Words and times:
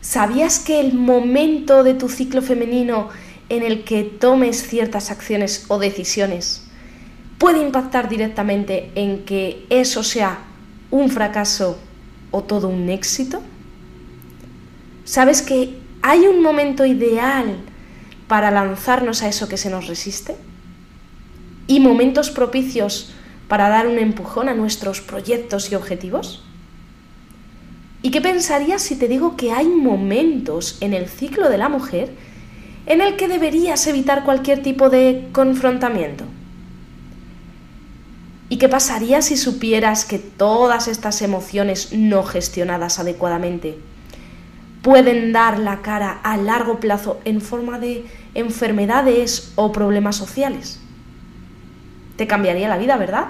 ¿Sabías 0.00 0.58
que 0.58 0.80
el 0.80 0.94
momento 0.94 1.84
de 1.84 1.94
tu 1.94 2.08
ciclo 2.08 2.40
femenino 2.40 3.10
en 3.50 3.62
el 3.62 3.84
que 3.84 4.02
tomes 4.02 4.66
ciertas 4.66 5.10
acciones 5.10 5.66
o 5.68 5.78
decisiones 5.78 6.62
puede 7.38 7.62
impactar 7.62 8.08
directamente 8.08 8.90
en 8.94 9.24
que 9.24 9.66
eso 9.68 10.02
sea 10.02 10.38
un 10.90 11.10
fracaso 11.10 11.78
o 12.30 12.42
todo 12.42 12.68
un 12.68 12.88
éxito? 12.88 13.42
¿Sabes 15.04 15.42
que 15.42 15.76
hay 16.00 16.20
un 16.20 16.42
momento 16.42 16.86
ideal 16.86 17.58
para 18.26 18.50
lanzarnos 18.50 19.22
a 19.22 19.28
eso 19.28 19.48
que 19.48 19.58
se 19.58 19.68
nos 19.68 19.86
resiste? 19.86 20.34
¿Y 21.66 21.80
momentos 21.80 22.30
propicios 22.30 23.12
para 23.48 23.68
dar 23.68 23.86
un 23.86 23.98
empujón 23.98 24.48
a 24.48 24.54
nuestros 24.54 25.02
proyectos 25.02 25.70
y 25.70 25.74
objetivos? 25.74 26.42
¿Y 28.02 28.10
qué 28.10 28.20
pensarías 28.20 28.82
si 28.82 28.96
te 28.96 29.08
digo 29.08 29.36
que 29.36 29.52
hay 29.52 29.66
momentos 29.68 30.78
en 30.80 30.94
el 30.94 31.08
ciclo 31.08 31.50
de 31.50 31.58
la 31.58 31.68
mujer 31.68 32.10
en 32.86 33.00
el 33.00 33.16
que 33.16 33.28
deberías 33.28 33.86
evitar 33.86 34.24
cualquier 34.24 34.62
tipo 34.62 34.88
de 34.88 35.28
confrontamiento? 35.32 36.24
¿Y 38.48 38.56
qué 38.56 38.68
pasaría 38.68 39.22
si 39.22 39.36
supieras 39.36 40.04
que 40.04 40.18
todas 40.18 40.88
estas 40.88 41.22
emociones 41.22 41.92
no 41.92 42.24
gestionadas 42.24 42.98
adecuadamente 42.98 43.78
pueden 44.82 45.32
dar 45.32 45.58
la 45.58 45.82
cara 45.82 46.20
a 46.24 46.36
largo 46.38 46.80
plazo 46.80 47.20
en 47.26 47.42
forma 47.42 47.78
de 47.78 48.06
enfermedades 48.34 49.52
o 49.56 49.72
problemas 49.72 50.16
sociales? 50.16 50.80
Te 52.16 52.26
cambiaría 52.26 52.68
la 52.68 52.78
vida, 52.78 52.96
¿verdad? 52.96 53.26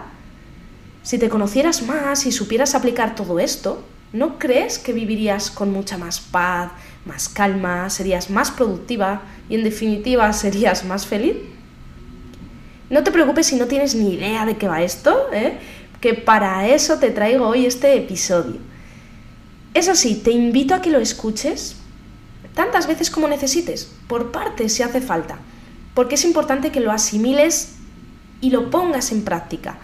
Si 1.02 1.19
te 1.19 1.28
conocieras 1.28 1.83
más 1.83 2.25
y 2.25 2.33
supieras 2.33 2.75
aplicar 2.75 3.14
todo 3.14 3.41
esto, 3.41 3.84
¿no 4.12 4.38
crees 4.38 4.78
que 4.78 4.92
vivirías 4.92 5.50
con 5.50 5.73
mucha 5.73 5.98
más 5.98 6.20
paz, 6.20 6.73
más 7.05 7.28
calma, 7.28 7.88
serías 7.91 8.30
más 8.30 8.50
productiva 8.50 9.23
y 9.48 9.55
en 9.55 9.64
definitiva 9.64 10.33
serías 10.33 10.84
más 10.84 11.06
feliz? 11.06 11.36
No 12.88 13.05
te 13.05 13.12
preocupes 13.12 13.47
si 13.47 13.56
no 13.56 13.66
tienes 13.66 13.94
ni 13.94 14.14
idea 14.14 14.44
de 14.44 14.56
qué 14.56 14.66
va 14.66 14.83
esto, 14.83 15.28
¿eh? 15.33 15.58
que 16.00 16.14
para 16.14 16.66
eso 16.66 16.98
te 16.98 17.11
traigo 17.11 17.47
hoy 17.47 17.66
este 17.66 17.97
episodio. 17.97 18.56
Eso 19.75 19.94
sí, 19.94 20.16
te 20.16 20.33
invito 20.33 20.75
a 20.75 20.83
que 20.83 20.91
lo 20.91 20.98
escuches 20.98 21.77
tantas 22.55 22.88
veces 22.88 23.11
como 23.11 23.28
necesites, 23.28 23.92
por 24.08 24.33
partes 24.33 24.75
si 24.75 24.83
hace 24.83 25.00
falta, 25.00 25.38
porque 25.94 26.16
es 26.16 26.25
importante 26.25 26.72
que 26.72 26.81
lo 26.81 26.91
asimiles 26.91 27.75
y 28.41 28.50
lo 28.50 28.70
pongas 28.70 29.12
en 29.12 29.22
práctica, 29.22 29.78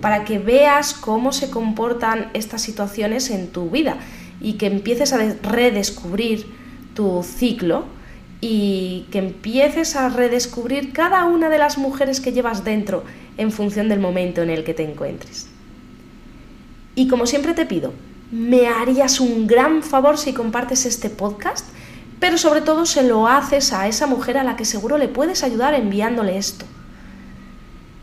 para 0.00 0.24
que 0.24 0.38
veas 0.38 0.94
cómo 0.94 1.32
se 1.32 1.50
comportan 1.50 2.30
estas 2.34 2.62
situaciones 2.62 3.30
en 3.30 3.48
tu 3.48 3.70
vida 3.70 3.96
y 4.40 4.54
que 4.54 4.66
empieces 4.66 5.12
a 5.12 5.18
redescubrir 5.42 6.46
tu 6.94 7.22
ciclo 7.22 7.84
y 8.40 9.06
que 9.10 9.18
empieces 9.18 9.96
a 9.96 10.08
redescubrir 10.08 10.92
cada 10.92 11.24
una 11.24 11.48
de 11.48 11.58
las 11.58 11.78
mujeres 11.78 12.20
que 12.20 12.32
llevas 12.32 12.64
dentro 12.64 13.04
en 13.36 13.50
función 13.50 13.88
del 13.88 13.98
momento 13.98 14.42
en 14.42 14.50
el 14.50 14.64
que 14.64 14.74
te 14.74 14.88
encuentres. 14.88 15.48
Y 16.94 17.08
como 17.08 17.26
siempre 17.26 17.54
te 17.54 17.66
pido, 17.66 17.92
me 18.30 18.68
harías 18.68 19.20
un 19.20 19.46
gran 19.46 19.82
favor 19.82 20.18
si 20.18 20.32
compartes 20.32 20.86
este 20.86 21.10
podcast, 21.10 21.66
pero 22.20 22.38
sobre 22.38 22.60
todo 22.60 22.86
se 22.86 23.02
lo 23.02 23.26
haces 23.26 23.72
a 23.72 23.88
esa 23.88 24.06
mujer 24.06 24.38
a 24.38 24.44
la 24.44 24.56
que 24.56 24.64
seguro 24.64 24.98
le 24.98 25.08
puedes 25.08 25.42
ayudar 25.42 25.74
enviándole 25.74 26.36
esto. 26.36 26.64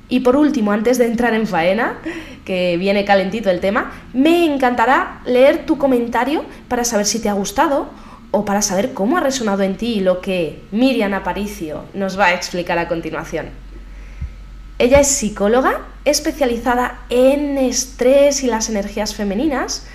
Y 0.08 0.20
por 0.20 0.36
último, 0.36 0.72
antes 0.72 0.98
de 0.98 1.06
entrar 1.06 1.34
en 1.34 1.48
faena, 1.48 1.98
que 2.46 2.78
viene 2.78 3.06
calentito 3.06 3.50
el 3.50 3.60
tema, 3.60 3.92
me 4.14 4.46
encantará 4.46 5.22
leer 5.26 5.66
tu 5.66 5.78
comentario 5.78 6.46
para 6.68 6.84
saber 6.84 7.06
si 7.06 7.20
te 7.20 7.30
ha 7.30 7.34
gustado 7.34 7.90
o 8.32 8.46
para 8.46 8.62
saber 8.62 8.94
cómo 8.94 9.18
ha 9.18 9.22
resonado 9.22 9.64
en 9.64 9.78
ti 9.78 10.02
lo 10.02 10.22
que 10.22 10.62
Miriam 10.72 11.14
Aparicio 11.14 11.86
nos 11.94 12.20
va 12.20 12.26
a 12.26 12.34
explicar 12.34 12.78
a 12.78 12.88
continuación. 12.88 13.48
Ella 14.78 15.00
es 15.00 15.08
psicóloga 15.08 15.82
especializada 16.06 17.00
en 17.10 17.58
estrés 17.58 18.44
y 18.44 18.48
las 18.48 18.70
energías 18.70 19.16
femeninas, 19.16 19.88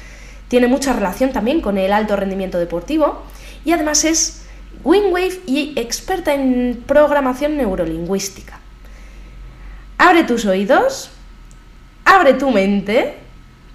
tiene 0.49 0.67
mucha 0.67 0.93
relación 0.93 1.33
también 1.33 1.61
con 1.61 1.79
el 1.79 1.93
alto 1.93 2.17
rendimiento 2.17 2.59
deportivo 2.59 3.23
y 3.65 3.73
además 3.73 4.05
es 4.05 4.43
Wingwave 4.83 5.43
y 5.47 5.75
experta 5.77 6.35
en 6.35 6.83
programación 6.87 7.57
neurolingüística. 7.57 8.60
Abre 10.03 10.25
tus 10.25 10.47
oídos, 10.47 11.11
abre 12.07 12.33
tu 12.33 12.51
mente, 12.51 13.19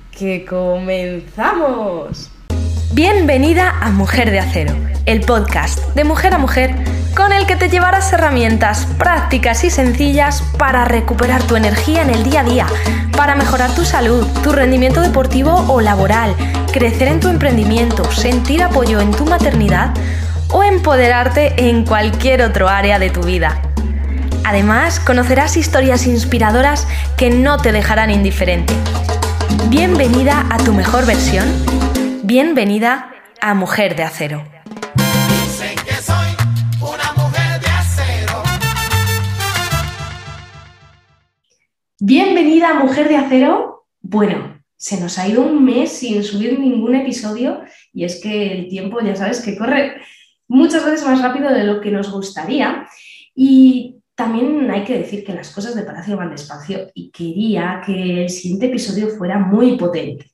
que 0.09 0.43
comenzamos. 0.43 2.31
Bienvenida 2.93 3.69
a 3.79 3.91
Mujer 3.91 4.31
de 4.31 4.39
Acero, 4.39 4.73
el 5.05 5.21
podcast 5.21 5.93
de 5.93 6.03
mujer 6.03 6.33
a 6.33 6.39
mujer 6.39 6.73
con 7.15 7.31
el 7.31 7.45
que 7.45 7.55
te 7.55 7.69
llevarás 7.69 8.11
herramientas 8.11 8.87
prácticas 8.97 9.63
y 9.65 9.69
sencillas 9.69 10.41
para 10.57 10.83
recuperar 10.85 11.43
tu 11.43 11.57
energía 11.57 12.01
en 12.01 12.09
el 12.09 12.23
día 12.23 12.39
a 12.39 12.43
día, 12.43 12.65
para 13.15 13.35
mejorar 13.35 13.75
tu 13.75 13.85
salud, 13.85 14.25
tu 14.41 14.51
rendimiento 14.51 15.01
deportivo 15.01 15.53
o 15.67 15.79
laboral, 15.79 16.35
crecer 16.73 17.07
en 17.07 17.19
tu 17.19 17.27
emprendimiento, 17.27 18.03
sentir 18.11 18.63
apoyo 18.63 18.99
en 18.99 19.11
tu 19.11 19.25
maternidad 19.25 19.93
o 20.49 20.63
empoderarte 20.63 21.69
en 21.69 21.85
cualquier 21.85 22.41
otro 22.41 22.67
área 22.67 22.97
de 22.97 23.11
tu 23.11 23.21
vida. 23.21 23.74
Además, 24.47 24.99
conocerás 24.99 25.57
historias 25.57 26.05
inspiradoras 26.05 26.87
que 27.17 27.31
no 27.31 27.57
te 27.57 27.71
dejarán 27.71 28.11
indiferente. 28.11 28.75
Bienvenida 29.69 30.45
a 30.51 30.57
tu 30.57 30.71
mejor 30.71 31.07
versión 31.07 31.47
Bienvenida 32.21 33.11
a 33.41 33.55
Mujer 33.55 33.95
de 33.95 34.03
Acero. 34.03 34.43
Bienvenida 41.99 42.69
a 42.69 42.73
Mujer 42.75 43.09
de 43.09 43.17
Acero. 43.17 43.87
Bueno, 44.03 44.61
se 44.77 45.01
nos 45.01 45.17
ha 45.17 45.27
ido 45.27 45.41
un 45.41 45.65
mes 45.65 45.91
sin 45.91 46.23
subir 46.23 46.59
ningún 46.59 46.93
episodio 46.93 47.63
y 47.91 48.05
es 48.05 48.21
que 48.21 48.51
el 48.51 48.69
tiempo 48.69 49.01
ya 49.01 49.15
sabes 49.15 49.41
que 49.41 49.57
corre 49.57 50.01
muchas 50.47 50.85
veces 50.85 51.03
más 51.03 51.19
rápido 51.19 51.51
de 51.51 51.63
lo 51.63 51.81
que 51.81 51.89
nos 51.89 52.11
gustaría 52.11 52.87
y 53.33 54.03
también 54.15 54.71
hay 54.71 54.83
que 54.83 54.97
decir 54.97 55.25
que 55.25 55.33
las 55.33 55.51
cosas 55.51 55.75
de 55.75 55.83
Palacio 55.83 56.17
van 56.17 56.31
despacio 56.31 56.89
y 56.93 57.11
quería 57.11 57.81
que 57.85 58.23
el 58.23 58.29
siguiente 58.29 58.67
episodio 58.67 59.09
fuera 59.09 59.37
muy 59.37 59.77
potente. 59.77 60.31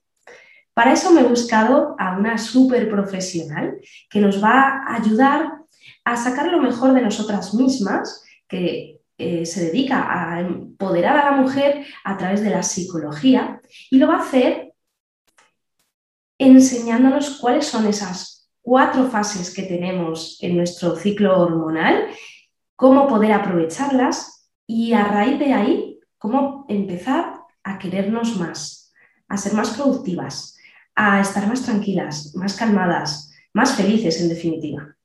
Para 0.73 0.93
eso 0.93 1.11
me 1.11 1.21
he 1.21 1.25
buscado 1.25 1.95
a 1.99 2.17
una 2.17 2.37
súper 2.37 2.89
profesional 2.89 3.77
que 4.09 4.21
nos 4.21 4.41
va 4.41 4.83
a 4.87 4.95
ayudar 4.95 5.61
a 6.05 6.15
sacar 6.15 6.47
lo 6.47 6.61
mejor 6.61 6.93
de 6.93 7.01
nosotras 7.01 7.53
mismas, 7.53 8.23
que 8.47 8.99
eh, 9.17 9.45
se 9.45 9.65
dedica 9.65 10.07
a 10.09 10.39
empoderar 10.39 11.17
a 11.17 11.31
la 11.31 11.37
mujer 11.37 11.85
a 12.03 12.17
través 12.17 12.41
de 12.41 12.49
la 12.49 12.63
psicología 12.63 13.61
y 13.89 13.97
lo 13.97 14.07
va 14.07 14.15
a 14.15 14.23
hacer 14.23 14.73
enseñándonos 16.39 17.37
cuáles 17.39 17.65
son 17.65 17.85
esas 17.85 18.49
cuatro 18.61 19.09
fases 19.09 19.53
que 19.53 19.63
tenemos 19.63 20.37
en 20.41 20.57
nuestro 20.57 20.95
ciclo 20.95 21.39
hormonal, 21.39 22.07
cómo 22.81 23.07
poder 23.07 23.31
aprovecharlas 23.31 24.49
y 24.65 24.93
a 24.93 25.03
raíz 25.03 25.37
de 25.37 25.53
ahí, 25.53 25.99
cómo 26.17 26.65
empezar 26.67 27.35
a 27.63 27.77
querernos 27.77 28.39
más, 28.39 28.91
a 29.27 29.37
ser 29.37 29.53
más 29.53 29.69
productivas, 29.77 30.57
a 30.95 31.21
estar 31.21 31.47
más 31.47 31.61
tranquilas, 31.61 32.33
más 32.33 32.55
calmadas, 32.55 33.35
más 33.53 33.75
felices 33.75 34.19
en 34.19 34.29
definitiva. 34.29 34.95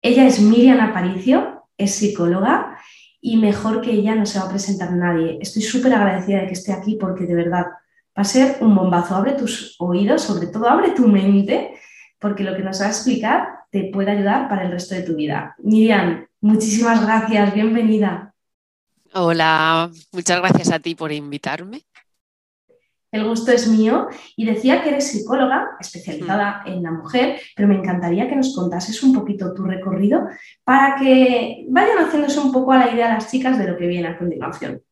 Ella 0.00 0.26
es 0.26 0.40
Miriam 0.40 0.80
Aparicio, 0.80 1.66
es 1.76 1.96
psicóloga 1.96 2.78
y 3.20 3.36
mejor 3.36 3.82
que 3.82 3.90
ella 3.90 4.14
no 4.14 4.24
se 4.24 4.38
va 4.38 4.46
a 4.46 4.50
presentar 4.50 4.92
nadie. 4.92 5.36
Estoy 5.42 5.60
súper 5.60 5.92
agradecida 5.92 6.40
de 6.40 6.46
que 6.46 6.54
esté 6.54 6.72
aquí 6.72 6.96
porque 6.98 7.26
de 7.26 7.34
verdad 7.34 7.66
va 7.66 8.22
a 8.22 8.24
ser 8.24 8.56
un 8.62 8.74
bombazo. 8.74 9.14
Abre 9.14 9.34
tus 9.34 9.76
oídos, 9.78 10.22
sobre 10.22 10.46
todo 10.46 10.70
abre 10.70 10.92
tu 10.92 11.06
mente, 11.06 11.74
porque 12.20 12.44
lo 12.44 12.54
que 12.54 12.62
nos 12.62 12.80
va 12.80 12.86
a 12.86 12.90
explicar 12.90 13.48
te 13.70 13.90
puede 13.92 14.12
ayudar 14.12 14.48
para 14.48 14.64
el 14.64 14.70
resto 14.70 14.94
de 14.94 15.02
tu 15.02 15.16
vida. 15.16 15.56
Miriam, 15.58 16.26
muchísimas 16.40 17.04
gracias, 17.04 17.52
bienvenida. 17.54 18.34
Hola, 19.12 19.90
muchas 20.12 20.38
gracias 20.38 20.70
a 20.70 20.78
ti 20.78 20.94
por 20.94 21.10
invitarme 21.10 21.82
el 23.12 23.24
gusto 23.24 23.50
es 23.50 23.66
mío 23.66 24.08
y 24.36 24.46
decía 24.46 24.82
que 24.82 24.90
eres 24.90 25.10
psicóloga 25.10 25.70
especializada 25.80 26.62
mm. 26.64 26.68
en 26.68 26.82
la 26.82 26.90
mujer, 26.92 27.40
pero 27.56 27.68
me 27.68 27.76
encantaría 27.76 28.28
que 28.28 28.36
nos 28.36 28.54
contases 28.54 29.02
un 29.02 29.14
poquito 29.14 29.52
tu 29.52 29.64
recorrido 29.64 30.28
para 30.64 30.96
que 30.96 31.66
vayan 31.68 31.98
haciéndose 31.98 32.38
un 32.38 32.52
poco 32.52 32.72
a 32.72 32.78
la 32.78 32.92
idea 32.92 33.12
las 33.12 33.30
chicas 33.30 33.58
de 33.58 33.66
lo 33.66 33.76
que 33.76 33.86
viene 33.86 34.08
a 34.08 34.18
continuación. 34.18 34.82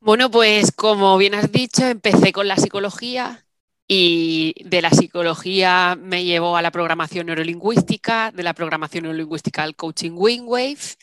Bueno, 0.00 0.30
pues 0.30 0.70
como 0.70 1.18
bien 1.18 1.34
has 1.34 1.50
dicho, 1.50 1.84
empecé 1.84 2.32
con 2.32 2.46
la 2.46 2.56
psicología 2.56 3.44
y 3.88 4.54
de 4.64 4.82
la 4.82 4.90
psicología 4.90 5.96
me 6.00 6.24
llevó 6.24 6.56
a 6.56 6.62
la 6.62 6.70
programación 6.70 7.26
neurolingüística, 7.26 8.30
de 8.32 8.42
la 8.42 8.54
programación 8.54 9.04
neurolingüística 9.04 9.62
al 9.62 9.76
coaching 9.76 10.12
Wingwave 10.14 10.96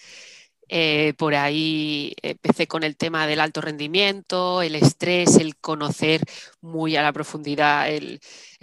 Eh, 0.68 1.14
por 1.18 1.36
ahí 1.36 2.16
empecé 2.24 2.68
con 2.68 2.84
el 2.84 2.98
tema 2.98 3.28
del 3.28 3.40
alto 3.40 3.62
rendimiento, 3.62 4.62
el 4.64 4.76
estrés, 4.76 5.38
el 5.38 5.56
conocer 5.58 6.22
muy 6.62 6.96
a 6.96 7.04
la 7.04 7.14
profundidad 7.14 7.90
el, 7.90 8.20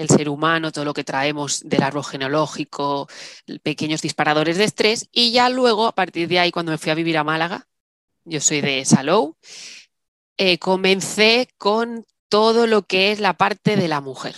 ser 0.08 0.28
humano, 0.28 0.72
todo 0.72 0.84
lo 0.84 0.94
que 0.94 1.04
traemos 1.04 1.60
del 1.64 1.82
árbol 1.82 2.04
genealógico, 2.04 3.08
pequeños 3.62 4.02
disparadores 4.02 4.58
de 4.58 4.64
estrés. 4.64 5.08
Y 5.12 5.32
ya 5.32 5.48
luego, 5.48 5.86
a 5.86 5.94
partir 5.94 6.28
de 6.28 6.40
ahí, 6.40 6.50
cuando 6.50 6.72
me 6.72 6.78
fui 6.78 6.90
a 6.90 6.94
vivir 6.96 7.16
a 7.19 7.24
Málaga, 7.24 7.69
yo 8.24 8.40
soy 8.40 8.60
de 8.60 8.84
Salou, 8.84 9.36
eh, 10.36 10.58
comencé 10.58 11.48
con 11.58 12.04
todo 12.32 12.67
lo 12.67 12.81
que 12.81 13.12
es 13.12 13.20
la 13.20 13.34
parte 13.34 13.76
de 13.76 13.88
la 13.88 14.00
mujer, 14.00 14.34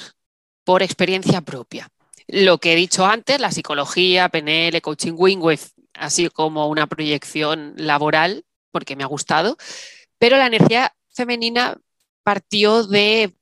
por 0.65 0.83
experiencia 0.83 1.43
propia. 1.43 1.91
Lo 2.27 2.59
que 2.59 2.73
he 2.73 2.77
dicho 2.77 3.07
antes, 3.07 3.39
la 3.39 3.53
psicología, 3.53 4.29
PNL, 4.29 4.83
coaching 4.83 5.13
Wingwave, 5.17 5.61
así 5.93 6.29
como 6.29 6.67
una 6.67 6.89
proyección 6.89 7.75
laboral, 7.77 8.45
porque 8.73 8.97
me 8.97 9.05
ha 9.05 9.07
gustado, 9.07 9.57
pero 10.19 10.37
la 10.37 10.49
energía 10.49 10.93
femenina 11.11 11.79
partió 12.25 12.83
de 12.83 13.33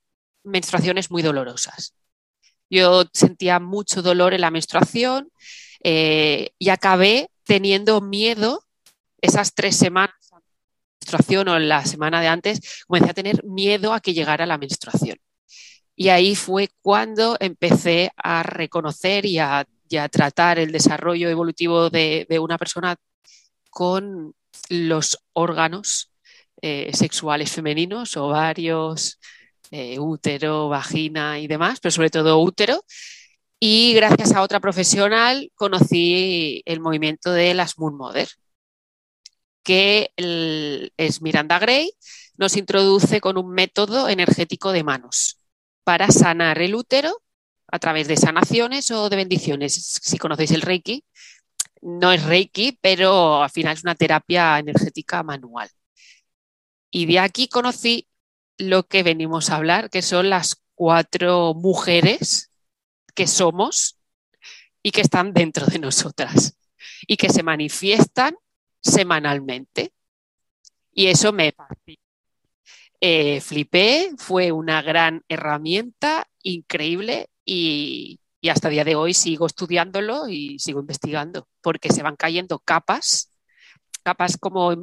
menstruaciones 0.44 1.10
muy 1.10 1.22
dolorosas. 1.22 1.94
Yo 2.68 3.04
sentía 3.14 3.58
mucho 3.58 4.02
dolor 4.02 4.34
en 4.34 4.42
la 4.42 4.50
menstruación 4.50 5.30
eh, 5.82 6.50
y 6.58 6.68
acabé 6.68 7.30
teniendo 7.44 8.02
miedo 8.02 8.66
esas 9.22 9.54
tres 9.54 9.78
semanas 9.78 10.21
menstruación 11.02 11.48
o 11.48 11.58
la 11.58 11.84
semana 11.84 12.20
de 12.20 12.28
antes, 12.28 12.84
comencé 12.86 13.10
a 13.10 13.14
tener 13.14 13.44
miedo 13.44 13.92
a 13.92 14.00
que 14.00 14.14
llegara 14.14 14.46
la 14.46 14.58
menstruación. 14.58 15.18
Y 15.94 16.08
ahí 16.08 16.34
fue 16.34 16.70
cuando 16.80 17.36
empecé 17.38 18.12
a 18.16 18.42
reconocer 18.42 19.26
y 19.26 19.38
a 19.38 19.66
a 19.98 20.08
tratar 20.08 20.58
el 20.58 20.72
desarrollo 20.72 21.28
evolutivo 21.28 21.90
de, 21.90 22.26
una 22.40 22.58
persona 22.58 22.96
con 23.70 24.34
los 24.68 25.18
órganos 25.32 26.12
eh, 26.60 26.90
sexuales 26.94 27.50
femeninos, 27.52 28.16
ovarios, 28.16 29.18
eh, 29.70 29.98
útero, 29.98 30.68
vagina 30.68 31.38
y 31.40 31.46
demás, 31.46 31.80
pero 31.80 31.92
sobre 31.92 32.10
todo 32.10 32.40
útero. 32.40 32.84
Y 33.58 33.94
gracias 33.94 34.32
a 34.32 34.42
otra 34.42 34.60
profesional 34.60 35.50
conocí 35.54 36.62
el 36.64 36.80
movimiento 36.80 37.32
de 37.32 37.54
las 37.54 37.78
Moon 37.78 37.96
Mother, 37.96 38.28
que 39.62 40.12
es 40.96 41.22
Miranda 41.22 41.58
Gray, 41.58 41.92
nos 42.36 42.56
introduce 42.56 43.20
con 43.20 43.38
un 43.38 43.50
método 43.50 44.08
energético 44.08 44.72
de 44.72 44.84
manos 44.84 45.38
para 45.84 46.08
sanar 46.08 46.60
el 46.60 46.74
útero 46.74 47.22
a 47.68 47.78
través 47.78 48.08
de 48.08 48.16
sanaciones 48.16 48.90
o 48.90 49.08
de 49.08 49.16
bendiciones. 49.16 49.74
Si 50.02 50.18
conocéis 50.18 50.50
el 50.52 50.62
Reiki, 50.62 51.04
no 51.80 52.12
es 52.12 52.24
Reiki, 52.24 52.78
pero 52.80 53.42
al 53.42 53.50
final 53.50 53.74
es 53.74 53.82
una 53.82 53.94
terapia 53.94 54.58
energética 54.58 55.22
manual. 55.22 55.68
Y 56.90 57.06
de 57.06 57.18
aquí 57.18 57.48
conocí 57.48 58.06
lo 58.58 58.86
que 58.86 59.02
venimos 59.02 59.50
a 59.50 59.56
hablar, 59.56 59.90
que 59.90 60.02
son 60.02 60.30
las 60.30 60.62
cuatro 60.74 61.54
mujeres 61.54 62.50
que 63.14 63.26
somos 63.26 63.98
y 64.82 64.90
que 64.90 65.00
están 65.00 65.32
dentro 65.32 65.66
de 65.66 65.78
nosotras 65.78 66.56
y 67.06 67.16
que 67.16 67.30
se 67.30 67.42
manifiestan 67.42 68.36
semanalmente. 68.82 69.92
Y 70.92 71.06
eso 71.06 71.32
me 71.32 71.54
eh, 73.00 73.40
flipé, 73.40 74.10
fue 74.18 74.52
una 74.52 74.82
gran 74.82 75.24
herramienta 75.28 76.28
increíble 76.42 77.30
y, 77.44 78.18
hasta 78.50 78.68
día 78.68 78.84
de 78.84 78.96
hoy 78.96 79.14
sigo 79.14 79.46
estudiándolo 79.46 80.28
y 80.28 80.58
sigo 80.58 80.80
investigando, 80.80 81.48
porque 81.60 81.90
se 81.90 82.02
van 82.02 82.16
cayendo 82.16 82.58
capas, 82.58 83.30
capas 84.02 84.36
como 84.36 84.74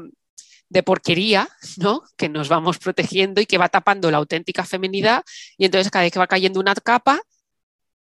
de 0.69 0.83
porquería, 0.83 1.49
¿no? 1.77 2.03
Que 2.15 2.29
nos 2.29 2.47
vamos 2.47 2.77
protegiendo 2.77 3.41
y 3.41 3.45
que 3.45 3.57
va 3.57 3.69
tapando 3.69 4.09
la 4.11 4.17
auténtica 4.17 4.63
feminidad 4.65 5.23
y 5.57 5.65
entonces 5.65 5.91
cada 5.91 6.03
vez 6.03 6.13
que 6.13 6.19
va 6.19 6.27
cayendo 6.27 6.59
una 6.59 6.75
capa 6.75 7.21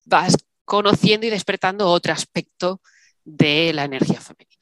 vas 0.05 0.35
conociendo 0.65 1.27
y 1.27 1.29
despertando 1.29 1.87
otro 1.87 2.13
aspecto 2.13 2.81
de 3.23 3.73
la 3.73 3.85
energía 3.85 4.21
femenina. 4.21 4.54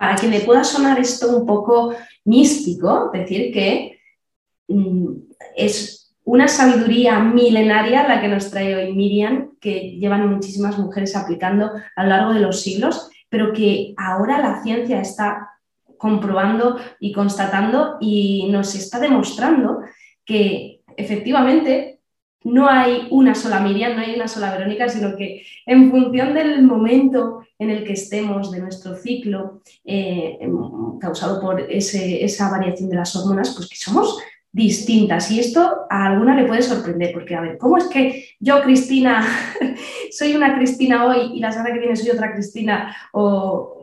Para 0.00 0.16
que 0.16 0.28
me 0.28 0.40
pueda 0.40 0.64
sonar 0.64 0.98
esto 0.98 1.36
un 1.36 1.44
poco 1.44 1.94
místico, 2.24 3.10
decir 3.12 3.52
que 3.52 4.00
mm, 4.66 5.08
es 5.54 6.16
una 6.24 6.48
sabiduría 6.48 7.18
milenaria 7.18 8.08
la 8.08 8.18
que 8.18 8.28
nos 8.28 8.50
trae 8.50 8.74
hoy 8.74 8.94
Miriam, 8.94 9.58
que 9.60 9.98
llevan 9.98 10.32
muchísimas 10.32 10.78
mujeres 10.78 11.14
aplicando 11.14 11.72
a 11.96 12.02
lo 12.02 12.08
largo 12.08 12.32
de 12.32 12.40
los 12.40 12.62
siglos, 12.62 13.10
pero 13.28 13.52
que 13.52 13.92
ahora 13.98 14.40
la 14.40 14.62
ciencia 14.62 15.02
está 15.02 15.50
comprobando 15.98 16.78
y 16.98 17.12
constatando 17.12 17.98
y 18.00 18.48
nos 18.50 18.74
está 18.74 19.00
demostrando 19.00 19.82
que 20.24 20.80
efectivamente 20.96 21.99
no 22.44 22.68
hay 22.68 23.06
una 23.10 23.34
sola 23.34 23.60
Miriam, 23.60 23.96
no 23.96 24.02
hay 24.02 24.14
una 24.14 24.28
sola 24.28 24.52
Verónica, 24.52 24.88
sino 24.88 25.16
que 25.16 25.42
en 25.66 25.90
función 25.90 26.34
del 26.34 26.62
momento 26.62 27.42
en 27.58 27.70
el 27.70 27.84
que 27.84 27.92
estemos 27.92 28.50
de 28.50 28.60
nuestro 28.60 28.94
ciclo 28.94 29.60
eh, 29.84 30.38
causado 31.00 31.40
por 31.40 31.60
esa 31.60 32.50
variación 32.50 32.88
de 32.88 32.96
las 32.96 33.14
hormonas, 33.14 33.54
pues 33.54 33.68
que 33.68 33.76
somos 33.76 34.18
distintas. 34.52 35.30
Y 35.30 35.40
esto 35.40 35.86
a 35.88 36.06
alguna 36.06 36.34
le 36.34 36.46
puede 36.46 36.62
sorprender, 36.62 37.12
porque 37.12 37.34
a 37.34 37.40
ver, 37.40 37.58
¿cómo 37.58 37.76
es 37.76 37.84
que 37.84 38.30
yo, 38.40 38.62
Cristina, 38.62 39.26
soy 40.10 40.34
una 40.34 40.56
Cristina 40.56 41.06
hoy 41.06 41.32
y 41.34 41.40
la 41.40 41.52
semana 41.52 41.72
que 41.72 41.80
viene 41.80 41.96
soy 41.96 42.10
otra 42.10 42.32
Cristina? 42.32 42.96
¿O, 43.12 43.76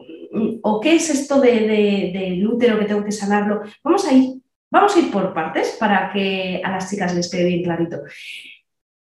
qué 0.81 0.95
es 0.95 1.09
esto 1.09 1.39
de, 1.39 2.11
del 2.13 2.45
útero 2.45 2.77
que 2.77 2.85
tengo 2.85 3.03
que 3.03 3.11
sanarlo? 3.11 3.61
Vamos 3.83 4.05
a 4.05 4.13
ir, 4.13 4.35
vamos 4.69 4.95
a 4.95 4.99
ir 4.99 5.11
por 5.11 5.33
partes 5.33 5.75
para 5.79 6.11
que 6.11 6.61
a 6.63 6.71
las 6.71 6.89
chicas 6.89 7.13
les 7.13 7.29
quede 7.29 7.45
bien 7.45 7.63
clarito. 7.63 8.01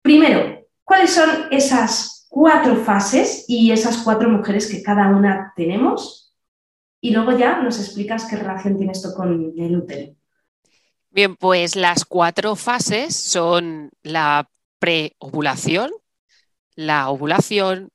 Primero, 0.02 0.66
¿cuáles 0.84 1.10
son 1.10 1.48
esas 1.50 2.26
cuatro 2.28 2.76
fases 2.76 3.44
y 3.48 3.72
esas 3.72 3.98
cuatro 3.98 4.28
mujeres 4.28 4.70
que 4.70 4.82
cada 4.82 5.08
una 5.08 5.52
tenemos? 5.56 6.34
Y 7.00 7.12
luego 7.12 7.36
ya 7.36 7.60
nos 7.60 7.78
explicas 7.78 8.26
qué 8.26 8.36
relación 8.36 8.76
tiene 8.76 8.92
esto 8.92 9.14
con 9.14 9.52
el 9.56 9.76
útero. 9.76 10.14
Bien, 11.10 11.36
pues 11.36 11.76
las 11.76 12.04
cuatro 12.04 12.54
fases 12.54 13.16
son 13.16 13.90
la 14.02 14.48
preovulación, 14.78 15.90
la 16.74 17.08
ovulación, 17.08 17.90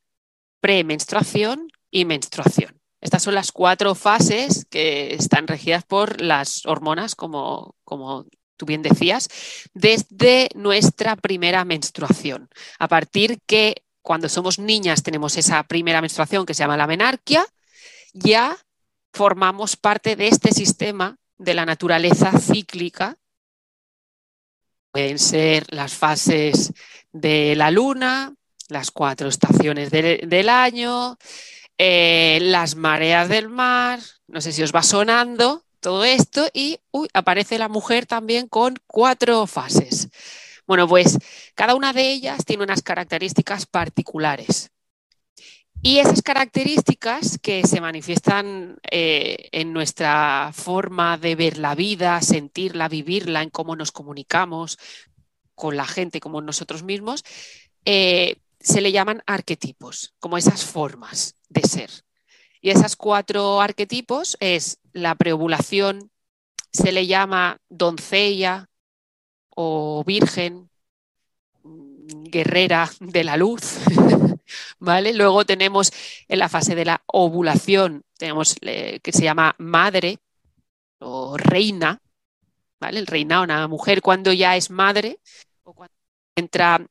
premenstruación 0.60 1.68
y 1.92 2.06
menstruación. 2.06 2.83
Estas 3.04 3.22
son 3.22 3.36
las 3.36 3.52
cuatro 3.52 3.96
fases 3.96 4.66
que 4.70 5.14
están 5.14 5.46
regidas 5.46 5.84
por 5.84 6.22
las 6.22 6.66
hormonas, 6.66 7.16
como, 7.16 7.76
como 7.84 8.26
tú 8.56 8.66
bien 8.66 8.82
decías, 8.82 9.28
desde 9.74 10.48
nuestra 10.56 11.18
primera 11.18 11.66
menstruación. 11.66 12.50
A 12.80 12.88
partir 12.88 13.42
que 13.46 13.84
cuando 14.02 14.30
somos 14.30 14.58
niñas 14.58 15.04
tenemos 15.04 15.36
esa 15.36 15.62
primera 15.64 16.00
menstruación 16.00 16.46
que 16.46 16.54
se 16.54 16.64
llama 16.64 16.78
la 16.78 16.88
menarquia, 16.88 17.46
ya 18.14 18.58
formamos 19.12 19.76
parte 19.76 20.16
de 20.16 20.30
este 20.30 20.54
sistema 20.54 21.18
de 21.38 21.56
la 21.56 21.66
naturaleza 21.66 22.32
cíclica. 22.40 23.18
Pueden 24.92 25.20
ser 25.20 25.66
las 25.74 25.94
fases 25.94 26.72
de 27.12 27.54
la 27.58 27.70
luna, 27.70 28.34
las 28.70 28.92
cuatro 28.92 29.28
estaciones 29.28 29.92
del 29.92 30.48
año, 30.48 31.18
eh, 31.78 32.40
las 32.42 32.76
mareas 32.76 33.30
del 33.30 33.50
mar, 33.50 34.00
no 34.28 34.42
sé 34.42 34.52
si 34.52 34.64
os 34.64 34.74
va 34.74 34.84
sonando 34.84 35.64
todo 35.80 36.04
esto, 36.06 36.48
y 36.54 36.80
aparece 37.14 37.58
la 37.58 37.68
mujer 37.68 38.06
también 38.06 38.48
con 38.48 38.76
cuatro 38.88 39.46
fases. 39.48 40.10
Bueno, 40.66 40.88
pues 40.88 41.18
cada 41.56 41.76
una 41.76 41.92
de 41.92 42.10
ellas 42.12 42.46
tiene 42.46 42.64
unas 42.64 42.82
características 42.82 43.66
particulares. 43.66 44.70
Y 45.82 46.00
esas 46.00 46.22
características 46.22 47.38
que 47.40 47.68
se 47.68 47.82
manifiestan 47.82 48.78
eh, 48.90 49.50
en 49.52 49.74
nuestra 49.74 50.52
forma 50.54 51.18
de 51.18 51.36
ver 51.36 51.58
la 51.58 51.76
vida, 51.76 52.22
sentirla, 52.22 52.88
vivirla, 52.88 53.42
en 53.42 53.50
cómo 53.50 53.76
nos 53.76 53.92
comunicamos 53.92 54.80
con 55.56 55.76
la 55.76 55.86
gente 55.86 56.22
como 56.22 56.40
nosotros 56.40 56.84
mismos, 56.84 57.26
eh, 57.84 58.38
se 58.64 58.82
le 58.82 58.92
llaman 58.92 59.22
arquetipos, 59.28 60.16
como 60.20 60.38
esas 60.38 60.66
formas 60.66 61.36
de 61.50 61.62
ser. 61.62 61.92
Y 62.62 62.70
esas 62.70 62.96
cuatro 62.96 63.60
arquetipos 63.60 64.38
es 64.40 64.80
la 64.94 65.16
preovulación, 65.16 66.12
se 66.72 66.94
le 66.94 67.06
llama 67.06 67.58
doncella 67.70 68.70
o 69.50 70.04
virgen, 70.06 70.70
guerrera 72.04 72.90
de 73.02 73.24
la 73.26 73.36
luz, 73.38 73.80
¿vale? 74.80 75.14
Luego 75.14 75.46
tenemos 75.46 75.92
en 76.28 76.40
la 76.40 76.50
fase 76.50 76.74
de 76.74 76.86
la 76.86 77.04
ovulación, 77.08 78.04
tenemos 78.18 78.56
eh, 78.62 79.00
que 79.04 79.12
se 79.12 79.24
llama 79.24 79.56
madre 79.58 80.20
o 81.00 81.38
reina, 81.38 82.02
¿vale? 82.80 83.00
El 83.00 83.08
reina, 83.08 83.42
una 83.42 83.68
mujer 83.68 84.02
cuando 84.02 84.32
ya 84.32 84.56
es 84.56 84.70
madre 84.70 85.20
o 85.64 85.74
cuando 85.74 85.94
entra 86.36 86.86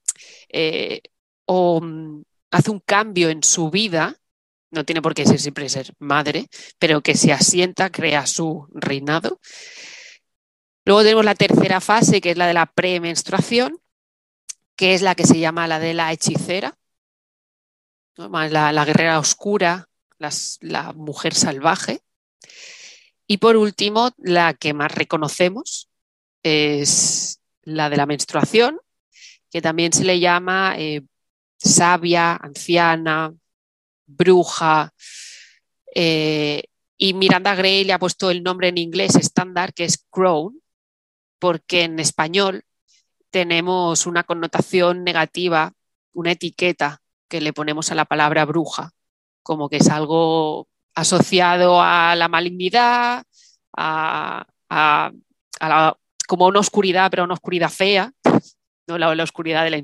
eh, 0.50 1.00
o 1.46 1.80
mm, 1.80 2.22
hace 2.50 2.70
un 2.70 2.80
cambio 2.80 3.30
en 3.30 3.42
su 3.42 3.70
vida, 3.70 4.16
no 4.70 4.84
tiene 4.84 5.02
por 5.02 5.14
qué 5.14 5.26
ser 5.26 5.40
siempre 5.40 5.68
ser 5.68 5.92
madre, 5.98 6.48
pero 6.78 7.02
que 7.02 7.14
se 7.14 7.32
asienta, 7.32 7.90
crea 7.90 8.26
su 8.26 8.66
reinado. 8.72 9.40
Luego 10.84 11.02
tenemos 11.02 11.24
la 11.24 11.34
tercera 11.34 11.80
fase, 11.80 12.20
que 12.20 12.30
es 12.30 12.36
la 12.36 12.46
de 12.46 12.54
la 12.54 12.66
premenstruación, 12.66 13.78
que 14.76 14.94
es 14.94 15.02
la 15.02 15.14
que 15.14 15.24
se 15.24 15.38
llama 15.38 15.68
la 15.68 15.78
de 15.78 15.94
la 15.94 16.12
hechicera, 16.12 16.76
la, 18.16 18.84
guerrera 18.84 19.18
oscura, 19.18 19.88
la 20.18 20.92
mujer 20.94 21.34
salvaje. 21.34 22.00
Y 23.26 23.38
por 23.38 23.56
último, 23.56 24.10
la 24.18 24.54
que 24.54 24.74
más 24.74 24.92
reconocemos 24.92 25.88
es 26.42 27.40
la 27.62 27.88
de 27.88 27.96
la 27.96 28.06
menstruación, 28.06 28.80
que 29.50 29.62
también 29.62 29.92
se 29.92 30.04
le 30.04 30.18
llama 30.18 30.74
eh, 30.78 31.02
sabia, 31.62 32.36
anciana, 32.36 33.32
bruja. 34.06 34.92
Eh, 35.94 36.64
y 36.96 37.14
Miranda 37.14 37.54
Gray 37.54 37.84
le 37.84 37.92
ha 37.92 37.98
puesto 37.98 38.30
el 38.30 38.42
nombre 38.42 38.68
en 38.68 38.78
inglés 38.78 39.16
estándar, 39.16 39.74
que 39.74 39.84
es 39.84 40.06
crown, 40.10 40.60
porque 41.38 41.82
en 41.82 41.98
español 41.98 42.64
tenemos 43.30 44.06
una 44.06 44.24
connotación 44.24 45.04
negativa, 45.04 45.72
una 46.12 46.32
etiqueta 46.32 47.00
que 47.28 47.40
le 47.40 47.52
ponemos 47.52 47.90
a 47.90 47.94
la 47.94 48.04
palabra 48.04 48.44
bruja, 48.44 48.92
como 49.42 49.68
que 49.68 49.78
es 49.78 49.88
algo 49.88 50.68
asociado 50.94 51.80
a 51.80 52.14
la 52.14 52.28
malignidad, 52.28 53.24
a, 53.76 54.46
como 56.28 56.46
una 56.46 56.60
oscuridad, 56.60 57.10
pero 57.10 57.24
una 57.24 57.34
oscuridad 57.34 57.70
fea, 57.70 58.12
no 58.86 58.98
la, 58.98 59.22
oscuridad 59.22 59.64
de 59.64 59.70
la 59.70 59.76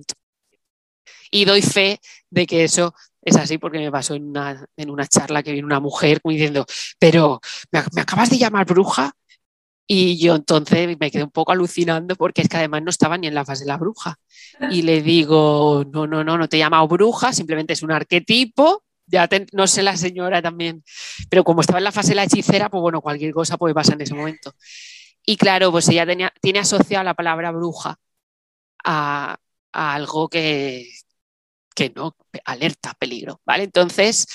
Y 1.31 1.45
doy 1.45 1.63
fe 1.63 2.01
de 2.31 2.47
que 2.47 2.65
eso 2.65 2.95
es 3.23 3.37
así 3.37 3.59
porque 3.59 3.79
me 3.79 3.91
pasó 3.91 4.15
en 4.15 4.29
una, 4.29 4.67
en 4.77 4.91
una 4.91 5.07
charla 5.07 5.43
que 5.43 5.53
vino 5.53 5.67
una 5.67 5.81
mujer 5.81 6.21
diciendo, 6.25 6.65
pero 6.99 7.41
¿me, 7.71 7.83
¿me, 7.93 8.01
acabas 8.03 8.31
de 8.31 8.39
llamar 8.39 8.67
bruja? 8.67 9.13
Y 9.87 10.19
yo 10.19 10.35
entonces 10.35 10.97
me 11.01 11.11
quedé 11.11 11.25
un 11.25 11.31
poco 11.31 11.53
alucinando 11.53 12.15
porque 12.17 12.43
es 12.43 12.49
que 12.49 12.59
además 12.59 12.83
no 12.83 12.91
estaba 12.91 13.17
ni 13.17 13.27
en 13.27 13.35
la 13.35 13.45
fase 13.45 13.65
de 13.65 13.69
la 13.69 13.79
bruja. 13.79 14.17
Y 14.71 14.83
le 14.83 15.03
digo, 15.03 15.85
no, 15.93 16.07
no, 16.07 16.25
no, 16.25 16.37
no 16.37 16.49
te 16.49 16.57
he 16.57 16.61
llamado 16.61 16.87
bruja, 16.89 17.33
simplemente 17.33 17.73
es 17.73 17.83
un 17.83 17.93
arquetipo 17.93 18.83
ya 19.09 19.29
no 19.53 19.67
sé 19.67 19.83
la 19.83 19.97
señora 19.97 20.43
también, 20.43 20.85
pero 21.31 21.45
como 21.45 21.61
estaba 21.61 21.79
en 21.79 21.85
la 21.85 21.93
fase 21.93 22.11
de 22.11 22.17
la 22.17 22.25
hechicera, 22.25 22.69
pues 22.69 22.81
bueno, 22.81 23.01
cualquier 23.01 23.33
cosa 23.33 23.57
puede 23.57 23.75
pasar 23.75 23.95
en 23.95 24.03
ese 24.03 24.15
momento. 24.15 24.55
Y 25.25 25.37
claro, 25.37 25.71
pues 25.73 25.89
ella 25.89 26.07
tenía, 26.07 26.33
tiene 26.41 26.61
asociada 26.61 27.05
la 27.05 27.15
palabra 27.15 27.51
bruja 27.51 27.99
a, 28.85 29.39
algo 29.73 30.29
que, 30.29 30.89
que 31.79 31.93
no, 31.95 32.17
alerta, 32.45 32.93
peligro, 32.99 33.41
¿vale? 33.47 33.63
Entonces, 33.63 34.27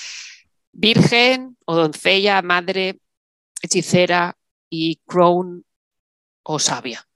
virgen 0.72 1.58
o 1.66 1.76
doncella, 1.76 2.40
madre, 2.40 2.98
hechicera 3.62 4.34
y 4.70 4.96
crown 5.06 5.62
o 6.42 6.58
sabia. 6.58 7.06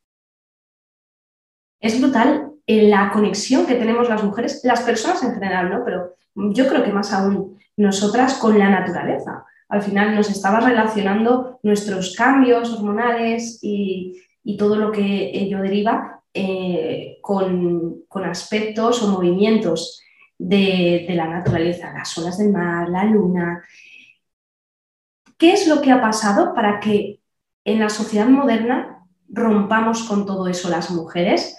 Es 1.80 1.98
brutal 1.98 2.52
la 2.66 3.10
conexión 3.10 3.66
que 3.66 3.76
tenemos 3.76 4.08
las 4.08 4.22
mujeres, 4.22 4.60
las 4.64 4.82
personas 4.82 5.22
en 5.22 5.32
general, 5.32 5.70
¿no? 5.70 5.82
Pero 5.84 6.14
yo 6.34 6.68
creo 6.68 6.84
que 6.84 6.92
más 6.92 7.12
aún 7.14 7.58
nosotras 7.76 8.34
con 8.34 8.58
la 8.58 8.68
naturaleza. 8.68 9.46
Al 9.70 9.82
final 9.82 10.14
nos 10.14 10.28
estaba 10.30 10.60
relacionando 10.60 11.58
nuestros 11.62 12.14
cambios 12.14 12.72
hormonales 12.74 13.60
y, 13.62 14.24
todo 14.58 14.76
lo 14.76 14.90
que 14.90 15.30
ello 15.34 15.60
deriva 15.60 16.22
eh, 16.32 17.18
con, 17.20 18.06
aspectos 18.24 19.02
o 19.02 19.08
movimientos 19.08 20.00
de, 20.38 21.06
la 21.10 21.26
naturaleza, 21.26 21.92
las 21.92 22.16
olas 22.16 22.38
del 22.38 22.52
mar, 22.52 22.88
la 22.88 23.04
luna. 23.04 23.62
¿Qué 25.36 25.52
es 25.52 25.66
lo 25.66 25.82
que 25.82 25.92
ha 25.92 26.00
pasado 26.00 26.54
para 26.54 26.80
que 26.80 27.20
en 27.64 27.80
la 27.80 27.90
sociedad 27.90 28.28
moderna 28.28 29.04
rompamos 29.28 30.04
con 30.04 30.24
todo 30.24 30.48
eso 30.48 30.70
las 30.70 30.90
mujeres 30.90 31.56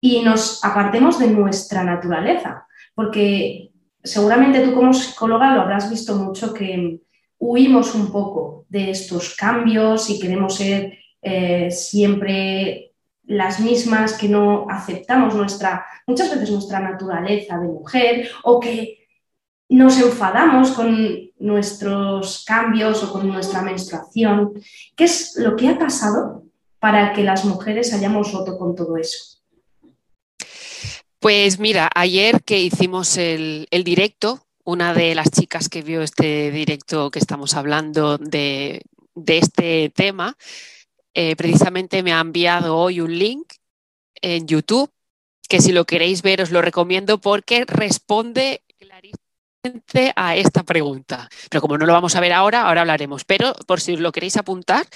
y 0.00 0.22
nos 0.22 0.64
apartemos 0.64 1.18
de 1.18 1.28
nuestra 1.28 1.82
naturaleza, 1.82 2.66
porque 2.94 3.72
seguramente 4.02 4.60
tú 4.60 4.74
como 4.74 4.92
psicóloga 4.92 5.54
lo 5.54 5.62
habrás 5.62 5.90
visto 5.90 6.14
mucho 6.14 6.54
que 6.54 7.00
huimos 7.38 7.94
un 7.94 8.10
poco 8.10 8.64
de 8.68 8.90
estos 8.90 9.34
cambios 9.36 10.08
y 10.08 10.20
queremos 10.20 10.56
ser 10.56 10.98
eh, 11.20 11.70
siempre 11.70 12.87
las 13.28 13.60
mismas, 13.60 14.14
que 14.14 14.28
no 14.28 14.66
aceptamos 14.68 15.34
nuestra, 15.34 15.86
muchas 16.06 16.30
veces 16.30 16.50
nuestra 16.50 16.80
naturaleza 16.80 17.58
de 17.58 17.68
mujer 17.68 18.28
o 18.42 18.58
que 18.58 19.06
nos 19.68 19.98
enfadamos 20.00 20.72
con 20.72 21.30
nuestros 21.38 22.44
cambios 22.44 23.04
o 23.04 23.12
con 23.12 23.28
nuestra 23.28 23.62
menstruación. 23.62 24.54
¿Qué 24.96 25.04
es 25.04 25.36
lo 25.36 25.56
que 25.56 25.68
ha 25.68 25.78
pasado 25.78 26.44
para 26.78 27.12
que 27.12 27.22
las 27.22 27.44
mujeres 27.44 27.92
hayamos 27.92 28.32
roto 28.32 28.58
con 28.58 28.74
todo 28.74 28.96
eso? 28.96 29.38
Pues 31.20 31.58
mira, 31.58 31.90
ayer 31.94 32.42
que 32.44 32.60
hicimos 32.60 33.16
el, 33.16 33.66
directo, 33.70 34.46
una 34.64 34.94
de 34.94 35.14
las 35.14 35.30
chicas 35.30 35.68
que 35.68 35.82
vio 35.82 36.02
este 36.02 36.50
directo 36.50 37.10
que 37.10 37.18
estamos 37.18 37.54
hablando 37.54 38.18
de, 38.18 38.82
este 39.26 39.90
tema, 39.94 40.36
eh, 41.20 41.34
precisamente 41.34 42.04
me 42.04 42.12
ha 42.12 42.20
enviado 42.20 42.76
hoy 42.76 43.00
un 43.00 43.18
link 43.18 43.54
en 44.22 44.46
YouTube, 44.46 44.88
que 45.48 45.60
si 45.60 45.72
lo 45.72 45.84
queréis 45.84 46.22
ver 46.22 46.40
os 46.40 46.52
lo 46.52 46.62
recomiendo 46.62 47.18
porque 47.18 47.64
responde 47.64 48.62
clarísimamente 48.78 50.12
a 50.14 50.36
esta 50.36 50.62
pregunta. 50.62 51.28
Pero 51.50 51.60
como 51.60 51.76
no 51.76 51.86
lo 51.86 51.92
vamos 51.92 52.14
a 52.14 52.20
ver 52.20 52.32
ahora, 52.32 52.68
ahora 52.68 52.82
hablaremos. 52.82 53.24
Pero 53.24 53.52
por 53.66 53.80
si 53.80 53.94
os 53.94 54.00
lo 54.00 54.12
queréis 54.12 54.36
apuntar, 54.36 54.86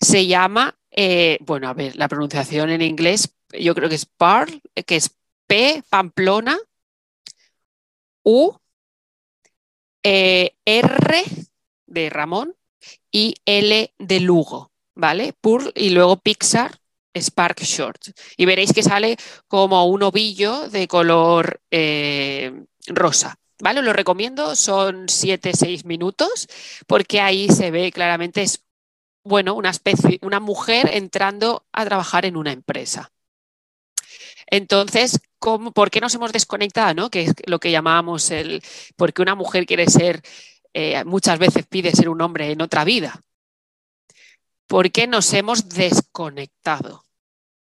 se 0.00 0.26
llama, 0.26 0.78
eh, 0.92 1.36
bueno, 1.42 1.68
a 1.68 1.74
ver, 1.74 1.94
la 1.94 2.08
pronunciación 2.08 2.70
en 2.70 2.80
inglés, 2.80 3.34
yo 3.52 3.74
creo 3.74 3.90
que 3.90 3.96
es 3.96 4.06
PARL, 4.06 4.62
que 4.86 4.96
es 4.96 5.14
P, 5.46 5.82
Pamplona, 5.90 6.56
U, 8.22 8.56
eh, 10.02 10.56
R 10.64 11.24
de 11.84 12.08
Ramón 12.08 12.56
y 13.12 13.34
L 13.44 13.92
de 13.98 14.20
Lugo, 14.20 14.72
¿vale? 14.96 15.32
Pur 15.40 15.72
y 15.76 15.90
luego 15.90 16.16
Pixar 16.16 16.80
Spark 17.14 17.60
Short. 17.60 18.08
Y 18.36 18.46
veréis 18.46 18.72
que 18.72 18.82
sale 18.82 19.16
como 19.48 19.84
un 19.86 20.02
ovillo 20.02 20.68
de 20.68 20.88
color 20.88 21.60
eh, 21.70 22.64
rosa. 22.88 23.38
¿Vale? 23.58 23.80
Lo 23.80 23.94
recomiendo, 23.94 24.54
son 24.54 25.06
7-6 25.06 25.86
minutos, 25.86 26.46
porque 26.86 27.22
ahí 27.22 27.48
se 27.48 27.70
ve 27.70 27.90
claramente, 27.90 28.42
es 28.42 28.62
bueno, 29.24 29.54
una 29.54 29.70
especie, 29.70 30.18
una 30.20 30.40
mujer 30.40 30.90
entrando 30.92 31.64
a 31.72 31.86
trabajar 31.86 32.26
en 32.26 32.36
una 32.36 32.52
empresa. 32.52 33.10
Entonces, 34.46 35.20
¿por 35.74 35.90
qué 35.90 36.00
nos 36.00 36.14
hemos 36.14 36.32
desconectado? 36.32 36.94
¿no? 36.94 37.10
Que 37.10 37.22
es 37.22 37.34
lo 37.46 37.58
que 37.58 37.70
llamábamos 37.70 38.30
el, 38.30 38.62
porque 38.94 39.22
una 39.22 39.34
mujer 39.34 39.64
quiere 39.66 39.86
ser, 39.88 40.20
eh, 40.74 41.02
muchas 41.04 41.38
veces 41.38 41.66
pide 41.66 41.92
ser 41.92 42.10
un 42.10 42.20
hombre 42.20 42.50
en 42.50 42.60
otra 42.60 42.84
vida. 42.84 43.22
¿Por 44.66 44.90
qué 44.90 45.06
nos 45.06 45.32
hemos 45.32 45.68
desconectado? 45.68 47.04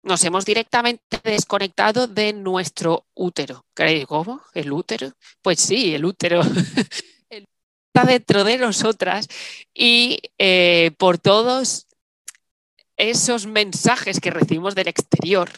Nos 0.02 0.22
hemos 0.24 0.44
directamente 0.44 1.18
desconectado 1.24 2.06
de 2.06 2.32
nuestro 2.32 3.06
útero. 3.14 3.64
¿Cómo? 4.06 4.42
¿El 4.52 4.72
útero? 4.72 5.12
Pues 5.42 5.60
sí, 5.60 5.94
el 5.94 6.04
útero. 6.04 6.42
está 7.94 8.06
dentro 8.06 8.44
de 8.44 8.58
nosotras 8.58 9.28
y 9.72 10.20
eh, 10.38 10.90
por 10.98 11.18
todos 11.18 11.86
esos 12.96 13.46
mensajes 13.46 14.20
que 14.20 14.30
recibimos 14.30 14.74
del 14.74 14.88
exterior, 14.88 15.50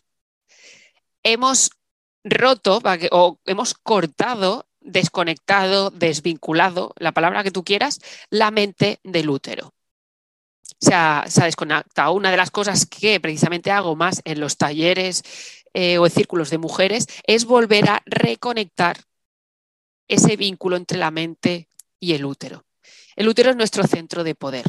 hemos 1.23 1.71
roto 2.25 2.81
o 3.11 3.39
hemos 3.45 3.75
cortado, 3.75 4.67
desconectado, 4.81 5.91
desvinculado, 5.91 6.95
la 6.99 7.13
palabra 7.13 7.43
que 7.43 7.51
tú 7.51 7.65
quieras, 7.65 8.01
la 8.31 8.51
mente 8.51 9.01
del 9.03 9.29
útero. 9.31 9.76
Se 10.81 10.95
ha, 10.95 11.25
se 11.29 11.45
desconectado. 11.45 12.13
Una 12.13 12.31
de 12.31 12.37
las 12.37 12.51
cosas 12.51 12.87
que 12.87 13.19
precisamente 13.21 13.71
hago 13.71 13.97
más 13.97 14.21
en 14.25 14.41
los 14.41 14.57
talleres 14.57 15.23
eh, 15.75 15.99
o 15.99 16.07
en 16.07 16.13
círculos 16.13 16.51
de 16.51 16.59
mujeres 16.59 17.07
es 17.27 17.45
volver 17.45 17.89
a 17.89 18.03
reconectar 18.07 18.99
ese 20.09 20.37
vínculo 20.37 20.77
entre 20.77 20.99
la 20.99 21.11
mente 21.11 21.69
y 21.99 22.13
el 22.13 22.25
útero. 22.25 22.65
El 23.17 23.29
útero 23.29 23.51
es 23.51 23.57
nuestro 23.57 23.85
centro 23.85 24.25
de 24.25 24.35
poder. 24.35 24.67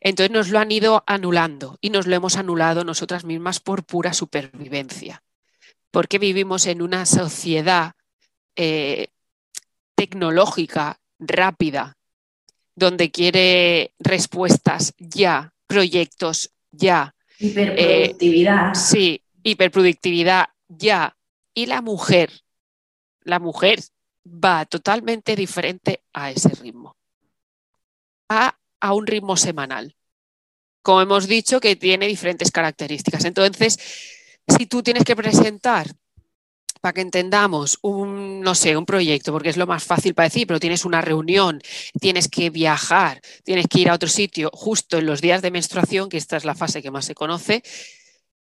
Entonces 0.00 0.30
nos 0.30 0.50
lo 0.50 0.58
han 0.58 0.70
ido 0.70 1.02
anulando 1.06 1.78
y 1.80 1.90
nos 1.90 2.06
lo 2.06 2.14
hemos 2.14 2.36
anulado 2.36 2.84
nosotras 2.84 3.24
mismas 3.24 3.60
por 3.60 3.84
pura 3.84 4.12
supervivencia 4.12 5.22
porque 5.94 6.18
vivimos 6.18 6.66
en 6.66 6.82
una 6.82 7.06
sociedad 7.06 7.92
eh, 8.56 9.10
tecnológica, 9.94 10.98
rápida, 11.20 11.96
donde 12.74 13.10
quiere 13.10 13.94
respuestas 13.98 14.94
ya, 14.98 15.54
proyectos 15.66 16.50
ya. 16.70 17.14
Hiperproductividad. 17.38 18.70
Eh, 18.70 18.74
sí, 18.74 19.22
hiperproductividad 19.42 20.46
ya. 20.68 21.16
Y 21.54 21.66
la 21.66 21.82
mujer, 21.82 22.30
la 23.22 23.38
mujer 23.38 23.80
va 24.26 24.64
totalmente 24.64 25.36
diferente 25.36 26.02
a 26.12 26.30
ese 26.30 26.50
ritmo. 26.50 26.96
A, 28.28 28.58
a 28.80 28.94
un 28.94 29.06
ritmo 29.06 29.36
semanal. 29.36 29.96
Como 30.82 31.00
hemos 31.02 31.26
dicho, 31.26 31.60
que 31.60 31.76
tiene 31.76 32.06
diferentes 32.06 32.50
características. 32.50 33.24
Entonces, 33.24 33.78
si 34.46 34.66
tú 34.66 34.82
tienes 34.82 35.04
que 35.04 35.16
presentar 35.16 35.86
para 36.84 36.92
que 36.92 37.00
entendamos 37.00 37.78
un, 37.80 38.42
no 38.42 38.54
sé, 38.54 38.76
un 38.76 38.84
proyecto, 38.84 39.32
porque 39.32 39.48
es 39.48 39.56
lo 39.56 39.66
más 39.66 39.84
fácil 39.84 40.14
para 40.14 40.28
decir, 40.28 40.46
pero 40.46 40.60
tienes 40.60 40.84
una 40.84 41.00
reunión, 41.00 41.62
tienes 41.98 42.28
que 42.28 42.50
viajar, 42.50 43.22
tienes 43.42 43.68
que 43.68 43.80
ir 43.80 43.88
a 43.88 43.94
otro 43.94 44.10
sitio 44.10 44.50
justo 44.52 44.98
en 44.98 45.06
los 45.06 45.22
días 45.22 45.40
de 45.40 45.50
menstruación, 45.50 46.10
que 46.10 46.18
esta 46.18 46.36
es 46.36 46.44
la 46.44 46.54
fase 46.54 46.82
que 46.82 46.90
más 46.90 47.06
se 47.06 47.14
conoce, 47.14 47.62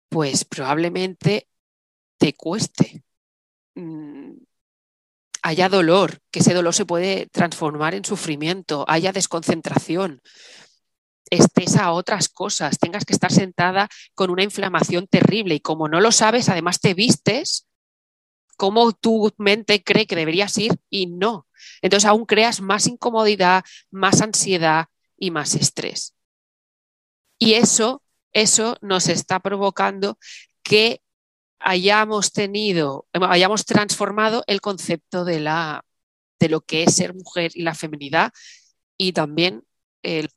pues 0.08 0.46
probablemente 0.46 1.46
te 2.16 2.32
cueste. 2.32 3.02
Mm, 3.74 4.32
haya 5.42 5.68
dolor, 5.68 6.22
que 6.30 6.38
ese 6.38 6.54
dolor 6.54 6.72
se 6.72 6.86
puede 6.86 7.26
transformar 7.26 7.94
en 7.94 8.06
sufrimiento, 8.06 8.86
haya 8.88 9.12
desconcentración, 9.12 10.22
estés 11.28 11.76
a 11.76 11.92
otras 11.92 12.30
cosas, 12.30 12.78
tengas 12.78 13.04
que 13.04 13.12
estar 13.12 13.30
sentada 13.30 13.90
con 14.14 14.30
una 14.30 14.42
inflamación 14.42 15.06
terrible 15.06 15.56
y 15.56 15.60
como 15.60 15.86
no 15.86 16.00
lo 16.00 16.12
sabes, 16.12 16.48
además 16.48 16.80
te 16.80 16.94
vistes 16.94 17.66
cómo 18.56 18.92
tu 18.92 19.32
mente 19.38 19.82
cree 19.82 20.06
que 20.06 20.16
deberías 20.16 20.56
ir 20.58 20.78
y 20.90 21.06
no. 21.06 21.46
Entonces 21.80 22.08
aún 22.08 22.26
creas 22.26 22.60
más 22.60 22.86
incomodidad, 22.86 23.64
más 23.90 24.20
ansiedad 24.20 24.86
y 25.16 25.30
más 25.30 25.54
estrés. 25.54 26.14
Y 27.38 27.54
eso, 27.54 28.02
eso 28.32 28.76
nos 28.80 29.08
está 29.08 29.40
provocando 29.40 30.18
que 30.62 31.00
hayamos 31.58 32.32
tenido, 32.32 33.06
hayamos 33.12 33.64
transformado 33.64 34.44
el 34.46 34.60
concepto 34.60 35.24
de, 35.24 35.40
la, 35.40 35.84
de 36.38 36.48
lo 36.48 36.60
que 36.60 36.84
es 36.84 36.94
ser 36.94 37.14
mujer 37.14 37.52
y 37.54 37.62
la 37.62 37.74
feminidad 37.74 38.32
y 38.96 39.12
también 39.12 39.64
el 40.02 40.28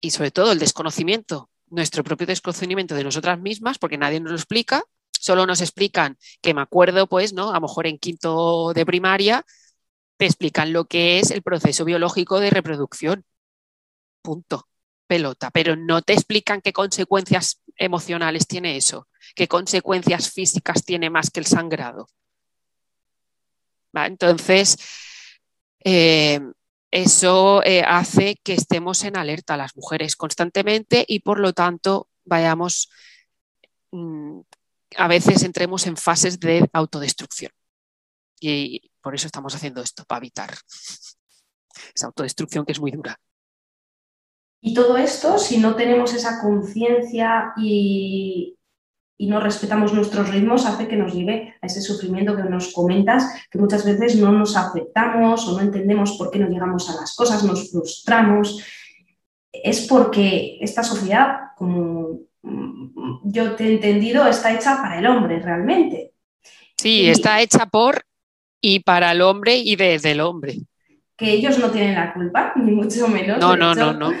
y 0.00 0.10
sobre 0.10 0.30
todo 0.30 0.52
el 0.52 0.58
desconocimiento, 0.58 1.50
nuestro 1.70 2.04
propio 2.04 2.26
desconocimiento 2.26 2.94
de 2.94 3.04
nosotras 3.04 3.40
mismas, 3.40 3.78
porque 3.78 3.96
nadie 3.96 4.20
nos 4.20 4.32
lo 4.32 4.36
explica, 4.36 4.84
solo 5.20 5.46
nos 5.46 5.60
explican 5.60 6.18
que 6.40 6.54
me 6.54 6.62
acuerdo, 6.62 7.06
pues, 7.06 7.32
¿no? 7.32 7.50
A 7.50 7.54
lo 7.54 7.62
mejor 7.62 7.86
en 7.86 7.98
quinto 7.98 8.72
de 8.74 8.86
primaria 8.86 9.44
te 10.16 10.26
explican 10.26 10.72
lo 10.72 10.86
que 10.86 11.18
es 11.18 11.30
el 11.30 11.42
proceso 11.42 11.84
biológico 11.84 12.40
de 12.40 12.50
reproducción. 12.50 13.24
Punto. 14.22 14.68
Pelota. 15.06 15.50
Pero 15.50 15.76
no 15.76 16.02
te 16.02 16.14
explican 16.14 16.60
qué 16.62 16.72
consecuencias 16.72 17.62
emocionales 17.76 18.46
tiene 18.46 18.76
eso, 18.76 19.08
qué 19.34 19.48
consecuencias 19.48 20.30
físicas 20.30 20.84
tiene 20.84 21.10
más 21.10 21.30
que 21.30 21.40
el 21.40 21.46
sangrado. 21.46 22.08
Entonces, 23.92 24.76
eh, 25.84 26.40
eso 26.90 27.62
eh, 27.64 27.82
hace 27.86 28.36
que 28.42 28.54
estemos 28.54 29.04
en 29.04 29.16
alerta 29.16 29.56
las 29.56 29.76
mujeres 29.76 30.16
constantemente 30.16 31.04
y 31.06 31.20
por 31.20 31.38
lo 31.38 31.52
tanto 31.52 32.08
vayamos 32.24 32.88
mm, 33.90 34.40
a 34.96 35.08
veces 35.08 35.42
entremos 35.42 35.86
en 35.86 35.96
fases 35.96 36.38
de 36.40 36.68
autodestrucción. 36.72 37.52
Y 38.40 38.90
por 39.00 39.14
eso 39.14 39.26
estamos 39.26 39.54
haciendo 39.54 39.82
esto, 39.82 40.04
para 40.04 40.18
evitar 40.18 40.50
esa 41.94 42.06
autodestrucción 42.06 42.64
que 42.64 42.72
es 42.72 42.80
muy 42.80 42.90
dura. 42.90 43.18
Y 44.66 44.72
todo 44.72 44.96
esto, 44.96 45.38
si 45.38 45.58
no 45.58 45.76
tenemos 45.76 46.14
esa 46.14 46.40
conciencia 46.40 47.52
y, 47.56 48.58
no 49.18 49.40
respetamos 49.40 49.94
nuestros 49.94 50.28
ritmos, 50.28 50.66
hace 50.66 50.86
que 50.86 50.96
nos 50.96 51.14
lleve 51.14 51.54
a 51.62 51.66
ese 51.66 51.80
sufrimiento 51.80 52.36
que 52.36 52.42
nos 52.42 52.74
comentas, 52.74 53.26
que 53.50 53.58
muchas 53.58 53.82
veces 53.84 54.16
no 54.16 54.32
nos 54.32 54.54
aceptamos 54.54 55.48
o 55.48 55.52
no 55.52 55.60
entendemos 55.62 56.18
por 56.18 56.30
qué 56.30 56.38
no 56.38 56.48
llegamos 56.48 56.90
a 56.90 57.00
las 57.00 57.16
cosas, 57.16 57.42
nos 57.42 57.70
frustramos. 57.70 58.62
Es 59.50 59.86
porque 59.86 60.58
esta 60.60 60.82
sociedad, 60.82 61.52
como 61.56 62.20
yo 63.24 63.56
te 63.56 63.64
he 63.64 63.74
entendido, 63.74 64.26
está 64.26 64.54
hecha 64.54 64.76
para 64.76 64.98
el 64.98 65.06
hombre 65.06 65.40
realmente. 65.40 66.12
Sí, 66.76 67.08
está 67.08 67.40
hecha 67.40 67.66
por 67.66 68.04
y 68.60 68.80
para 68.80 69.12
el 69.12 69.22
hombre 69.22 69.56
y 69.56 69.76
desde 69.76 70.12
el 70.12 70.20
hombre. 70.20 70.58
Que 71.16 71.32
ellos 71.32 71.58
no 71.58 71.70
tienen 71.70 71.94
la 71.94 72.12
culpa, 72.12 72.52
ni 72.56 72.72
mucho 72.72 73.08
menos. 73.08 73.38
No, 73.38 73.56
no, 73.56 73.74
no, 73.74 73.92
no. 73.92 74.12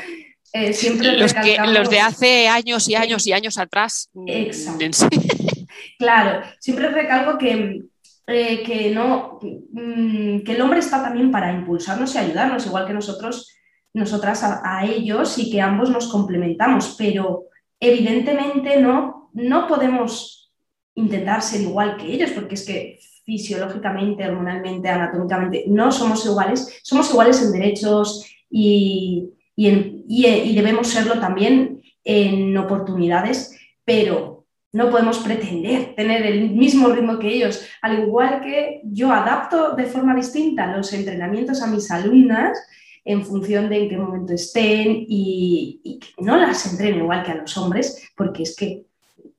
Eh, 0.52 0.72
siempre 0.72 1.18
los, 1.18 1.34
que, 1.34 1.58
los 1.66 1.90
de 1.90 2.00
hace 2.00 2.46
años 2.46 2.88
y 2.88 2.94
años 2.94 3.26
y 3.26 3.32
años 3.32 3.58
atrás. 3.58 4.08
Mm, 4.12 4.28
Exacto. 4.28 5.08
claro, 5.98 6.46
siempre 6.60 6.90
recalco 6.90 7.36
que, 7.36 7.82
eh, 8.28 8.62
que, 8.62 8.90
no, 8.90 9.40
mm, 9.42 10.40
que 10.40 10.52
el 10.52 10.60
hombre 10.60 10.78
está 10.78 11.02
también 11.02 11.32
para 11.32 11.52
impulsarnos 11.52 12.14
y 12.14 12.18
ayudarnos, 12.18 12.66
igual 12.66 12.86
que 12.86 12.92
nosotros, 12.92 13.52
nosotras 13.92 14.44
a 14.44 14.84
ellos 14.84 15.36
y 15.38 15.50
que 15.50 15.60
ambos 15.60 15.90
nos 15.90 16.06
complementamos, 16.06 16.94
pero 16.96 17.46
Evidentemente 17.86 18.80
no, 18.80 19.30
no 19.34 19.68
podemos 19.68 20.50
intentar 20.94 21.42
ser 21.42 21.60
igual 21.60 21.98
que 21.98 22.14
ellos, 22.14 22.30
porque 22.30 22.54
es 22.54 22.64
que 22.64 22.98
fisiológicamente, 23.26 24.26
hormonalmente, 24.26 24.88
anatómicamente, 24.88 25.64
no 25.68 25.92
somos 25.92 26.24
iguales, 26.24 26.80
somos 26.82 27.10
iguales 27.10 27.42
en 27.42 27.52
derechos 27.52 28.24
y, 28.50 29.30
debemos 29.56 30.88
serlo 30.88 31.20
también 31.20 31.82
en 32.04 32.56
oportunidades, 32.56 33.54
pero 33.84 34.46
no 34.72 34.90
podemos 34.90 35.18
pretender 35.18 35.94
tener 35.94 36.24
el 36.24 36.50
mismo 36.52 36.88
ritmo 36.88 37.18
que 37.18 37.34
ellos, 37.34 37.66
al 37.82 37.98
igual 37.98 38.40
que 38.40 38.80
yo 38.84 39.12
adapto 39.12 39.76
de 39.76 39.84
forma 39.84 40.14
distinta 40.16 40.74
los 40.74 40.90
entrenamientos 40.94 41.60
a 41.60 41.66
mis 41.66 41.90
alumnas 41.90 42.58
en 43.04 43.24
función 43.24 43.68
de 43.68 43.82
en 43.82 43.88
qué 43.88 43.96
momento 43.96 44.32
estén 44.32 45.04
y, 45.08 46.00
no 46.18 46.36
las 46.36 46.70
entrenen 46.70 47.00
igual 47.00 47.22
que 47.22 47.32
a 47.32 47.36
los 47.36 47.56
hombres, 47.58 48.10
porque 48.16 48.44
es 48.44 48.56
que 48.56 48.86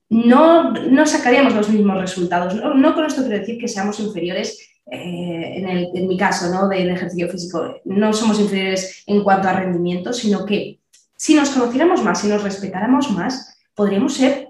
no, 0.10 0.72
no 0.72 1.06
sacaríamos 1.06 1.56
los 1.56 1.70
mismos 1.70 2.00
resultados. 2.00 2.56
No, 2.56 2.94
con 2.94 3.06
esto 3.06 3.24
quiero 3.24 3.40
decir 3.40 3.58
que 3.58 3.68
seamos 3.68 4.00
inferiores 4.00 4.60
eh, 4.92 5.90
en, 5.96 6.08
mi 6.08 6.16
caso, 6.16 6.50
¿no? 6.54 6.68
del 6.68 6.92
ejercicio 6.92 7.28
físico, 7.28 7.82
no 7.86 8.14
somos 8.14 8.40
inferiores 8.40 9.04
en 9.08 9.24
cuanto 9.24 9.50
a 9.50 9.54
rendimiento, 9.54 10.14
sino 10.14 10.46
que 10.46 10.80
si 11.16 11.34
nos 11.34 11.50
conociéramos 11.50 12.04
más, 12.04 12.22
si 12.22 12.28
nos 12.28 12.44
respetáramos 12.44 13.10
más, 13.12 13.58
podríamos 13.74 14.14
ser 14.14 14.50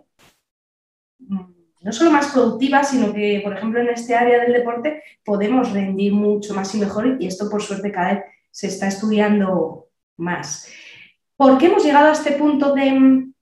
no 1.86 1.92
solo 1.92 2.10
más 2.10 2.32
productivas, 2.32 2.90
sino 2.90 3.14
que, 3.14 3.42
por 3.44 3.56
ejemplo, 3.56 3.80
en 3.80 3.90
este 3.90 4.16
área 4.16 4.42
del 4.42 4.54
deporte 4.54 5.04
podemos 5.24 5.72
rendir 5.72 6.14
mucho 6.14 6.56
más 6.56 6.74
y 6.74 6.80
mejor 6.80 7.18
y 7.20 7.28
esto, 7.28 7.48
por 7.48 7.62
suerte, 7.62 7.92
cada 7.92 8.14
vez 8.14 8.24
se 8.56 8.68
está 8.68 8.88
estudiando 8.88 9.90
más. 10.16 10.70
¿Por 11.36 11.58
qué 11.58 11.66
hemos 11.66 11.84
llegado 11.84 12.08
a 12.08 12.14
este 12.14 12.32
punto 12.32 12.74
de, 12.74 12.88
em, 12.88 13.34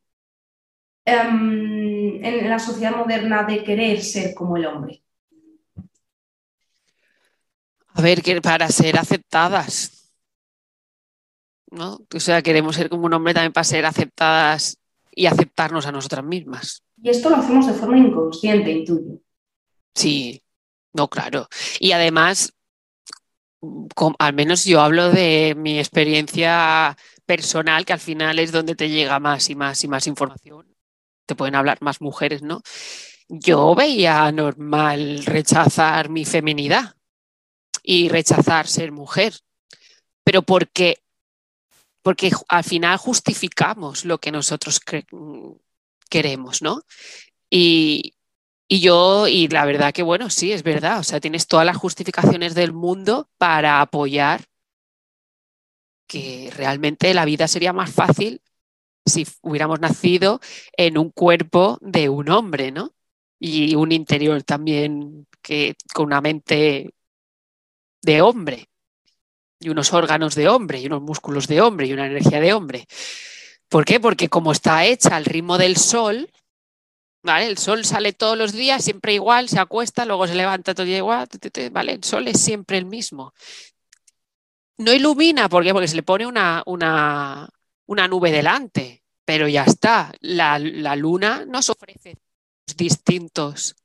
en 1.05 2.49
la 2.49 2.57
sociedad 2.57 2.95
moderna 2.95 3.43
de 3.43 3.63
querer 3.63 4.01
ser 4.01 4.33
como 4.33 4.57
el 4.57 4.65
hombre? 4.65 5.03
A 7.89 8.01
ver, 8.01 8.23
que 8.23 8.41
para 8.41 8.67
ser 8.69 8.97
aceptadas. 8.97 10.11
¿no? 11.69 11.99
O 12.11 12.19
sea, 12.19 12.41
queremos 12.41 12.75
ser 12.75 12.89
como 12.89 13.05
un 13.05 13.13
hombre 13.13 13.35
también 13.35 13.53
para 13.53 13.65
ser 13.65 13.85
aceptadas 13.85 14.79
y 15.11 15.27
aceptarnos 15.27 15.85
a 15.85 15.91
nosotras 15.91 16.25
mismas. 16.25 16.81
Y 16.99 17.09
esto 17.11 17.29
lo 17.29 17.35
hacemos 17.35 17.67
de 17.67 17.73
forma 17.73 17.99
inconsciente, 17.99 18.71
intuyo. 18.71 19.19
Sí, 19.93 20.41
no, 20.91 21.07
claro. 21.07 21.47
Y 21.79 21.91
además, 21.91 22.51
al 24.19 24.33
menos 24.33 24.65
yo 24.65 24.81
hablo 24.81 25.11
de 25.11 25.55
mi 25.57 25.79
experiencia 25.79 26.97
personal, 27.25 27.85
que 27.85 27.93
al 27.93 27.99
final 27.99 28.39
es 28.39 28.51
donde 28.51 28.75
te 28.75 28.89
llega 28.89 29.19
más 29.19 29.49
y 29.49 29.55
más 29.55 29.83
y 29.83 29.87
más 29.87 30.07
información. 30.07 30.75
Te 31.25 31.35
pueden 31.35 31.55
hablar 31.55 31.77
más 31.81 32.01
mujeres, 32.01 32.41
¿no? 32.41 32.61
Yo 33.29 33.73
veía 33.75 34.31
normal 34.31 35.23
rechazar 35.25 36.09
mi 36.09 36.25
feminidad 36.25 36.95
y 37.81 38.09
rechazar 38.09 38.67
ser 38.67 38.91
mujer, 38.91 39.33
pero 40.23 40.41
porque, 40.41 40.97
porque 42.01 42.31
al 42.49 42.63
final 42.63 42.97
justificamos 42.97 44.05
lo 44.05 44.19
que 44.19 44.31
nosotros 44.31 44.81
queremos, 46.09 46.61
¿no? 46.61 46.81
Y, 47.49 48.13
y 48.73 48.79
yo, 48.79 49.27
y 49.27 49.47
la 49.49 49.65
verdad 49.65 49.93
que 49.93 50.01
bueno, 50.01 50.31
sí, 50.31 50.51
es 50.51 50.63
verdad, 50.63 50.97
o 50.97 51.03
sea, 51.03 51.19
tienes 51.19 51.45
todas 51.45 51.63
las 51.63 51.77
justificaciones 51.77 52.55
del 52.55 52.73
mundo 52.73 53.29
para 53.37 53.81
apoyar 53.81 54.45
que 56.07 56.51
realmente 56.55 57.13
la 57.13 57.23
vida 57.23 57.47
sería 57.47 57.71
más 57.71 57.91
fácil 57.91 58.41
si 59.05 59.27
hubiéramos 59.43 59.79
nacido 59.79 60.39
en 60.75 60.97
un 60.97 61.11
cuerpo 61.11 61.77
de 61.81 62.09
un 62.09 62.29
hombre, 62.29 62.71
¿no? 62.71 62.95
Y 63.39 63.75
un 63.75 63.91
interior 63.91 64.41
también 64.41 65.27
que 65.43 65.75
con 65.93 66.07
una 66.07 66.21
mente 66.21 66.95
de 68.01 68.21
hombre 68.23 68.69
y 69.59 69.69
unos 69.69 69.93
órganos 69.93 70.33
de 70.33 70.49
hombre 70.49 70.79
y 70.79 70.87
unos 70.87 71.03
músculos 71.03 71.45
de 71.47 71.61
hombre 71.61 71.85
y 71.85 71.93
una 71.93 72.07
energía 72.07 72.39
de 72.41 72.53
hombre. 72.53 72.87
¿Por 73.69 73.85
qué? 73.85 73.99
Porque 73.99 74.29
como 74.29 74.51
está 74.51 74.83
hecha 74.85 75.15
al 75.15 75.25
ritmo 75.25 75.59
del 75.59 75.77
sol, 75.77 76.27
¿Vale? 77.23 77.47
El 77.47 77.57
sol 77.57 77.85
sale 77.85 78.11
todos 78.11 78.37
los 78.37 78.51
días, 78.51 78.83
siempre 78.83 79.13
igual, 79.13 79.47
se 79.47 79.59
acuesta, 79.59 80.05
luego 80.05 80.27
se 80.27 80.35
levanta 80.35 80.75
todo 80.75 80.85
igual, 80.85 81.27
¿vale? 81.71 81.93
El 81.93 82.03
sol 82.03 82.27
es 82.27 82.41
siempre 82.41 82.77
el 82.77 82.85
mismo. 82.85 83.33
No 84.77 84.91
ilumina, 84.91 85.47
¿por 85.47 85.63
qué? 85.63 85.71
Porque 85.71 85.87
se 85.87 85.95
le 85.95 86.03
pone 86.03 86.25
una, 86.25 86.63
una, 86.65 87.49
una 87.85 88.07
nube 88.09 88.31
delante, 88.31 89.03
pero 89.23 89.47
ya 89.47 89.63
está. 89.63 90.11
La, 90.19 90.59
la 90.59 90.97
luna 90.97 91.45
nos 91.45 91.69
ofrece 91.69 92.17
distintos 92.75 93.75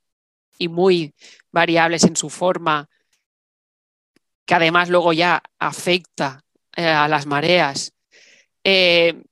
y 0.57 0.67
muy 0.67 1.13
variables 1.51 2.03
en 2.03 2.17
su 2.17 2.29
forma, 2.29 2.89
que 4.45 4.55
además 4.55 4.89
luego 4.89 5.13
ya 5.13 5.41
afecta 5.59 6.43
eh, 6.75 6.85
a 6.85 7.07
las 7.07 7.25
mareas 7.25 7.93
eh, 8.63 9.23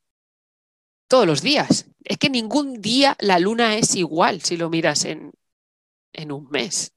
todos 1.07 1.27
los 1.27 1.41
días. 1.41 1.87
Es 2.07 2.17
que 2.17 2.29
ningún 2.29 2.81
día 2.81 3.17
la 3.19 3.37
luna 3.37 3.75
es 3.75 3.95
igual 3.95 4.41
si 4.41 4.55
lo 4.55 4.69
miras 4.69 5.03
en, 5.03 5.33
en 6.13 6.31
un 6.31 6.49
mes. 6.49 6.93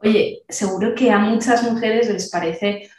Oye, 0.00 0.42
seguro 0.48 0.94
que 0.94 1.10
a 1.10 1.18
muchas 1.18 1.62
mujeres 1.62 2.10
les 2.10 2.30
parece 2.30 2.90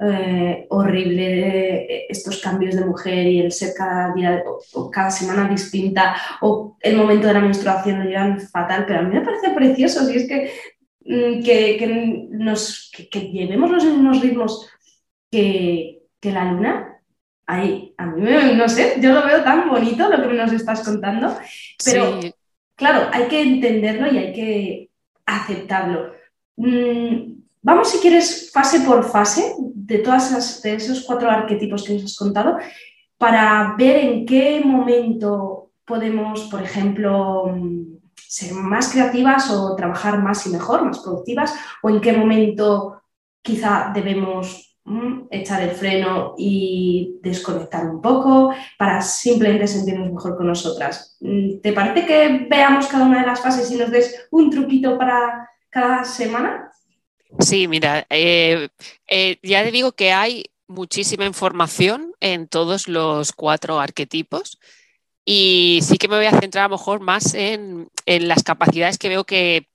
eh, 0.00 0.66
horrible 0.70 1.86
eh, 1.86 2.06
estos 2.08 2.40
cambios 2.40 2.74
de 2.74 2.84
mujer 2.84 3.24
y 3.24 3.38
el 3.38 3.52
ser 3.52 3.72
cada 3.76 4.12
día 4.12 4.42
o, 4.72 4.90
cada 4.90 5.12
semana 5.12 5.48
distinta 5.48 6.16
o 6.40 6.76
el 6.80 6.96
momento 6.96 7.28
de 7.28 7.34
la 7.34 7.40
menstruación 7.40 8.00
lo 8.00 8.10
llevan 8.10 8.40
fatal, 8.40 8.84
pero 8.84 8.98
a 8.98 9.02
mí 9.02 9.14
me 9.14 9.24
parece 9.24 9.50
precioso 9.50 10.10
y 10.10 10.16
es 10.16 10.26
que, 10.26 10.50
mm, 11.04 11.44
que, 11.44 12.26
nos, 12.30 12.90
que, 12.90 13.20
llevemos 13.30 13.70
los 13.70 13.84
mismos 13.84 14.20
ritmos 14.20 14.68
que, 15.30 16.00
la 16.22 16.50
luna. 16.50 16.91
Ahí, 17.46 17.94
a 17.98 18.06
mí 18.06 18.54
no 18.54 18.68
sé, 18.68 18.96
yo 19.00 19.12
lo 19.12 19.26
veo 19.26 19.42
tan 19.42 19.68
bonito 19.68 20.08
lo 20.08 20.28
que 20.28 20.34
nos 20.34 20.52
estás 20.52 20.82
contando, 20.82 21.36
pero 21.84 22.20
claro, 22.76 23.08
hay 23.12 23.26
que 23.28 23.42
entenderlo 23.42 24.12
y 24.12 24.18
hay 24.18 24.32
que 24.32 24.90
aceptarlo. 25.26 26.12
Mm, 26.56 27.32
Vamos, 27.64 27.90
si 27.90 27.98
quieres, 27.98 28.50
fase 28.52 28.80
por 28.80 29.04
fase 29.04 29.54
de, 29.58 29.98
todas 29.98 30.62
de 30.62 30.74
esos 30.74 31.04
cuatro 31.06 31.30
arquetipos 31.30 31.84
que 31.84 31.92
nos 31.92 32.04
has 32.04 32.16
contado 32.16 32.58
para 33.16 33.76
ver 33.78 33.98
en 33.98 34.26
qué 34.26 34.60
momento 34.64 35.70
podemos, 35.84 36.48
por 36.50 36.60
ejemplo, 36.60 37.56
ser 38.16 38.54
más 38.54 38.90
creativas 38.90 39.48
o 39.52 39.76
trabajar 39.76 40.20
más 40.20 40.44
y 40.48 40.50
mejor, 40.50 40.84
más 40.84 40.98
productivas, 40.98 41.54
o 41.84 41.90
en 41.90 42.00
qué 42.00 42.12
momento 42.12 43.00
quizá 43.42 43.92
debemos 43.94 44.71
mm, 44.71 44.71
echar 45.30 45.62
el 45.62 45.70
freno 45.70 46.34
y 46.36 47.18
desconectar 47.22 47.86
un 47.86 48.02
poco 48.02 48.52
para 48.78 49.00
simplemente 49.00 49.66
sentirnos 49.66 50.12
mejor 50.12 50.36
con 50.36 50.46
nosotras. 50.46 51.16
Mm, 51.20 51.60
¿Te 51.60 51.72
parece 51.72 52.06
que 52.06 52.46
veamos 52.50 52.86
cada 52.86 53.06
una 53.06 53.20
de 53.20 53.26
las 53.26 53.40
fases 53.40 53.70
y 53.70 53.76
nos 53.76 53.90
des 53.90 54.26
un 54.30 54.50
truquito 54.50 54.98
para 54.98 55.48
cada 55.70 56.04
semana? 56.04 56.70
Sí, 57.38 57.66
mira, 57.66 58.06
eh, 58.10 58.68
eh, 59.06 59.38
ya 59.42 59.64
te 59.64 59.70
digo 59.70 59.92
que 59.92 60.12
hay 60.12 60.44
muchísima 60.66 61.24
información 61.24 62.12
en 62.20 62.48
todos 62.48 62.88
los 62.88 63.32
cuatro 63.32 63.80
arquetipos 63.80 64.58
y 65.24 65.80
sí 65.82 65.98
que 65.98 66.08
me 66.08 66.16
voy 66.16 66.26
a 66.26 66.38
centrar 66.38 66.64
a 66.64 66.68
lo 66.68 66.76
mejor 66.76 67.00
más 67.00 67.34
en, 67.34 67.88
las 68.06 68.42
capacidades 68.42 68.98
que 68.98 69.08
veo 69.08 69.24
que 69.24 69.68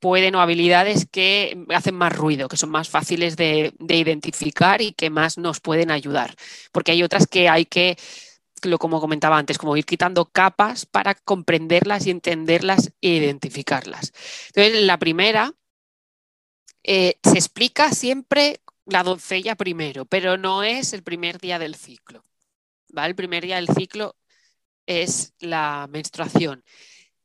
pueden 0.00 0.34
o 0.34 0.40
habilidades 0.40 1.06
que 1.10 1.64
hacen 1.74 1.94
más 1.94 2.14
ruido, 2.14 2.48
que 2.48 2.56
son 2.56 2.70
más 2.70 2.88
fáciles 2.88 3.36
de, 3.36 3.74
identificar 3.88 4.82
y 4.82 4.92
que 4.92 5.10
más 5.10 5.38
nos 5.38 5.60
pueden 5.60 5.90
ayudar. 5.90 6.34
Porque 6.72 6.92
hay 6.92 7.02
otras 7.02 7.26
que 7.26 7.48
hay 7.48 7.66
que, 7.66 7.96
como 8.78 9.00
comentaba 9.00 9.38
antes, 9.38 9.58
como 9.58 9.76
ir 9.76 9.86
quitando 9.86 10.26
capas 10.26 10.86
para 10.86 11.14
comprenderlas 11.14 12.06
y 12.06 12.10
entenderlas 12.10 12.92
e 13.00 13.08
identificarlas. 13.08 14.12
Entonces, 14.48 14.82
la 14.84 14.98
primera 14.98 15.52
eh, 16.82 17.18
se 17.22 17.38
explica 17.38 17.90
siempre 17.92 18.60
la 18.86 19.02
doncella 19.02 19.56
primero, 19.56 20.04
pero 20.04 20.38
no 20.38 20.62
es 20.62 20.92
el 20.92 21.02
primer 21.02 21.40
día 21.40 21.58
del 21.58 21.74
ciclo. 21.74 22.24
El 22.94 23.14
primer 23.16 23.44
día 23.44 23.56
del 23.56 23.68
ciclo 23.68 24.16
es 24.86 25.34
la 25.40 25.88
menstruación. 25.90 26.64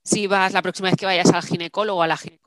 Si 0.04 0.28
vas 0.28 0.54
la 0.54 0.62
próxima 0.64 0.90
vez 0.90 0.98
que 0.98 1.06
vayas 1.06 1.32
al 1.32 1.44
ginecólogo 1.44 2.00
o 2.00 2.04
a 2.04 2.08
la 2.08 2.18
ginecóloga, 2.18 2.41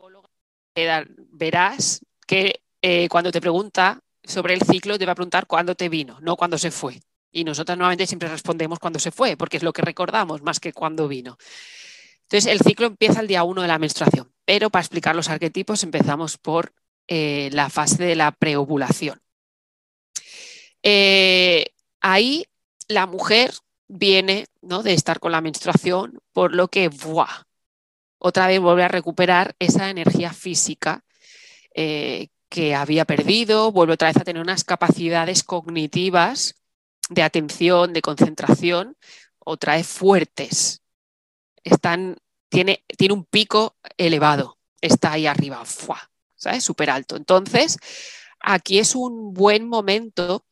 verás 0.74 2.00
que 2.26 2.62
eh, 2.82 3.08
cuando 3.08 3.30
te 3.32 3.40
pregunta 3.40 4.00
sobre 4.22 4.54
el 4.54 4.62
ciclo 4.62 4.98
te 4.98 5.06
va 5.06 5.12
a 5.12 5.14
preguntar 5.14 5.46
cuándo 5.46 5.74
te 5.74 5.88
vino, 5.88 6.18
no 6.20 6.36
cuándo 6.36 6.58
se 6.58 6.70
fue. 6.70 7.00
Y 7.30 7.44
nosotras 7.44 7.76
nuevamente 7.76 8.06
siempre 8.06 8.28
respondemos 8.28 8.78
cuándo 8.78 8.98
se 8.98 9.10
fue, 9.10 9.36
porque 9.36 9.56
es 9.56 9.62
lo 9.62 9.72
que 9.72 9.82
recordamos 9.82 10.42
más 10.42 10.60
que 10.60 10.72
cuándo 10.72 11.08
vino. 11.08 11.36
Entonces, 12.22 12.50
el 12.50 12.60
ciclo 12.60 12.86
empieza 12.86 13.20
el 13.20 13.26
día 13.26 13.44
1 13.44 13.62
de 13.62 13.68
la 13.68 13.78
menstruación, 13.78 14.32
pero 14.44 14.70
para 14.70 14.82
explicar 14.82 15.14
los 15.14 15.28
arquetipos 15.28 15.82
empezamos 15.82 16.38
por 16.38 16.72
eh, 17.06 17.50
la 17.52 17.68
fase 17.70 18.02
de 18.04 18.16
la 18.16 18.32
preovulación. 18.32 19.20
Eh, 20.82 21.66
ahí 22.00 22.46
la 22.88 23.06
mujer 23.06 23.52
viene 23.88 24.46
¿no? 24.62 24.82
de 24.82 24.94
estar 24.94 25.20
con 25.20 25.32
la 25.32 25.40
menstruación, 25.40 26.20
por 26.32 26.54
lo 26.54 26.68
que 26.68 26.88
otra 28.26 28.46
vez 28.46 28.58
vuelve 28.58 28.82
a 28.82 28.88
recuperar 28.88 29.54
esa 29.58 29.90
energía 29.90 30.32
física 30.32 31.04
eh, 31.74 32.28
que 32.48 32.74
había 32.74 33.04
perdido, 33.04 33.70
vuelve 33.70 33.92
otra 33.92 34.08
vez 34.08 34.16
a 34.16 34.24
tener 34.24 34.40
unas 34.40 34.64
capacidades 34.64 35.42
cognitivas 35.42 36.54
de 37.10 37.22
atención, 37.22 37.92
de 37.92 38.00
concentración, 38.00 38.96
otra 39.40 39.76
vez 39.76 39.86
fuertes. 39.86 40.80
Tiene, 42.48 42.82
tiene 42.96 43.12
un 43.12 43.26
pico 43.26 43.76
elevado, 43.98 44.56
está 44.80 45.12
ahí 45.12 45.26
arriba. 45.26 45.62
¿sabes? 46.34 46.64
Súper 46.64 46.88
alto. 46.88 47.16
Entonces, 47.16 47.76
aquí 48.40 48.78
es 48.78 48.94
un 48.94 49.34
buen 49.34 49.68
momento 49.68 50.46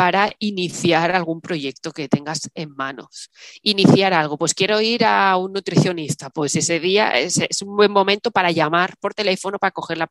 para 0.00 0.32
iniciar 0.38 1.14
algún 1.14 1.42
proyecto 1.42 1.92
que 1.92 2.08
tengas 2.08 2.50
en 2.54 2.74
manos. 2.74 3.30
Iniciar 3.60 4.14
algo, 4.14 4.38
pues 4.38 4.54
quiero 4.54 4.80
ir 4.80 5.04
a 5.04 5.36
un 5.36 5.52
nutricionista, 5.52 6.30
pues 6.30 6.56
ese 6.56 6.80
día 6.80 7.10
es, 7.10 7.38
un 7.60 7.76
buen 7.76 7.92
momento 7.92 8.30
para 8.30 8.50
llamar 8.50 8.96
por 8.98 9.12
teléfono 9.12 9.58
para 9.58 9.72
coger 9.72 9.98
la 9.98 10.10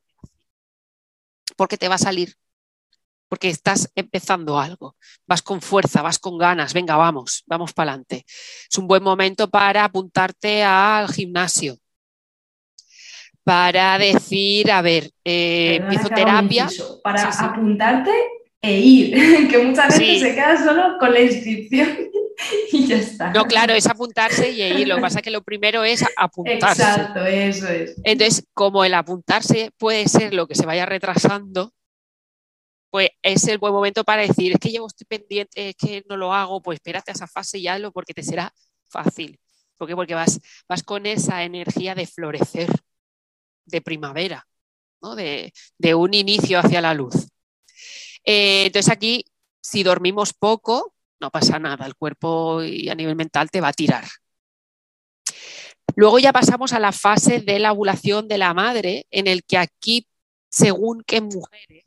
porque 1.58 1.76
te 1.76 1.88
va 1.88 1.96
a 1.96 1.98
salir, 1.98 2.36
porque 3.30 3.50
estás 3.50 3.92
empezando 3.96 4.60
algo, 4.60 4.96
vas 5.26 5.42
con 5.42 5.60
fuerza, 5.60 6.04
vas 6.04 6.20
con 6.20 6.38
ganas, 6.38 6.72
venga, 6.76 6.96
vamos, 6.96 7.44
vamos 7.48 7.74
para 7.74 7.94
adelante. 7.94 8.26
Es 8.28 8.78
un 8.78 8.86
buen 8.86 9.02
momento 9.02 9.50
para 9.50 9.86
apuntarte 9.86 10.64
al 10.64 11.12
gimnasio, 11.12 11.80
para 13.44 13.98
decir, 13.98 14.72
a 14.72 14.84
ver, 14.84 15.10
eh, 15.24 15.84
fisioterapia. 15.90 16.70
Para 17.02 17.28
apuntarte 17.28 18.39
e 18.62 18.80
ir, 18.80 19.48
que 19.50 19.58
muchas 19.60 19.98
veces 19.98 20.22
se 20.22 20.36
queda 20.36 20.64
solo 20.64 20.98
con 21.00 21.14
la 21.14 21.22
inscripción 21.22 21.98
y 22.72 22.88
ya 22.88 22.98
está. 22.98 23.32
No, 23.32 23.46
claro, 23.46 23.74
es 23.74 23.88
apuntarse 23.88 24.52
y 24.52 24.62
ir. 24.62 24.88
Lo 24.88 24.96
que 24.96 25.02
pasa 25.02 25.20
es 25.20 25.24
que 25.24 25.32
lo 25.32 25.44
primero 25.44 25.84
es 25.84 26.06
apuntarse. 26.18 26.82
Exacto, 26.82 27.26
eso 27.26 27.68
es. 27.68 27.96
Entonces, 28.04 28.46
como 28.54 28.84
el 28.84 28.94
apuntarse 28.94 29.72
puede 29.78 30.08
ser 30.08 30.34
lo 30.34 30.48
que 30.48 30.56
se 30.56 30.66
vaya 30.66 30.86
retrasando, 30.86 31.74
pues 32.90 33.10
es 33.22 33.48
el 33.48 33.60
buen 33.60 33.74
momento 33.74 34.04
para 34.04 34.24
decir, 34.24 34.54
es 34.54 34.60
que 34.60 34.72
yo 34.72 34.86
estoy 34.86 35.06
pendiente, 35.06 35.70
es 35.70 35.76
que 35.76 36.04
no 36.10 36.18
lo 36.18 36.34
hago, 36.34 36.62
pues 36.62 36.78
espérate 36.78 37.12
a 37.12 37.14
esa 37.14 37.28
fase 37.28 37.60
y 37.60 37.68
hazlo 37.68 37.92
porque 37.92 38.14
te 38.14 38.24
será 38.24 38.52
fácil. 38.90 39.40
¿Por 39.78 39.88
qué? 39.88 39.96
Porque 39.96 40.16
vas, 40.16 40.40
vas 40.68 40.84
con 40.84 41.06
esa 41.06 41.44
energía 41.44 41.96
de 41.96 42.08
florecer 42.08 42.70
de 43.66 43.82
primavera, 43.82 44.48
de, 45.16 45.96
un 45.96 46.14
inicio 46.14 46.60
hacia 46.60 46.82
la 46.82 46.94
luz. 46.94 47.30
Eh, 48.24 48.66
entonces 48.66 48.92
aquí, 48.92 49.26
si 49.62 49.84
dormimos 49.84 50.34
poco, 50.34 50.94
no 51.20 51.32
pasa 51.32 51.60
nada, 51.60 51.86
el 51.86 51.96
cuerpo 51.96 52.64
y 52.64 52.90
a 52.90 52.96
nivel 52.96 53.16
mental 53.16 53.50
te 53.52 53.62
va 53.62 53.70
a 53.70 53.74
tirar. 53.74 54.06
Luego 55.96 56.20
ya 56.20 56.32
pasamos 56.32 56.74
a 56.74 56.80
la 56.80 56.92
fase 56.92 57.40
de 57.40 57.60
la 57.60 57.74
ovulación 57.74 58.28
de 58.28 58.38
la 58.38 58.54
madre, 58.54 59.06
en 59.12 59.28
el 59.28 59.44
que 59.44 59.58
aquí, 59.58 60.08
según 60.50 61.04
qué 61.06 61.22
mujeres, 61.22 61.84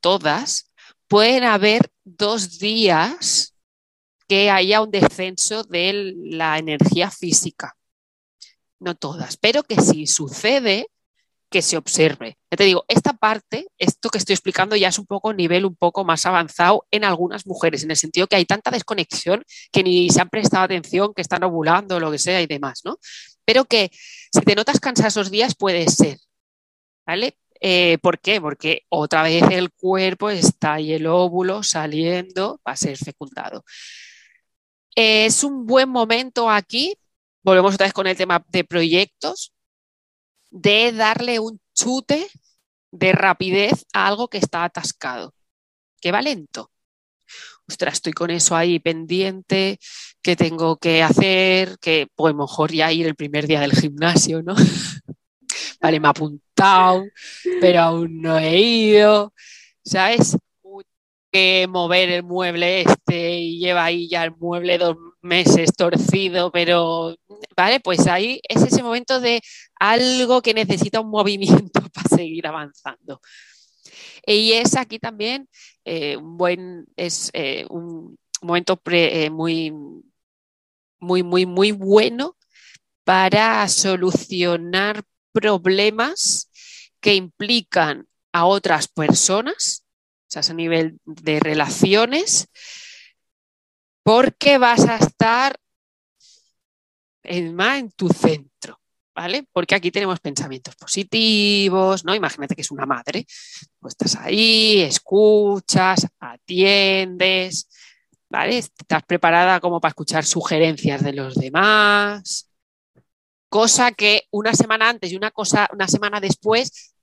todas, 0.00 0.70
pueden 1.08 1.44
haber 1.44 1.90
dos 2.04 2.58
días 2.58 3.54
que 4.28 4.50
haya 4.50 4.80
un 4.80 4.92
descenso 4.92 5.64
de 5.64 6.14
la 6.16 6.58
energía 6.58 7.10
física. 7.10 7.76
No 8.78 8.94
todas, 8.94 9.36
pero 9.36 9.64
que 9.64 9.80
si 9.80 10.06
sucede, 10.06 10.86
que 11.50 11.62
se 11.62 11.76
observe. 11.76 12.38
Ya 12.50 12.56
te 12.56 12.64
digo, 12.64 12.84
esta 12.88 13.12
parte, 13.12 13.68
esto 13.78 14.08
que 14.08 14.18
estoy 14.18 14.34
explicando 14.34 14.76
ya 14.76 14.88
es 14.88 14.98
un 14.98 15.06
poco 15.06 15.32
nivel 15.32 15.64
un 15.64 15.76
poco 15.76 16.04
más 16.04 16.24
avanzado 16.26 16.86
en 16.90 17.04
algunas 17.04 17.46
mujeres, 17.46 17.82
en 17.82 17.90
el 17.90 17.96
sentido 17.96 18.26
que 18.26 18.36
hay 18.36 18.44
tanta 18.44 18.70
desconexión 18.70 19.44
que 19.72 19.82
ni 19.82 20.10
se 20.10 20.20
han 20.20 20.30
prestado 20.30 20.64
atención, 20.64 21.12
que 21.14 21.22
están 21.22 21.42
ovulando, 21.44 22.00
lo 22.00 22.10
que 22.10 22.18
sea 22.18 22.40
y 22.40 22.46
demás, 22.46 22.82
¿no? 22.84 22.98
Pero 23.44 23.64
que 23.64 23.90
si 24.32 24.40
te 24.42 24.54
notas 24.54 24.80
cansada 24.80 25.08
esos 25.08 25.30
días 25.30 25.54
puede 25.54 25.88
ser, 25.88 26.18
¿vale? 27.06 27.36
Eh, 27.60 27.98
¿Por 28.02 28.20
qué? 28.20 28.40
Porque 28.40 28.84
otra 28.88 29.22
vez 29.22 29.44
el 29.50 29.70
cuerpo 29.72 30.30
está 30.30 30.80
y 30.80 30.92
el 30.92 31.06
óvulo 31.06 31.62
saliendo 31.62 32.60
para 32.62 32.76
ser 32.76 32.96
fecundado. 32.96 33.64
es 34.94 35.44
un 35.44 35.66
buen 35.66 35.88
momento 35.88 36.50
aquí 36.50 36.94
volvemos 37.42 37.74
otra 37.74 37.86
vez 37.86 37.92
con 37.92 38.06
el 38.06 38.16
tema 38.16 38.44
de 38.48 38.64
proyectos, 38.64 39.52
de 40.50 40.92
darle 40.92 41.38
un 41.38 41.60
chute 41.74 42.28
de 42.92 43.12
rapidez 43.12 43.86
a 43.92 44.06
algo 44.06 44.28
que 44.28 44.38
está 44.38 44.64
atascado, 44.64 45.34
que 46.00 46.12
va 46.12 46.22
lento. 46.22 46.70
Ostras, 47.68 47.94
estoy 47.94 48.12
con 48.12 48.30
eso 48.30 48.56
ahí 48.56 48.80
pendiente, 48.80 49.78
que 50.22 50.34
tengo 50.36 50.76
que 50.76 51.02
hacer, 51.02 51.78
que 51.78 52.08
pues 52.16 52.34
mejor 52.34 52.72
ya 52.72 52.92
ir 52.92 53.06
el 53.06 53.14
primer 53.14 53.46
día 53.46 53.60
del 53.60 53.72
gimnasio, 53.72 54.42
¿no? 54.42 54.54
vale, 55.80 56.00
me 56.00 56.08
ha 56.08 56.10
apuntado, 56.10 57.04
pero 57.60 57.80
aún 57.80 58.20
no 58.20 58.38
he 58.38 58.58
ido, 58.58 59.32
¿sabes? 59.84 60.36
que 61.30 61.66
mover 61.68 62.10
el 62.10 62.22
mueble 62.24 62.82
este 62.82 63.38
y 63.38 63.58
lleva 63.60 63.84
ahí 63.84 64.08
ya 64.08 64.24
el 64.24 64.32
mueble 64.36 64.78
dos 64.78 64.96
meses 65.22 65.72
torcido, 65.76 66.50
pero 66.50 67.16
vale, 67.56 67.80
pues 67.80 68.06
ahí 68.06 68.40
es 68.48 68.62
ese 68.62 68.82
momento 68.82 69.20
de 69.20 69.40
algo 69.78 70.42
que 70.42 70.54
necesita 70.54 71.00
un 71.00 71.10
movimiento 71.10 71.80
para 71.92 72.16
seguir 72.16 72.46
avanzando. 72.46 73.20
Y 74.26 74.52
es 74.52 74.76
aquí 74.76 74.98
también 74.98 75.48
eh, 75.84 76.16
un 76.16 76.36
buen, 76.36 76.86
es 76.96 77.30
eh, 77.32 77.66
un 77.70 78.18
momento 78.42 78.80
eh, 78.90 79.30
muy, 79.30 79.72
muy, 80.98 81.22
muy, 81.22 81.46
muy 81.46 81.72
bueno 81.72 82.36
para 83.04 83.66
solucionar 83.68 85.02
problemas 85.32 86.50
que 87.00 87.14
implican 87.14 88.06
a 88.32 88.46
otras 88.46 88.88
personas 88.88 89.84
o 90.30 90.32
sea, 90.32 90.52
a 90.52 90.54
nivel 90.54 91.00
de 91.04 91.40
relaciones, 91.40 92.48
porque 94.10 94.58
vas 94.58 94.88
a 94.88 94.96
estar 94.96 95.56
en, 97.22 97.54
más 97.54 97.78
en 97.78 97.92
tu 97.92 98.08
centro, 98.08 98.80
¿vale? 99.14 99.46
Porque 99.52 99.76
aquí 99.76 99.92
tenemos 99.92 100.18
pensamientos 100.18 100.74
positivos, 100.74 102.04
¿no? 102.04 102.12
Imagínate 102.12 102.56
que 102.56 102.62
es 102.62 102.72
una 102.72 102.86
madre, 102.86 103.24
estás 103.86 104.16
ahí, 104.16 104.80
escuchas, 104.80 106.08
atiendes, 106.18 107.68
¿vale? 108.28 108.58
Estás 108.58 109.04
preparada 109.04 109.60
como 109.60 109.80
para 109.80 109.90
escuchar 109.90 110.24
sugerencias 110.24 111.04
de 111.04 111.12
los 111.12 111.36
demás, 111.36 112.50
cosa 113.48 113.92
que 113.92 114.24
una 114.32 114.54
semana 114.54 114.88
antes 114.88 115.12
y 115.12 115.16
una 115.16 115.30
cosa 115.30 115.68
una 115.72 115.86
semana 115.86 116.18
después 116.18 116.96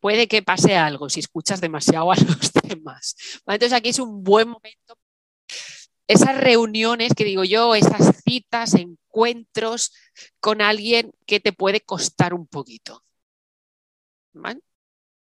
puede 0.00 0.28
que 0.28 0.42
pase 0.42 0.76
algo 0.76 1.08
si 1.08 1.20
escuchas 1.20 1.62
demasiado 1.62 2.12
a 2.12 2.16
los 2.16 2.52
demás. 2.62 3.16
Entonces 3.46 3.72
aquí 3.72 3.88
es 3.88 3.98
un 3.98 4.22
buen 4.22 4.48
momento. 4.48 4.98
Esas 6.10 6.36
reuniones 6.36 7.14
que 7.14 7.22
digo 7.22 7.44
yo, 7.44 7.76
esas 7.76 8.20
citas, 8.24 8.74
encuentros 8.74 9.92
con 10.40 10.60
alguien 10.60 11.12
que 11.24 11.38
te 11.38 11.52
puede 11.52 11.82
costar 11.82 12.34
un 12.34 12.48
poquito. 12.48 13.04
¿Vale? 14.32 14.60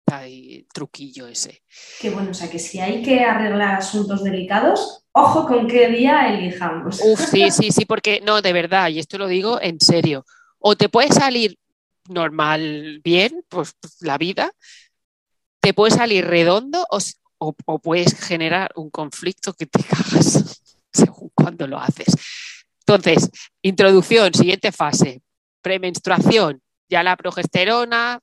Hay 0.07 0.64
truquillo 0.72 1.27
ese. 1.27 1.64
Qué 2.01 2.11
bueno, 2.11 2.31
o 2.31 2.35
sea 2.35 2.49
que 2.49 2.61
si 2.61 2.79
hay 2.79 3.03
que 3.03 3.25
arreglar 3.25 3.75
asuntos 3.75 4.22
delicados, 4.22 5.05
ojo 5.11 5.49
con 5.49 5.66
qué 5.66 5.88
día 5.88 6.33
elijamos. 6.33 7.01
Uf, 7.05 7.20
sí, 7.31 7.51
sí, 7.51 7.72
sí, 7.72 7.85
porque 7.85 8.20
no, 8.25 8.40
de 8.40 8.53
verdad, 8.53 8.88
y 8.88 9.01
esto 9.01 9.18
lo 9.18 9.27
digo 9.27 9.61
en 9.61 9.81
serio. 9.81 10.25
O 10.61 10.77
te 10.77 10.88
puede 10.88 11.09
salir 11.09 11.59
normal, 12.09 13.01
bien, 13.03 13.44
pues, 13.49 13.75
pues, 13.81 13.96
la 14.03 14.18
vida, 14.18 14.53
te 15.59 15.75
puede 15.75 15.90
salir 15.90 16.25
redondo 16.25 16.87
o, 16.88 17.53
puedes 17.81 18.14
generar 18.14 18.70
un 18.77 18.88
conflicto 18.88 19.53
que 19.53 19.66
te 19.66 19.83
cagas 19.83 20.62
según 20.96 21.30
cuando 21.35 21.66
lo 21.66 21.78
haces. 21.78 22.06
Entonces, 22.80 23.30
introducción, 23.62 24.32
siguiente 24.32 24.72
fase, 24.72 25.22
premenstruación, 25.61 26.62
ya 26.88 27.02
la 27.02 27.16
progesterona 27.16 28.20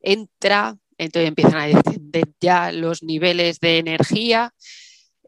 entra, 0.00 0.76
entonces 0.96 1.28
empiezan 1.28 1.56
a 1.56 1.66
descender 1.66 2.24
ya 2.40 2.72
los 2.72 3.02
niveles 3.02 3.60
de 3.60 3.78
energía, 3.78 4.54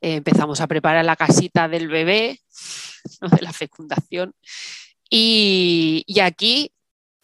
eh, 0.01 0.15
empezamos 0.15 0.61
a 0.61 0.67
preparar 0.67 1.05
la 1.05 1.17
casita 1.17 1.69
del 1.69 1.89
bebé, 1.89 2.41
de 3.21 3.43
la 3.43 3.53
fecundación, 3.53 4.35
y, 5.11 6.05
y 6.07 6.21
aquí 6.21 6.73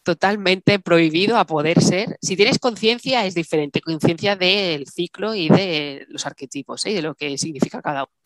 totalmente 0.07 0.79
prohibido 0.79 1.37
a 1.37 1.45
poder 1.45 1.81
ser. 1.81 2.17
Si 2.21 2.37
tienes 2.37 2.59
conciencia 2.59 3.25
es 3.25 3.35
diferente, 3.35 3.81
conciencia 3.81 4.37
del 4.37 4.87
ciclo 4.87 5.35
y 5.35 5.49
de 5.49 6.05
los 6.07 6.25
arquetipos 6.25 6.85
¿eh? 6.85 6.91
y 6.91 6.93
de 6.93 7.01
lo 7.01 7.13
que 7.13 7.37
significa 7.37 7.81
cada 7.81 8.03
uno. 8.03 8.16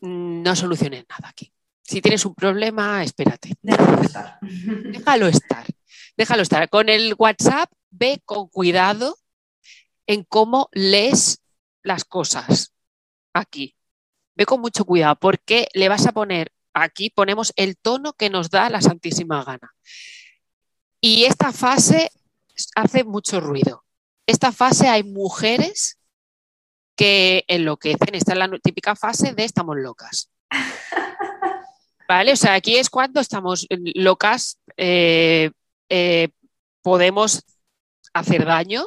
No 0.00 0.54
soluciones 0.54 1.04
nada 1.08 1.28
aquí. 1.28 1.52
Si 1.82 2.02
tienes 2.02 2.24
un 2.26 2.34
problema, 2.34 3.02
espérate. 3.02 3.54
Déjalo 3.62 4.02
estar. 4.02 4.38
Déjalo 4.42 5.26
estar. 5.26 5.66
Déjalo 6.16 6.42
estar. 6.42 6.68
Con 6.68 6.88
el 6.88 7.14
WhatsApp, 7.18 7.72
ve 7.90 8.20
con 8.24 8.48
cuidado 8.48 9.16
en 10.06 10.24
cómo 10.24 10.68
lees 10.72 11.40
las 11.82 12.04
cosas 12.04 12.74
aquí. 13.32 13.76
Ve 14.34 14.46
con 14.46 14.60
mucho 14.60 14.84
cuidado 14.84 15.16
porque 15.16 15.68
le 15.74 15.88
vas 15.88 16.06
a 16.06 16.12
poner, 16.12 16.52
aquí 16.74 17.10
ponemos 17.10 17.52
el 17.56 17.76
tono 17.76 18.12
que 18.12 18.30
nos 18.30 18.50
da 18.50 18.70
la 18.70 18.80
Santísima 18.80 19.42
Gana. 19.44 19.74
Y 21.00 21.24
esta 21.24 21.52
fase 21.52 22.10
hace 22.74 23.04
mucho 23.04 23.40
ruido. 23.40 23.84
Esta 24.26 24.52
fase 24.52 24.88
hay 24.88 25.04
mujeres 25.04 25.97
que 26.98 27.44
enloquecen. 27.46 28.14
Esta 28.14 28.32
es 28.32 28.38
la 28.38 28.50
típica 28.58 28.96
fase 28.96 29.32
de 29.32 29.44
estamos 29.44 29.76
locas. 29.76 30.30
¿Vale? 32.08 32.32
O 32.32 32.36
sea, 32.36 32.54
aquí 32.54 32.76
es 32.76 32.90
cuando 32.90 33.20
estamos 33.20 33.66
locas, 33.94 34.58
eh, 34.76 35.52
eh, 35.88 36.28
podemos 36.82 37.44
hacer 38.12 38.44
daño 38.44 38.84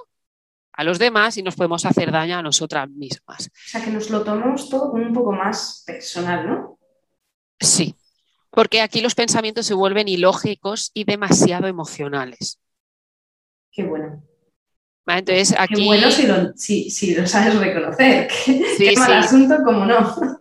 a 0.73 0.83
los 0.83 0.99
demás 0.99 1.37
y 1.37 1.43
nos 1.43 1.55
podemos 1.55 1.85
hacer 1.85 2.11
daño 2.11 2.37
a 2.37 2.41
nosotras 2.41 2.89
mismas. 2.89 3.47
O 3.47 3.69
sea, 3.69 3.83
que 3.83 3.91
nos 3.91 4.09
lo 4.09 4.23
tomamos 4.23 4.69
todo 4.69 4.91
un 4.91 5.13
poco 5.13 5.31
más 5.31 5.83
personal, 5.85 6.47
¿no? 6.47 6.79
Sí, 7.59 7.95
porque 8.49 8.81
aquí 8.81 8.99
los 8.99 9.15
pensamientos 9.15 9.67
se 9.67 9.73
vuelven 9.73 10.09
ilógicos 10.09 10.91
y 10.93 11.05
demasiado 11.05 11.67
emocionales. 11.67 12.59
Qué 13.71 13.83
bueno. 13.83 14.21
Entonces, 15.07 15.55
aquí... 15.57 15.75
Qué 15.75 15.85
bueno 15.85 16.11
si 16.11 17.15
lo, 17.15 17.27
sabes 17.27 17.59
reconocer. 17.59 18.29
Qué, 18.45 18.93
mal 18.97 19.13
asunto 19.13 19.57
como 19.63 19.85
no. 19.85 20.39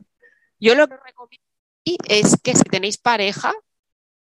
Yo 0.59 0.75
lo 0.75 0.87
que 0.87 0.97
recomiendo 0.97 1.45
es 2.09 2.37
que 2.43 2.55
si 2.55 2.63
tenéis 2.65 2.99
pareja 2.99 3.53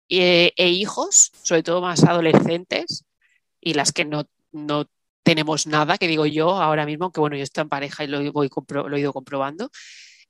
e, 0.09 0.53
e, 0.57 0.69
hijos, 0.71 1.31
sobre 1.43 1.63
todo 1.63 1.81
más 1.81 2.03
adolescentes, 2.05 3.05
y 3.61 3.75
las 3.75 3.93
que 3.93 4.05
no, 4.05 4.27
tenemos 5.23 5.67
nada, 5.67 5.99
que 5.99 6.09
digo 6.09 6.27
yo 6.27 6.51
ahora 6.51 6.87
mismo, 6.87 7.13
que 7.13 7.21
bueno, 7.21 7.37
yo 7.37 7.43
estoy 7.43 7.63
en 7.63 7.69
pareja 7.69 8.05
y 8.05 8.07
lo, 8.07 8.33
voy 8.33 8.51
lo 8.69 8.97
he 8.97 9.01
ido 9.01 9.13
comprobando, 9.13 9.71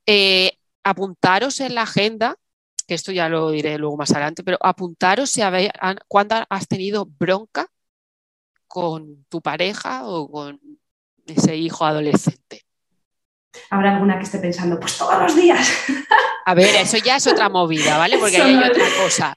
eh, 0.06 0.58
apuntaros 0.82 1.60
en 1.60 1.74
la 1.76 1.82
agenda 1.82 2.36
que 2.90 2.94
esto 2.94 3.12
ya 3.12 3.28
lo 3.28 3.52
diré 3.52 3.78
luego 3.78 3.96
más 3.96 4.10
adelante, 4.10 4.42
pero 4.42 4.58
apuntaros 4.60 5.30
si 5.30 5.42
habéis, 5.42 5.70
cuándo 6.08 6.44
has 6.50 6.66
tenido 6.66 7.06
bronca 7.06 7.68
con 8.70 9.24
tu 9.28 9.42
pareja 9.42 10.06
o 10.06 10.30
con 10.30 10.60
ese 11.26 11.56
hijo 11.56 11.84
adolescente. 11.84 12.62
Habrá 13.68 13.94
alguna 13.94 14.16
que 14.16 14.22
esté 14.22 14.38
pensando, 14.38 14.78
pues 14.78 14.96
todos 14.96 15.20
los 15.20 15.34
días. 15.34 15.68
A 16.46 16.54
ver, 16.54 16.76
eso 16.76 16.96
ya 16.98 17.16
es 17.16 17.26
otra 17.26 17.48
movida, 17.48 17.98
¿vale? 17.98 18.16
Porque 18.16 18.40
ahí 18.40 18.54
hay 18.54 18.70
otra 18.70 18.84
cosa. 19.02 19.34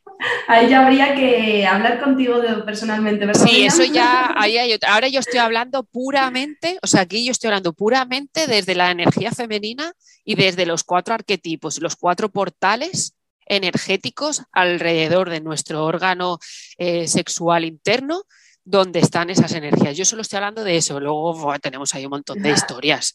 Ahí 0.47 0.69
ya 0.69 0.85
habría 0.85 1.15
que 1.15 1.65
hablar 1.65 1.99
contigo 1.99 2.41
personalmente, 2.63 3.25
¿verdad? 3.25 3.43
Sí, 3.43 3.65
eso 3.65 3.83
ya, 3.83 4.33
ahí 4.37 4.59
hay 4.59 4.73
otra. 4.73 4.93
Ahora 4.93 5.07
yo 5.07 5.19
estoy 5.19 5.39
hablando 5.39 5.83
puramente, 5.83 6.77
o 6.83 6.87
sea, 6.87 7.01
aquí 7.01 7.25
yo 7.25 7.31
estoy 7.31 7.47
hablando 7.47 7.73
puramente 7.73 8.45
desde 8.45 8.75
la 8.75 8.91
energía 8.91 9.31
femenina 9.31 9.93
y 10.23 10.35
desde 10.35 10.67
los 10.67 10.83
cuatro 10.83 11.15
arquetipos, 11.15 11.81
los 11.81 11.95
cuatro 11.95 12.29
portales 12.29 13.15
energéticos 13.47 14.43
alrededor 14.51 15.31
de 15.31 15.41
nuestro 15.41 15.83
órgano 15.83 16.37
eh, 16.77 17.07
sexual 17.07 17.65
interno 17.65 18.25
donde 18.65 18.99
están 18.99 19.29
esas 19.29 19.53
energías. 19.53 19.97
Yo 19.97 20.05
solo 20.05 20.21
estoy 20.21 20.37
hablando 20.37 20.63
de 20.63 20.77
eso, 20.77 20.99
luego 20.99 21.53
tenemos 21.61 21.93
ahí 21.93 22.05
un 22.05 22.11
montón 22.11 22.41
de 22.41 22.51
historias, 22.51 23.13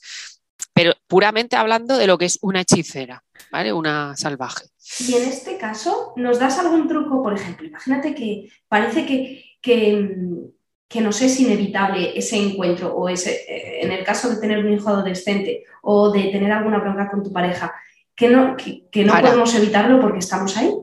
pero 0.72 0.92
puramente 1.06 1.56
hablando 1.56 1.96
de 1.96 2.06
lo 2.06 2.18
que 2.18 2.26
es 2.26 2.38
una 2.42 2.60
hechicera, 2.60 3.22
¿vale? 3.50 3.72
Una 3.72 4.16
salvaje. 4.16 4.66
Y 5.00 5.14
en 5.14 5.28
este 5.28 5.58
caso, 5.58 6.12
¿nos 6.16 6.38
das 6.38 6.58
algún 6.58 6.88
truco? 6.88 7.22
Por 7.22 7.34
ejemplo, 7.34 7.66
imagínate 7.66 8.14
que 8.14 8.50
parece 8.68 9.04
que, 9.04 9.44
que, 9.60 10.16
que 10.88 11.00
nos 11.00 11.20
es 11.20 11.38
inevitable 11.40 12.16
ese 12.18 12.36
encuentro, 12.36 12.94
o 12.94 13.08
ese, 13.08 13.32
eh, 13.48 13.80
en 13.82 13.92
el 13.92 14.04
caso 14.04 14.30
de 14.30 14.40
tener 14.40 14.58
un 14.64 14.72
hijo 14.72 14.88
adolescente 14.88 15.64
o 15.82 16.10
de 16.10 16.24
tener 16.24 16.50
alguna 16.50 16.78
bronca 16.78 17.10
con 17.10 17.22
tu 17.22 17.32
pareja, 17.32 17.74
que 18.14 18.28
no, 18.28 18.56
que, 18.56 19.04
no 19.04 19.20
podemos 19.20 19.54
evitarlo 19.54 20.00
porque 20.00 20.18
estamos 20.18 20.56
ahí. 20.56 20.74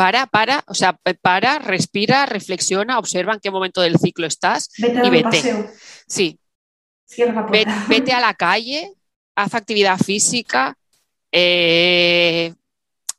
Para, 0.00 0.26
para, 0.26 0.64
o 0.66 0.72
sea, 0.72 0.98
para, 1.20 1.58
respira, 1.58 2.24
reflexiona, 2.24 2.98
observa 2.98 3.34
en 3.34 3.40
qué 3.40 3.50
momento 3.50 3.82
del 3.82 3.98
ciclo 3.98 4.26
estás 4.26 4.70
vete 4.78 5.06
y 5.06 5.10
vete. 5.10 5.24
Paseo. 5.24 5.70
Sí. 6.06 6.40
Vete, 7.86 8.12
a 8.14 8.20
la 8.20 8.32
calle, 8.32 8.94
haz 9.34 9.54
actividad 9.54 9.98
física, 9.98 10.74
eh, 11.30 12.54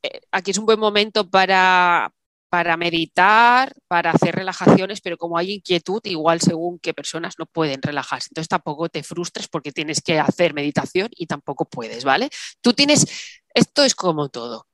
eh, 0.01 0.21
aquí 0.31 0.49
es 0.49 0.57
un 0.57 0.65
buen 0.65 0.79
momento 0.79 1.29
para, 1.29 2.11
para 2.49 2.75
meditar, 2.77 3.75
para 3.87 4.09
hacer 4.09 4.33
relajaciones, 4.33 5.01
pero 5.01 5.19
como 5.19 5.37
hay 5.37 5.51
inquietud, 5.51 6.01
igual 6.05 6.41
según 6.41 6.79
qué 6.79 6.95
personas 6.95 7.35
no 7.37 7.45
pueden 7.45 7.79
relajarse. 7.83 8.29
Entonces 8.31 8.49
tampoco 8.49 8.89
te 8.89 9.03
frustres 9.03 9.47
porque 9.47 9.71
tienes 9.71 10.01
que 10.01 10.17
hacer 10.17 10.55
meditación 10.55 11.09
y 11.11 11.27
tampoco 11.27 11.65
puedes, 11.65 12.03
¿vale? 12.03 12.31
Tú 12.59 12.73
tienes, 12.73 13.05
esto 13.53 13.83
es 13.83 13.93
como 13.93 14.29
todo. 14.29 14.65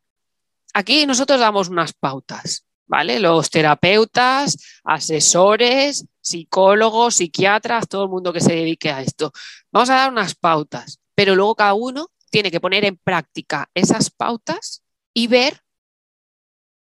Aquí 0.77 1.07
nosotros 1.07 1.39
damos 1.39 1.69
unas 1.69 1.91
pautas, 1.91 2.63
¿vale? 2.85 3.19
Los 3.19 3.49
terapeutas, 3.49 4.79
asesores, 4.83 6.05
psicólogos, 6.21 7.15
psiquiatras, 7.15 7.87
todo 7.87 8.03
el 8.03 8.09
mundo 8.09 8.31
que 8.31 8.41
se 8.41 8.53
dedique 8.53 8.91
a 8.91 9.01
esto. 9.01 9.31
Vamos 9.71 9.89
a 9.89 9.95
dar 9.95 10.11
unas 10.11 10.35
pautas, 10.35 10.99
pero 11.15 11.33
luego 11.33 11.55
cada 11.55 11.73
uno 11.73 12.11
tiene 12.29 12.51
que 12.51 12.59
poner 12.59 12.85
en 12.85 12.95
práctica 12.95 13.71
esas 13.73 14.11
pautas 14.11 14.83
y 15.15 15.25
ver 15.25 15.63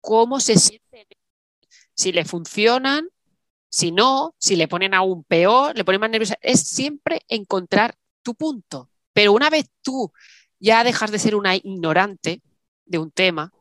cómo 0.02 0.40
se 0.40 0.60
siente, 0.60 1.08
si 1.96 2.12
le 2.12 2.26
funcionan, 2.26 3.10
si 3.72 3.92
no, 3.92 4.36
si 4.38 4.56
le 4.56 4.68
ponen 4.68 4.94
aún 4.94 5.24
peor, 5.24 5.76
le 5.76 5.84
ponen 5.84 6.02
más 6.02 6.12
nerviosa. 6.12 6.38
Es 6.42 6.60
siempre 6.62 7.24
encontrar 7.28 7.96
tu 8.22 8.36
punto. 8.36 8.92
Pero 9.14 9.34
una 9.34 9.50
vez 9.50 9.66
tú 9.82 10.14
ya 10.60 10.84
dejas 10.84 11.10
de 11.10 11.18
ser 11.18 11.34
una 11.34 11.56
ignorante 11.56 12.44
de 12.86 13.00
un 13.00 13.10
tema, 13.10 13.52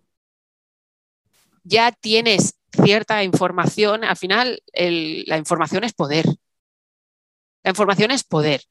ya 1.69 1.93
tienes 1.93 2.55
cierta 2.73 3.23
información, 3.23 4.05
al 4.05 4.17
final 4.17 4.63
la 4.73 5.37
información 5.37 5.85
es 5.85 5.93
poder. 5.93 6.27
La 7.63 7.71
información 7.71 8.11
es 8.11 8.25
poder. 8.25 8.63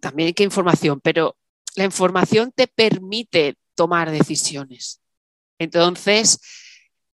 También 0.00 0.34
hay 0.36 0.44
información, 0.44 1.00
pero 1.00 1.36
la 1.74 1.84
información 1.84 2.52
te 2.54 2.66
permite 2.66 3.56
tomar 3.74 4.10
decisiones. 4.10 5.00
Entonces, 5.58 6.38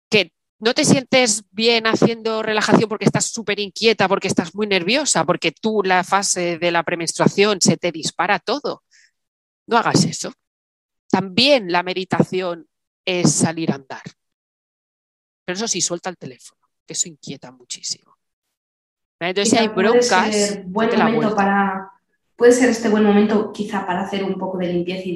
que 0.09 0.33
no 0.59 0.75
te 0.75 0.85
sientes 0.85 1.43
bien 1.51 1.87
haciendo 1.87 2.43
relajación 2.43 2.89
porque 2.89 3.07
estás 3.07 3.27
súper 3.27 3.59
inquieta, 3.59 4.09
porque 4.09 4.29
estás 4.29 4.55
muy 4.55 4.67
nerviosa, 4.67 5.25
porque 5.25 5.53
tú 5.53 5.83
la 5.85 6.05
fase 6.05 6.59
de 6.59 6.71
la 6.71 6.83
premenstruación 6.83 7.61
se 7.61 7.77
te 7.77 7.91
dispara 7.91 8.39
todo. 8.39 8.85
No 9.67 9.79
hagas 9.79 10.05
eso. 10.05 10.33
También 11.11 11.73
la 11.73 11.83
meditación 11.83 12.69
es 13.05 13.33
salir 13.33 13.73
a 13.73 13.77
andar. 13.77 14.03
Pero 15.45 15.57
eso 15.57 15.69
sí, 15.69 15.81
suelta 15.81 16.11
el 16.11 16.17
teléfono, 16.17 16.61
que 16.87 16.93
eso 16.93 17.09
inquieta 17.09 17.51
muchísimo. 17.51 18.17
Entonces, 19.21 19.51
si 19.51 19.59
hay 19.59 19.69
broncas, 19.69 20.59
puede 22.37 22.53
ser 22.53 22.71
este 22.71 22.89
buen 22.89 23.05
momento 23.05 23.53
quizá 23.53 23.87
para 23.87 24.03
hacer 24.03 24.25
un 24.25 24.37
poco 24.37 24.59
de 24.59 24.73
limpieza 24.73 25.03
y 25.05 25.15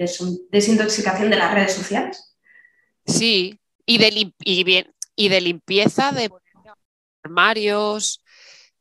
desintoxicación 0.50 1.28
de 1.28 1.36
las 1.36 1.52
redes 1.52 1.74
sociales. 1.74 2.36
Sí, 3.04 3.58
y 3.84 3.98
de, 3.98 4.32
y 5.16 5.28
de 5.28 5.40
limpieza 5.40 6.12
de 6.12 6.30
armarios, 7.24 8.22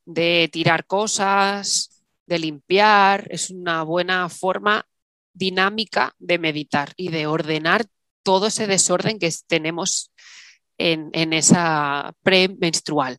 de 0.05 0.49
tirar 0.51 0.85
cosas, 0.85 2.03
de 2.27 2.39
limpiar. 2.39 3.27
Es 3.31 3.49
una 3.49 3.83
buena 3.83 4.29
forma 4.29 4.85
dinámica 5.33 6.13
de 6.19 6.39
meditar 6.39 6.93
y 6.95 7.09
de 7.09 7.27
ordenar 7.27 7.85
todo 8.23 8.47
ese 8.47 8.67
desorden 8.67 9.19
que 9.19 9.31
tenemos 9.47 10.11
en, 10.77 11.33
esa 11.33 12.13
premenstrual. 12.23 13.17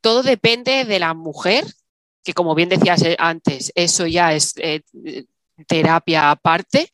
Todo 0.00 0.22
depende 0.22 0.84
de 0.84 0.98
la 0.98 1.14
mujer, 1.14 1.64
que 2.24 2.34
como 2.34 2.54
bien 2.54 2.68
decías 2.68 3.02
antes, 3.18 3.72
eso 3.74 4.06
ya 4.06 4.34
es 4.34 4.54
eh, 4.58 4.82
terapia 5.66 6.30
aparte. 6.30 6.90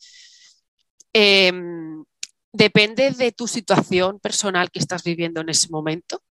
Em, 1.12 2.04
depende 2.52 3.10
de 3.10 3.32
tu 3.32 3.46
situación 3.48 4.20
personal 4.20 4.70
que 4.70 4.78
estás 4.78 5.02
viviendo 5.04 5.40
en 5.40 5.48
ese 5.48 5.68
momento 5.68 6.22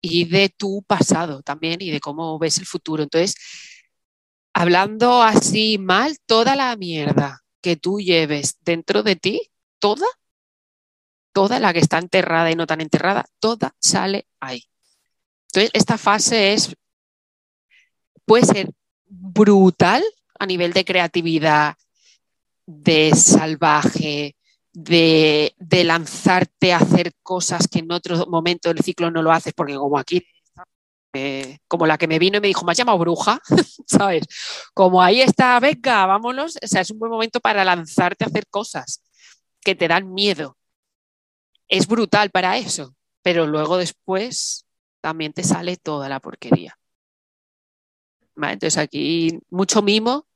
y 0.00 0.24
de 0.24 0.48
tu 0.48 0.82
pasado 0.82 1.42
también 1.42 1.80
y 1.80 1.90
de 1.90 2.00
cómo 2.00 2.38
ves 2.38 2.58
el 2.58 2.66
futuro. 2.66 3.02
Entonces, 3.04 3.36
hablando 4.52 5.22
así 5.22 5.78
mal, 5.78 6.16
toda 6.26 6.56
la 6.56 6.76
mierda 6.76 7.42
que 7.62 7.76
tú 7.76 8.00
lleves 8.00 8.56
dentro 8.60 9.02
de 9.02 9.16
ti, 9.16 9.40
toda, 9.78 10.06
toda 11.32 11.58
la 11.58 11.72
que 11.72 11.80
está 11.80 11.98
enterrada 11.98 12.50
y 12.50 12.54
no 12.54 12.66
tan 12.66 12.80
enterrada, 12.80 13.24
toda 13.38 13.74
sale 13.78 14.26
ahí. 14.40 14.64
Entonces, 15.48 15.70
esta 15.74 15.98
fase 15.98 16.54
es, 16.54 16.74
puede 18.24 18.46
ser 18.46 18.70
brutal 19.04 20.02
a 20.38 20.46
nivel 20.46 20.72
de 20.72 20.84
creatividad, 20.84 21.76
de 22.66 23.12
salvaje, 23.14 24.36
de, 24.72 25.54
lanzarte 25.84 26.72
a 26.72 26.78
hacer 26.78 27.12
cosas 27.22 27.68
que 27.68 27.80
en 27.80 27.92
otro 27.92 28.26
momento 28.26 28.68
del 28.68 28.82
ciclo 28.82 29.10
no 29.10 29.22
lo 29.22 29.32
haces, 29.32 29.52
porque 29.52 29.74
como 29.74 29.98
aquí, 29.98 30.24
eh, 31.12 31.58
como 31.68 31.86
la 31.86 31.98
que 31.98 32.08
me 32.08 32.18
vino 32.18 32.38
y 32.38 32.40
me 32.40 32.48
dijo, 32.48 32.64
me 32.64 32.72
has 32.72 32.78
llamado 32.78 32.98
bruja, 32.98 33.40
¿sabes? 33.86 34.24
Como 34.72 35.02
ahí 35.02 35.20
está, 35.20 35.60
venga, 35.60 36.06
vámonos, 36.06 36.56
o 36.62 36.66
sea, 36.66 36.80
es 36.80 36.90
un 36.90 36.98
buen 36.98 37.12
momento 37.12 37.40
para 37.40 37.64
lanzarte 37.64 38.24
a 38.24 38.28
hacer 38.28 38.46
cosas 38.48 39.02
que 39.60 39.74
te 39.74 39.88
dan 39.88 40.12
miedo. 40.12 40.56
Es 41.72 41.86
brutal 41.86 42.30
para 42.30 42.58
eso, 42.58 42.94
pero 43.22 43.46
luego 43.46 43.78
después 43.78 44.66
también 45.00 45.32
te 45.32 45.42
sale 45.42 45.78
toda 45.78 46.06
la 46.10 46.20
porquería. 46.20 46.78
Entonces 48.36 48.76
aquí 48.76 49.38
mucho 49.48 49.80
mimo, 49.80 50.26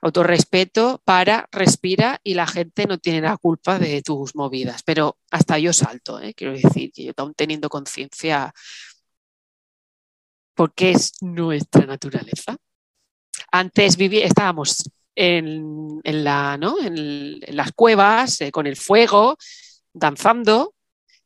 autorrespeto, 0.00 1.02
para, 1.04 1.46
respira 1.52 2.22
y 2.24 2.32
la 2.32 2.46
gente 2.46 2.86
no 2.86 2.96
tiene 2.96 3.20
la 3.20 3.36
culpa 3.36 3.78
de 3.78 4.00
tus 4.00 4.34
movidas. 4.34 4.82
Pero 4.82 5.18
hasta 5.30 5.58
yo 5.58 5.74
salto, 5.74 6.22
¿eh? 6.22 6.32
quiero 6.32 6.54
decir, 6.54 6.90
que 6.90 7.04
yo 7.04 7.12
aún 7.18 7.34
teniendo 7.34 7.68
conciencia, 7.68 8.50
porque 10.54 10.92
es 10.92 11.20
nuestra 11.20 11.84
naturaleza. 11.84 12.56
Antes 13.52 13.98
viví, 13.98 14.22
estábamos 14.22 14.90
en, 15.14 16.00
la, 16.02 16.56
¿no? 16.56 16.80
en, 16.80 17.40
las 17.54 17.72
cuevas, 17.72 18.40
eh, 18.40 18.50
con 18.50 18.66
el 18.66 18.76
fuego, 18.76 19.36
danzando, 19.96 20.74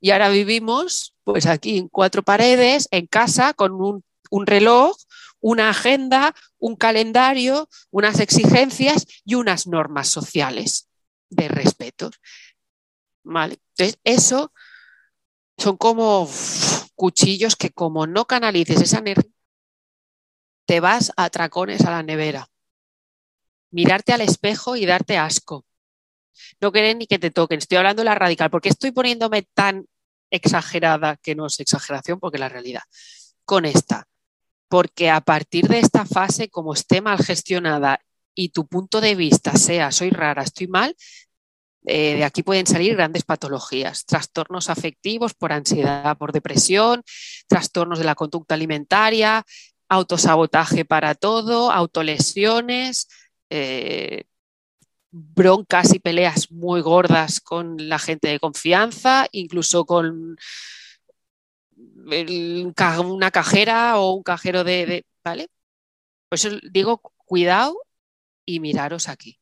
y 0.01 0.13
ahora 0.13 0.31
vivimos 0.31 1.15
pues 1.25 1.47
aquí 1.47 1.79
en 1.79 1.89
cuatro 1.89 2.23
paredes, 2.23 2.89
en 2.91 3.07
casa, 3.07 3.53
con 3.53 3.73
un, 3.73 4.03
reloj, 4.47 4.97
una 5.41 5.71
agenda, 5.71 6.35
un 6.59 6.77
calendario, 6.77 7.69
unas 7.91 8.21
exigencias 8.21 9.07
y 9.25 9.35
unas 9.35 9.67
normas 9.67 10.09
sociales 10.09 10.89
de 11.29 11.49
respeto. 11.49 12.11
¿Vale? 13.23 13.59
Entonces, 13.77 13.99
eso 14.05 14.53
son 15.59 15.77
como 15.77 16.29
cuchillos 16.95 17.57
que 17.57 17.71
como 17.71 18.07
no 18.07 18.25
canalices 18.25 18.81
esa 18.81 18.99
energía, 18.99 19.31
te 20.65 20.81
vas 20.81 21.13
a 21.17 21.29
tracones 21.29 21.85
a 21.85 21.91
la 21.91 22.03
nevera. 22.03 22.49
Mirarte 23.71 24.13
al 24.13 24.23
espejo 24.23 24.77
y 24.77 24.87
darte 24.87 25.19
asco. 25.19 25.65
No 26.61 26.73
querer 26.73 26.97
ni 26.97 27.07
que 27.07 27.19
te 27.19 27.31
toquen. 27.31 27.59
Estoy 27.59 27.79
hablando 27.79 28.01
de 28.01 28.07
la 28.07 28.15
radical. 28.15 28.51
porque 28.51 28.69
estoy 28.69 28.93
poniéndome 28.93 29.43
tan 29.55 29.87
exagerada 30.31 31.17
que 31.17 31.35
no 31.35 31.47
es 31.47 31.61
exageración? 31.61 32.21
Porque 32.21 32.39
la 32.39 32.49
realidad. 32.49 32.83
Con 33.45 33.65
esta 33.65 34.07
porque 34.71 35.11
a 35.11 35.21
partir 35.21 35.67
de 35.67 35.81
esta 35.81 36.07
fase, 36.07 36.49
como 36.49 36.75
esté 36.75 37.01
mal 37.01 37.19
gestionada 37.19 38.01
y 38.37 38.51
tu 38.51 38.69
punto 38.69 39.01
de 39.01 39.17
vista 39.17 39.57
sea 39.57 39.91
soy 39.91 40.11
rara, 40.11 40.45
estoy 40.45 40.69
mal, 40.69 40.95
eh, 41.87 42.15
de 42.15 42.25
aquí 42.25 42.45
pueden 42.45 42.69
salir 42.69 42.95
grandes 42.95 43.25
patologías, 43.25 44.05
trastornos 44.05 44.71
afectivos 44.71 45.35
por 45.35 45.53
ansiedad, 45.53 46.17
por 46.17 46.31
depresión, 46.31 47.03
trastornos 47.49 47.99
de 47.99 48.05
la 48.05 48.15
conducta 48.15 48.55
alimentaria, 48.55 49.45
autosabotaje 49.89 50.85
para 50.85 51.17
todo, 51.17 51.73
autolesiones, 51.73 53.09
eh, 53.51 54.23
broncas 55.11 55.95
y 55.95 55.99
peleas 55.99 56.51
muy 56.51 56.81
gordas 56.81 57.41
con 57.41 57.89
la 57.89 57.99
gente 57.99 58.29
de 58.29 58.39
confianza, 58.39 59.27
incluso 59.33 59.85
con 59.85 60.37
una 63.05 63.31
cajera 63.31 63.99
o 63.99 64.15
un 64.15 64.23
cajero 64.23 64.65
de, 64.65 65.05
¿vale? 65.25 65.49
Pues 66.29 66.49
digo, 66.71 67.01
cuidado 67.25 67.77
y 68.45 68.61
miraros 68.61 69.09
aquí. 69.09 69.39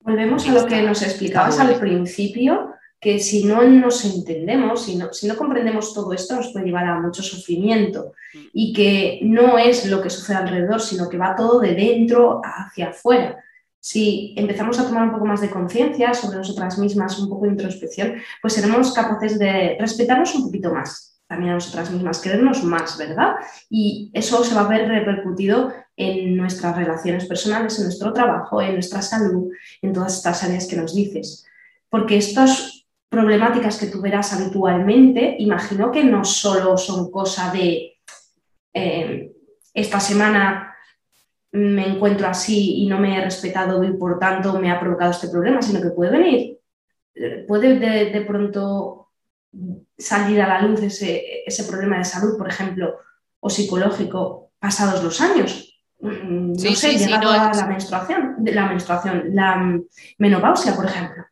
Volvemos 0.00 0.46
a 0.48 0.52
lo 0.52 0.66
que 0.66 0.82
nos 0.82 1.02
explicabas 1.02 1.60
al 1.60 1.78
principio, 1.78 2.72
que 3.00 3.18
si 3.20 3.44
no 3.44 3.62
nos 3.62 4.04
entendemos, 4.04 4.84
si 4.84 4.96
no, 4.96 5.12
si 5.12 5.26
no 5.28 5.36
comprendemos 5.36 5.94
todo 5.94 6.12
esto, 6.12 6.36
nos 6.36 6.52
puede 6.52 6.66
llevar 6.66 6.86
a 6.86 7.00
mucho 7.00 7.22
sufrimiento 7.22 8.12
mm. 8.34 8.38
y 8.52 8.72
que 8.72 9.20
no 9.22 9.58
es 9.58 9.86
lo 9.86 10.00
que 10.02 10.10
sucede 10.10 10.36
alrededor, 10.36 10.80
sino 10.80 11.08
que 11.08 11.18
va 11.18 11.36
todo 11.36 11.60
de 11.60 11.74
dentro 11.74 12.40
hacia 12.44 12.90
afuera. 12.90 13.42
Si 13.84 14.32
empezamos 14.36 14.78
a 14.78 14.86
tomar 14.86 15.02
un 15.02 15.10
poco 15.10 15.26
más 15.26 15.40
de 15.40 15.50
conciencia 15.50 16.14
sobre 16.14 16.38
nosotras 16.38 16.78
mismas, 16.78 17.18
un 17.18 17.28
poco 17.28 17.46
de 17.46 17.50
introspección, 17.50 18.14
pues 18.40 18.52
seremos 18.52 18.92
capaces 18.92 19.40
de 19.40 19.76
respetarnos 19.76 20.36
un 20.36 20.44
poquito 20.44 20.72
más, 20.72 21.20
también 21.26 21.50
a 21.50 21.54
nosotras 21.54 21.90
mismas, 21.90 22.20
querernos 22.20 22.62
más, 22.62 22.96
¿verdad? 22.96 23.34
Y 23.68 24.12
eso 24.14 24.44
se 24.44 24.54
va 24.54 24.60
a 24.60 24.68
ver 24.68 24.86
repercutido 24.86 25.72
en 25.96 26.36
nuestras 26.36 26.76
relaciones 26.76 27.26
personales, 27.26 27.76
en 27.76 27.86
nuestro 27.86 28.12
trabajo, 28.12 28.62
en 28.62 28.74
nuestra 28.74 29.02
salud, 29.02 29.50
en 29.82 29.92
todas 29.92 30.14
estas 30.16 30.44
áreas 30.44 30.68
que 30.68 30.76
nos 30.76 30.94
dices. 30.94 31.44
porque 31.90 32.16
estas 32.16 32.86
problemáticas 33.08 33.78
que 33.78 33.88
tú 33.88 34.00
verás 34.00 34.32
habitualmente, 34.32 35.36
imagino 35.40 35.90
que 35.90 36.04
no 36.04 36.24
solo 36.24 36.78
son 36.78 37.10
cosa 37.10 37.52
de 37.52 37.98
eh, 38.72 39.32
esta 39.74 40.00
semana 40.00 40.71
me 41.52 41.86
encuentro 41.86 42.26
así 42.26 42.82
y 42.82 42.86
no 42.86 42.98
me 42.98 43.16
he 43.16 43.20
respetado 43.20 43.84
y 43.84 43.92
por 43.92 44.18
tanto 44.18 44.58
me 44.58 44.70
ha 44.70 44.80
provocado 44.80 45.10
este 45.10 45.28
problema, 45.28 45.60
sino 45.60 45.80
que 45.80 45.90
puede 45.90 46.10
venir, 46.10 46.58
eh, 47.14 47.44
puede 47.46 47.78
de, 47.78 48.20
pronto 48.22 49.10
salir 49.96 50.40
a 50.40 50.48
la 50.48 50.62
luz 50.62 50.80
ese, 50.82 51.42
ese 51.46 51.64
problema 51.64 51.98
de 51.98 52.04
salud, 52.04 52.38
por 52.38 52.48
ejemplo, 52.48 52.96
o 53.40 53.50
psicológico 53.50 54.52
pasados 54.58 55.02
los 55.04 55.20
años. 55.20 55.68
Mm, 56.00 56.52
no 56.52 56.74
sé, 56.74 56.96
llegado 56.96 57.30
a 57.30 57.52
la 57.52 57.66
menstruación, 57.66 58.36
la 58.40 58.66
menstruación, 58.66 59.34
la 59.34 59.80
menopausia, 60.18 60.74
por 60.74 60.86
ejemplo. 60.86 61.24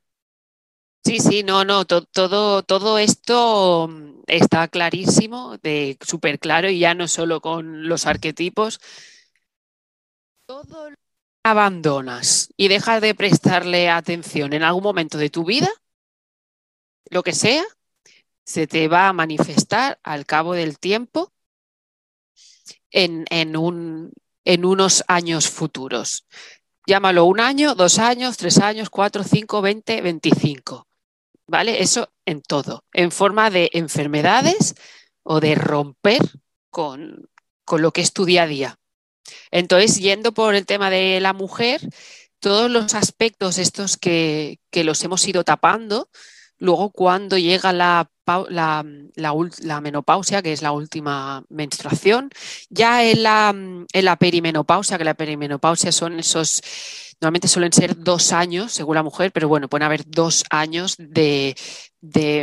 Sí, 1.03 1.19
sí, 1.19 1.43
no, 1.43 1.65
no, 1.65 1.87
todo, 1.87 2.63
todo 2.63 2.99
esto 2.99 3.89
mm, 3.89 4.21
está 4.27 4.69
clarísimo, 4.69 5.57
de 5.63 5.97
súper 6.01 6.39
claro, 6.39 6.69
y 6.69 6.79
ya 6.79 6.95
no 6.95 7.09
solo 7.09 7.41
con 7.41 7.89
los 7.89 8.07
arquetipos. 8.07 8.81
Todo 10.63 10.91
lo 10.91 10.97
abandonas 11.43 12.53
y 12.55 12.69
dejas 12.69 13.01
de 13.01 13.15
prestarle 13.15 13.89
atención 13.89 14.53
en 14.53 14.63
algún 14.63 14.83
momento 14.83 15.17
de 15.17 15.31
tu 15.31 15.45
vida, 15.45 15.71
lo 17.09 17.23
que 17.23 17.33
sea, 17.33 17.65
se 18.45 18.67
te 18.67 18.87
va 18.87 19.09
a 19.09 19.15
manifestar 19.15 19.99
al 20.03 20.27
cabo 20.27 20.53
del 20.53 20.79
tiempo 20.79 21.33
en, 22.91 23.25
en, 23.31 23.57
un, 23.57 24.13
en 24.45 24.65
unos 24.67 25.03
años 25.09 25.49
futuros. 25.49 26.27
Llámalo 26.87 27.25
un 27.25 27.41
año, 27.41 27.75
dos 27.75 27.99
años, 27.99 28.37
tres 28.37 28.59
años, 28.59 28.91
cuatro, 28.91 29.25
cinco, 29.25 29.63
veinte, 29.63 30.03
veinticinco. 30.03 30.89
¿Vale? 31.47 31.81
Eso 31.81 32.13
en 32.27 32.43
todo, 32.43 32.85
en 32.93 33.11
forma 33.11 33.49
de 33.49 33.71
enfermedades 33.73 34.75
o 35.23 35.41
de 35.41 35.55
romper 35.55 36.21
con, 36.69 37.31
con 37.65 37.81
lo 37.81 37.93
que 37.93 38.03
es 38.03 38.13
tu 38.13 38.27
día 38.27 38.43
a 38.43 38.47
día. 38.47 38.80
Entonces, 39.51 39.99
yendo 39.99 40.33
por 40.33 40.55
el 40.55 40.67
tema 40.67 40.91
de 40.91 41.21
la 41.21 41.33
mujer, 41.33 41.81
todos 42.39 42.71
los 42.71 42.95
aspectos 42.95 43.59
estos 43.59 43.97
que, 43.97 44.59
que 44.71 44.85
los 44.85 45.03
hemos 45.05 45.27
ido 45.27 45.45
tapando, 45.45 46.09
luego 46.59 46.91
cuando 46.91 47.39
llega 47.39 47.73
la 47.73 48.11
la, 48.49 49.81
menopausia, 49.81 50.43
que 50.43 50.53
es 50.53 50.63
la 50.63 50.73
última 50.73 51.45
menstruación. 51.49 52.31
Ya 52.69 53.05
en 53.05 53.23
la, 53.23 53.51
en 53.51 54.05
la 54.05 54.17
perimenopausia, 54.17 54.99
que 54.99 55.05
la 55.05 55.15
perimenopausia 55.15 55.93
son 55.93 56.19
esos, 56.19 56.63
normalmente 57.21 57.49
suelen 57.49 57.73
ser 57.73 57.97
dos 57.99 58.33
años, 58.33 58.73
según 58.73 58.95
la 58.95 59.03
mujer, 59.03 59.33
pero 59.33 59.49
bueno, 59.49 59.69
pueden 59.69 59.85
haber 59.85 60.05
dos 60.07 60.45
años 60.51 60.97
de, 60.99 61.57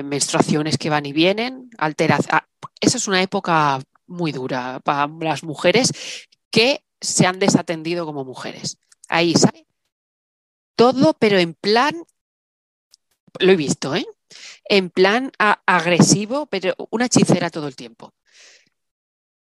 menstruaciones 0.04 0.78
que 0.78 0.90
van 0.90 1.06
y 1.06 1.14
vienen. 1.14 1.70
Ah, 1.78 1.92
esa 2.80 2.98
es 2.98 3.08
una 3.08 3.22
época 3.22 3.80
muy 4.06 4.32
dura 4.32 4.80
para 4.84 5.12
las 5.20 5.44
mujeres 5.44 5.92
que 6.58 6.84
se 7.00 7.28
han 7.28 7.38
desatendido 7.38 8.08
como 8.08 8.26
mujeres. 8.26 8.80
Ahí 9.10 9.36
sale 9.36 9.68
todo, 10.76 11.14
pero 11.14 11.38
en 11.38 11.54
plan, 11.54 11.96
lo 13.40 13.52
he 13.52 13.56
visto, 13.56 13.94
¿eh? 13.94 14.08
en 14.66 14.90
plan 14.90 15.32
agresivo, 15.68 16.48
pero 16.48 16.74
una 16.90 17.06
hechicera 17.06 17.52
todo 17.52 17.68
el 17.68 17.76
tiempo. 17.76 18.16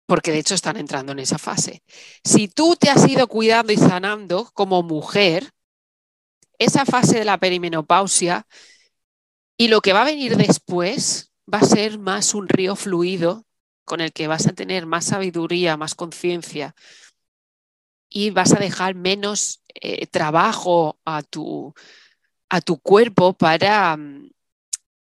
Porque 0.06 0.32
de 0.32 0.40
hecho 0.40 0.56
están 0.56 0.76
entrando 0.76 1.12
en 1.12 1.20
esa 1.20 1.38
fase. 1.38 1.84
Si 2.24 2.48
tú 2.48 2.74
te 2.74 2.90
has 2.90 3.08
ido 3.08 3.28
cuidando 3.28 3.72
y 3.72 3.76
sanando 3.76 4.50
como 4.52 4.82
mujer, 4.82 5.52
esa 6.58 6.84
fase 6.84 7.20
de 7.20 7.24
la 7.24 7.38
perimenopausia 7.38 8.44
y 9.56 9.68
lo 9.68 9.80
que 9.82 9.92
va 9.92 10.02
a 10.02 10.06
venir 10.06 10.36
después 10.36 11.30
va 11.52 11.58
a 11.58 11.64
ser 11.64 12.00
más 12.00 12.34
un 12.34 12.48
río 12.48 12.74
fluido 12.74 13.46
con 13.84 14.00
el 14.00 14.12
que 14.12 14.26
vas 14.26 14.48
a 14.48 14.52
tener 14.52 14.86
más 14.86 15.04
sabiduría, 15.06 15.76
más 15.76 15.94
conciencia 15.94 16.74
y 18.14 18.30
vas 18.30 18.52
a 18.52 18.60
dejar 18.60 18.94
menos 18.94 19.60
eh, 19.74 20.06
trabajo 20.06 21.00
a 21.04 21.24
tu, 21.24 21.74
a 22.48 22.60
tu 22.60 22.78
cuerpo 22.78 23.32
para, 23.32 23.96
mm, 23.96 24.30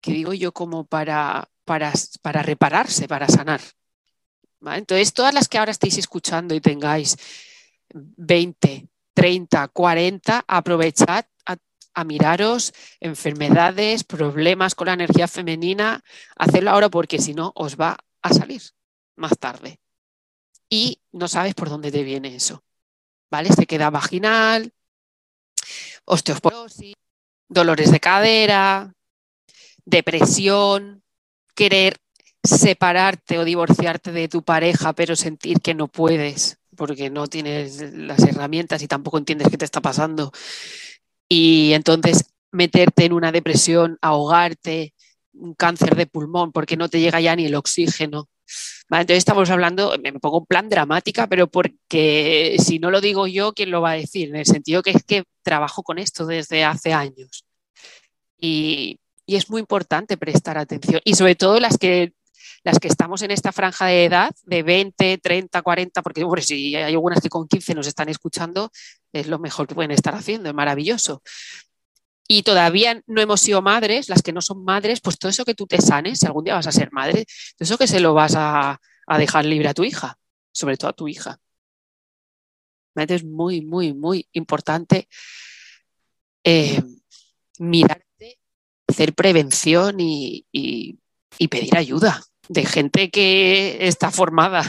que 0.01 0.13
digo 0.13 0.33
yo, 0.33 0.53
como 0.53 0.87
para, 0.87 1.47
para, 1.67 1.93
para 2.23 2.43
repararse, 2.43 3.07
para 3.07 3.29
sanar. 3.29 3.61
Entonces, 4.65 5.13
todas 5.13 5.35
las 5.35 5.47
que 5.47 5.59
ahora 5.59 5.73
estéis 5.73 5.99
escuchando 5.99 6.55
y 6.55 6.63
tengáis 6.63 7.19
20, 7.93 8.89
30, 9.13 9.69
40, 9.69 10.45
aprovechad 10.49 11.27
a, 11.95 12.05
miraros 12.05 12.73
enfermedades, 13.01 14.05
problemas 14.05 14.75
con 14.75 14.87
la 14.87 14.95
energía 14.95 15.29
femenina, 15.29 16.03
hacedlo 16.37 16.71
ahora 16.71 16.89
porque 16.89 17.19
si 17.19 17.35
no 17.35 17.53
os 17.55 17.77
va 17.77 17.99
a 18.23 18.33
salir 18.33 18.63
más 19.17 19.37
tarde. 19.39 19.79
Y 20.71 21.03
no 21.13 21.29
sabes 21.29 21.55
por 21.55 21.69
dónde 21.69 21.93
te 21.93 22.03
viene 22.03 22.35
eso. 22.35 22.65
¿Vale? 23.33 23.49
Se 23.49 23.65
queda 23.65 23.89
vaginal, 23.89 24.75
osteoporosis, 26.05 26.95
dolores 27.49 27.91
de 27.91 27.99
cadera, 27.99 28.93
depresión, 29.87 31.03
querer 31.55 31.97
separarte 32.45 33.39
o 33.39 33.47
divorciarte 33.47 34.13
de 34.13 34.29
tu 34.29 34.43
pareja, 34.43 34.93
pero 34.93 35.17
sentir 35.17 35.63
que 35.63 35.73
no 35.73 35.89
puedes 35.89 36.59
porque 36.77 37.09
no 37.09 37.27
tienes 37.27 37.81
las 37.95 38.23
herramientas 38.23 38.83
y 38.83 38.87
tampoco 38.87 39.17
entiendes 39.17 39.49
qué 39.49 39.57
te 39.57 39.65
está 39.65 39.81
pasando. 39.81 40.31
Y 41.27 41.73
entonces 41.73 42.35
meterte 42.51 43.07
en 43.07 43.15
una 43.15 43.33
depresión, 43.33 43.97
ahogarte, 44.03 44.93
un 45.33 45.55
cáncer 45.55 45.97
de 45.97 46.07
pulmón 46.07 46.53
porque 46.53 46.77
no 46.77 46.91
te 46.91 47.01
llega 47.01 47.19
ya 47.19 47.35
ni 47.35 47.47
el 47.47 47.55
oxígeno. 47.55 48.29
Entonces 48.91 49.19
estamos 49.19 49.49
hablando, 49.51 49.97
me 50.03 50.13
pongo 50.15 50.41
un 50.41 50.47
plan 50.47 50.69
dramática, 50.69 51.27
pero 51.27 51.47
porque 51.49 52.57
si 52.59 52.79
no 52.79 52.91
lo 52.91 53.01
digo 53.01 53.27
yo, 53.27 53.53
¿quién 53.53 53.71
lo 53.71 53.81
va 53.81 53.93
a 53.93 53.95
decir? 53.95 54.29
En 54.29 54.37
el 54.37 54.47
sentido 54.47 54.83
que 54.83 54.91
es 54.91 55.03
que 55.05 55.25
trabajo 55.43 55.83
con 55.83 55.99
esto 55.99 56.27
desde 56.27 56.65
hace 56.65 56.93
años. 56.93 57.45
Y, 58.39 58.99
es 59.27 59.49
muy 59.49 59.61
importante 59.61 60.19
prestar 60.19 60.59
atención. 60.59 61.01
Y 61.05 61.15
sobre 61.15 61.37
todo 61.37 61.59
las 61.59 61.79
que, 61.79 62.13
las 62.65 62.79
que 62.79 62.89
estamos 62.89 63.23
en 63.23 63.31
esta 63.31 63.51
franja 63.51 63.87
de 63.87 64.05
edad, 64.05 64.31
de 64.43 64.63
20, 64.63 65.17
30, 65.17 65.63
40, 65.63 66.03
porque 66.03 66.23
si 66.43 66.77
hay 66.77 66.93
algunas 66.93 67.23
que 67.23 67.31
con 67.31 67.49
15 67.49 67.75
nos 67.75 67.87
están 67.87 68.11
escuchando, 68.11 68.71
es 69.11 69.29
lo 69.29 69.39
mejor 69.39 69.67
que 69.67 69.75
pueden 69.75 69.93
estar 69.93 70.15
haciendo, 70.15 70.51
es 70.51 70.55
maravilloso. 70.55 71.23
Y 72.33 72.45
todavía 72.45 73.03
no 73.07 73.21
hemos 73.21 73.43
sido 73.43 73.61
madres, 73.61 74.09
las 74.09 74.23
que 74.23 74.33
no 74.33 74.41
son 74.41 74.65
madres, 74.65 75.03
pues 75.03 75.19
todo 75.19 75.29
eso 75.29 75.45
que 75.45 75.55
tú 75.55 75.67
te 75.67 75.83
sanes, 75.83 76.19
si 76.19 76.25
algún 76.25 76.45
día 76.45 76.55
vas 76.55 76.67
a 76.67 76.73
ser 76.73 76.91
madre, 76.91 77.27
todo 77.59 77.67
eso 77.67 77.77
que 77.77 77.87
se 77.87 78.01
lo 78.01 78.15
vas 78.15 78.33
a, 78.39 78.81
dejar 79.19 79.45
libre 79.45 79.69
a 79.69 79.75
tu 79.75 79.85
hija, 79.85 80.17
sobre 80.51 80.79
todo 80.79 80.89
a 80.89 80.95
tu 80.95 81.09
hija. 81.09 81.39
Es 82.95 83.23
muy, 83.23 83.61
muy, 83.61 83.93
muy 83.93 84.27
importante 84.33 85.11
eh, 86.43 86.83
mirar 87.59 88.03
hacer 88.89 89.15
prevención 89.15 89.97
y, 89.99 90.47
pedir 91.51 91.77
ayuda 91.77 92.23
de 92.49 92.65
gente 92.65 93.11
que 93.11 93.77
está 93.87 94.11
formada 94.11 94.67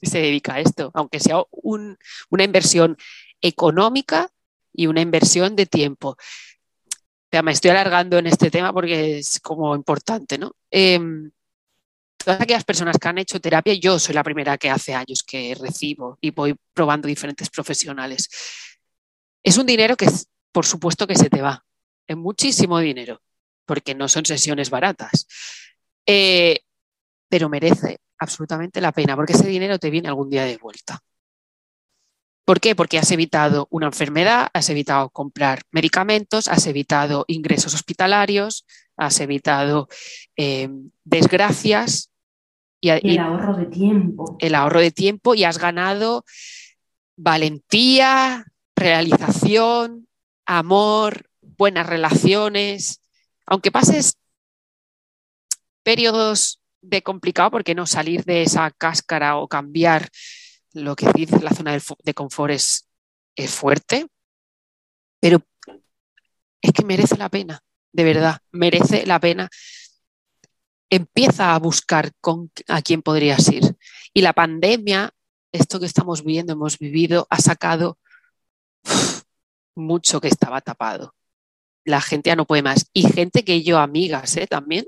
y 0.00 0.08
se 0.08 0.18
dedica 0.18 0.54
a 0.54 0.60
esto, 0.60 0.90
aunque 0.92 1.20
sea 1.20 1.36
una 1.52 2.42
inversión 2.42 2.96
económica 3.40 4.28
y 4.72 4.88
una 4.88 5.02
inversión 5.02 5.54
de 5.54 5.66
tiempo. 5.66 6.16
Ya 7.32 7.42
me 7.42 7.52
estoy 7.52 7.70
alargando 7.70 8.18
en 8.18 8.26
este 8.26 8.50
tema 8.50 8.72
porque 8.72 9.18
es 9.18 9.40
como 9.40 9.74
importante, 9.74 10.38
¿no? 10.38 10.52
Em, 10.70 11.30
todas 12.16 12.40
aquellas 12.40 12.64
personas 12.64 12.96
que 12.98 13.08
han 13.08 13.18
hecho 13.18 13.40
terapia, 13.40 13.74
yo 13.74 13.98
soy 13.98 14.14
la 14.14 14.24
primera 14.24 14.58
que 14.58 14.70
hace 14.70 14.94
años 14.94 15.22
que 15.22 15.54
recibo 15.60 16.18
y 16.20 16.30
voy 16.30 16.54
probando 16.72 17.08
diferentes 17.08 17.50
profesionales. 17.50 18.28
Es 19.42 19.58
un 19.58 19.66
dinero 19.66 19.96
que, 19.96 20.08
por 20.52 20.66
supuesto, 20.66 21.06
que 21.06 21.16
se 21.16 21.30
te 21.30 21.42
va, 21.42 21.64
es 22.06 22.16
muchísimo 22.16 22.78
dinero 22.78 23.20
porque 23.64 23.94
no 23.94 24.08
son 24.08 24.24
sesiones 24.24 24.70
baratas. 24.70 25.26
Eh, 26.06 26.60
pero 27.28 27.48
merece 27.48 27.98
absolutamente 28.18 28.80
la 28.80 28.92
pena, 28.92 29.16
porque 29.16 29.32
ese 29.32 29.48
dinero 29.48 29.78
te 29.78 29.90
viene 29.90 30.08
algún 30.08 30.30
día 30.30 30.44
de 30.44 30.56
vuelta. 30.56 31.00
¿Por 32.46 32.60
qué? 32.60 32.76
Porque 32.76 32.98
has 32.98 33.10
evitado 33.10 33.66
una 33.72 33.86
enfermedad, 33.86 34.50
has 34.52 34.70
evitado 34.70 35.10
comprar 35.10 35.62
medicamentos, 35.72 36.46
has 36.46 36.64
evitado 36.68 37.24
ingresos 37.26 37.74
hospitalarios, 37.74 38.64
has 38.96 39.18
evitado 39.18 39.88
eh, 40.36 40.68
desgracias. 41.02 42.12
Y, 42.80 42.90
el 42.90 43.18
ahorro 43.18 43.56
de 43.56 43.66
tiempo. 43.66 44.36
El 44.38 44.54
ahorro 44.54 44.78
de 44.78 44.92
tiempo 44.92 45.34
y 45.34 45.42
has 45.42 45.58
ganado 45.58 46.24
valentía, 47.16 48.44
realización, 48.76 50.06
amor, 50.46 51.28
buenas 51.40 51.88
relaciones, 51.88 53.02
aunque 53.44 53.72
pases 53.72 54.18
periodos 55.82 56.60
de 56.80 57.02
complicado, 57.02 57.50
porque 57.50 57.74
no 57.74 57.86
salir 57.86 58.24
de 58.24 58.42
esa 58.42 58.70
cáscara 58.70 59.36
o 59.36 59.48
cambiar 59.48 60.10
lo 60.76 60.94
que 60.94 61.10
dice 61.14 61.40
la 61.42 61.50
zona 61.50 61.78
de 62.04 62.14
confort 62.14 62.52
es, 62.52 62.86
fuerte, 63.48 64.06
pero 65.20 65.42
es 66.60 66.72
que 66.72 66.84
merece 66.84 67.16
la 67.16 67.28
pena, 67.28 67.62
de 67.92 68.04
verdad, 68.04 68.38
merece 68.52 69.06
la 69.06 69.18
pena. 69.20 69.48
Empieza 70.88 71.54
a 71.54 71.58
buscar 71.58 72.12
con, 72.20 72.50
a 72.68 72.80
quién 72.80 73.02
podrías 73.02 73.48
ir. 73.48 73.76
Y 74.12 74.20
la 74.20 74.32
pandemia, 74.32 75.10
esto 75.52 75.80
que 75.80 75.86
estamos 75.86 76.24
viendo, 76.24 76.52
hemos 76.52 76.78
vivido, 76.78 77.26
ha 77.30 77.40
sacado 77.40 77.98
mucho 79.74 80.20
que 80.20 80.28
estaba 80.28 80.60
tapado. 80.60 81.14
La 81.86 82.00
gente 82.00 82.28
ya 82.30 82.36
no 82.36 82.46
puede 82.46 82.62
más. 82.62 82.90
Y 82.92 83.04
gente 83.04 83.44
que 83.44 83.62
yo, 83.62 83.78
amigas, 83.78 84.36
¿eh? 84.36 84.46
también. 84.46 84.86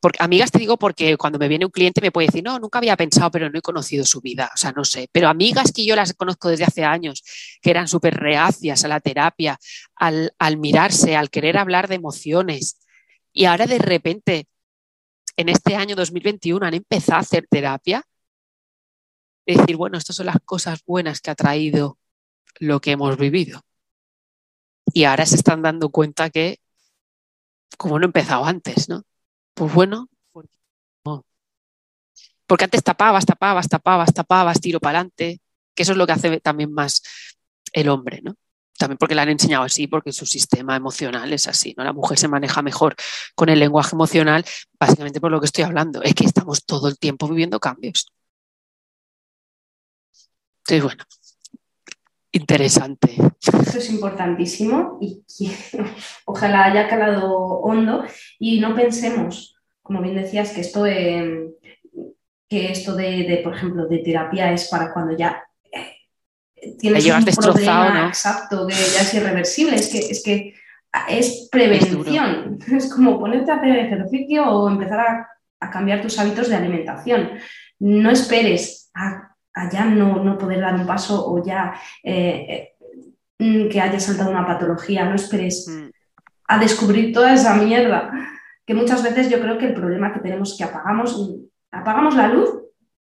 Porque, 0.00 0.18
amigas 0.20 0.50
te 0.50 0.58
digo 0.58 0.76
porque 0.76 1.16
cuando 1.16 1.38
me 1.38 1.46
viene 1.46 1.64
un 1.64 1.70
cliente 1.70 2.00
me 2.00 2.10
puede 2.10 2.26
decir, 2.26 2.42
no, 2.42 2.58
nunca 2.58 2.78
había 2.78 2.96
pensado, 2.96 3.30
pero 3.30 3.48
no 3.48 3.58
he 3.58 3.62
conocido 3.62 4.04
su 4.04 4.20
vida. 4.20 4.50
O 4.52 4.56
sea, 4.56 4.72
no 4.72 4.84
sé. 4.84 5.08
Pero 5.12 5.28
amigas 5.28 5.72
que 5.72 5.86
yo 5.86 5.94
las 5.94 6.12
conozco 6.14 6.48
desde 6.48 6.64
hace 6.64 6.84
años, 6.84 7.22
que 7.62 7.70
eran 7.70 7.86
súper 7.86 8.14
reacias 8.14 8.84
a 8.84 8.88
la 8.88 8.98
terapia, 9.00 9.58
al, 9.94 10.34
al 10.38 10.56
mirarse, 10.56 11.16
al 11.16 11.30
querer 11.30 11.56
hablar 11.56 11.86
de 11.86 11.94
emociones. 11.94 12.80
Y 13.32 13.44
ahora 13.44 13.66
de 13.66 13.78
repente, 13.78 14.48
en 15.36 15.48
este 15.48 15.76
año 15.76 15.94
2021, 15.94 16.66
han 16.66 16.74
empezado 16.74 17.18
a 17.18 17.20
hacer 17.20 17.46
terapia. 17.48 18.04
Decir, 19.46 19.76
bueno, 19.76 19.96
estas 19.96 20.16
son 20.16 20.26
las 20.26 20.38
cosas 20.44 20.80
buenas 20.84 21.20
que 21.20 21.30
ha 21.30 21.34
traído 21.36 21.98
lo 22.58 22.80
que 22.80 22.92
hemos 22.92 23.16
vivido. 23.16 23.62
Y 24.92 25.04
ahora 25.04 25.26
se 25.26 25.36
están 25.36 25.62
dando 25.62 25.90
cuenta 25.90 26.30
que, 26.30 26.58
como 27.78 27.98
no 27.98 28.04
he 28.04 28.08
empezado 28.08 28.44
antes, 28.44 28.88
¿no? 28.88 29.02
Pues 29.54 29.72
bueno, 29.72 30.08
porque 32.52 32.64
antes 32.64 32.82
tapabas, 32.82 33.24
tapabas, 33.24 33.66
tapabas, 33.66 34.12
tapabas, 34.12 34.60
tiro 34.60 34.78
para 34.78 34.98
adelante, 34.98 35.40
que 35.74 35.84
eso 35.84 35.92
es 35.92 35.98
lo 35.98 36.06
que 36.06 36.12
hace 36.12 36.40
también 36.40 36.70
más 36.72 37.02
el 37.72 37.88
hombre, 37.88 38.20
¿no? 38.22 38.34
También 38.78 38.98
porque 38.98 39.14
le 39.14 39.22
han 39.22 39.30
enseñado 39.30 39.64
así, 39.64 39.86
porque 39.86 40.12
su 40.12 40.26
sistema 40.26 40.76
emocional 40.76 41.32
es 41.32 41.48
así, 41.48 41.74
¿no? 41.78 41.84
La 41.84 41.94
mujer 41.94 42.18
se 42.18 42.28
maneja 42.28 42.60
mejor 42.60 42.94
con 43.34 43.48
el 43.48 43.58
lenguaje 43.58 43.96
emocional, 43.96 44.44
básicamente 44.78 45.18
por 45.18 45.30
lo 45.30 45.40
que 45.40 45.46
estoy 45.46 45.64
hablando, 45.64 46.02
es 46.02 46.14
que 46.14 46.24
estamos 46.24 46.64
todo 46.66 46.88
el 46.88 46.98
tiempo 46.98 47.26
viviendo 47.26 47.58
cambios. 47.58 48.06
Entonces, 50.60 50.82
bueno, 50.84 51.04
interesante. 52.32 53.16
Eso 53.40 53.78
es 53.78 53.90
importantísimo 53.90 54.98
y 55.00 55.22
ojalá 56.24 56.64
haya 56.64 56.88
calado 56.88 57.30
hondo 57.36 58.04
y 58.38 58.60
no 58.60 58.74
pensemos, 58.74 59.56
como 59.82 60.00
bien 60.00 60.16
decías, 60.16 60.50
que 60.50 60.62
esto 60.62 60.84
de, 60.84 61.50
que 62.48 62.70
esto 62.70 62.94
de, 62.94 63.40
por 63.44 63.54
ejemplo, 63.54 63.86
de 63.86 63.98
terapia 63.98 64.52
es 64.52 64.68
para 64.68 64.92
cuando 64.92 65.16
ya 65.16 65.42
eh, 65.70 66.76
tienes 66.78 67.06
un 67.06 67.24
problema 67.24 68.08
exacto, 68.08 68.66
que 68.66 68.74
ya 68.74 69.02
es 69.02 69.14
irreversible, 69.14 69.76
es 69.76 69.88
que 69.88 69.98
es, 69.98 70.22
que 70.22 70.54
es 71.08 71.48
prevención, 71.50 72.58
es, 72.72 72.92
como 72.92 73.18
ponerte 73.18 73.50
a 73.50 73.56
hacer 73.56 73.76
ejercicio 73.76 74.44
o 74.44 74.68
empezar 74.68 75.00
a, 75.00 75.28
a 75.60 75.70
cambiar 75.70 76.00
tus 76.00 76.18
hábitos 76.18 76.48
de 76.48 76.56
alimentación. 76.56 77.30
No 77.78 78.10
esperes 78.10 78.90
a 78.94 79.31
allá 79.54 79.84
no, 79.84 80.22
no 80.22 80.38
poder 80.38 80.60
dar 80.60 80.74
un 80.74 80.86
paso 80.86 81.26
o 81.26 81.44
ya 81.44 81.74
eh, 82.02 82.74
eh, 83.38 83.68
que 83.68 83.80
haya 83.80 83.98
saltado 83.98 84.30
una 84.30 84.46
patología, 84.46 85.04
no 85.04 85.14
esperes 85.14 85.68
mm. 85.68 85.90
a 86.48 86.58
descubrir 86.58 87.12
toda 87.12 87.34
esa 87.34 87.54
mierda, 87.56 88.12
que 88.64 88.74
muchas 88.74 89.02
veces 89.02 89.28
yo 89.28 89.40
creo 89.40 89.58
que 89.58 89.66
el 89.66 89.74
problema 89.74 90.12
que 90.12 90.20
tenemos 90.20 90.52
es 90.52 90.58
que 90.58 90.64
apagamos, 90.64 91.18
apagamos 91.70 92.14
la 92.14 92.28
luz 92.28 92.50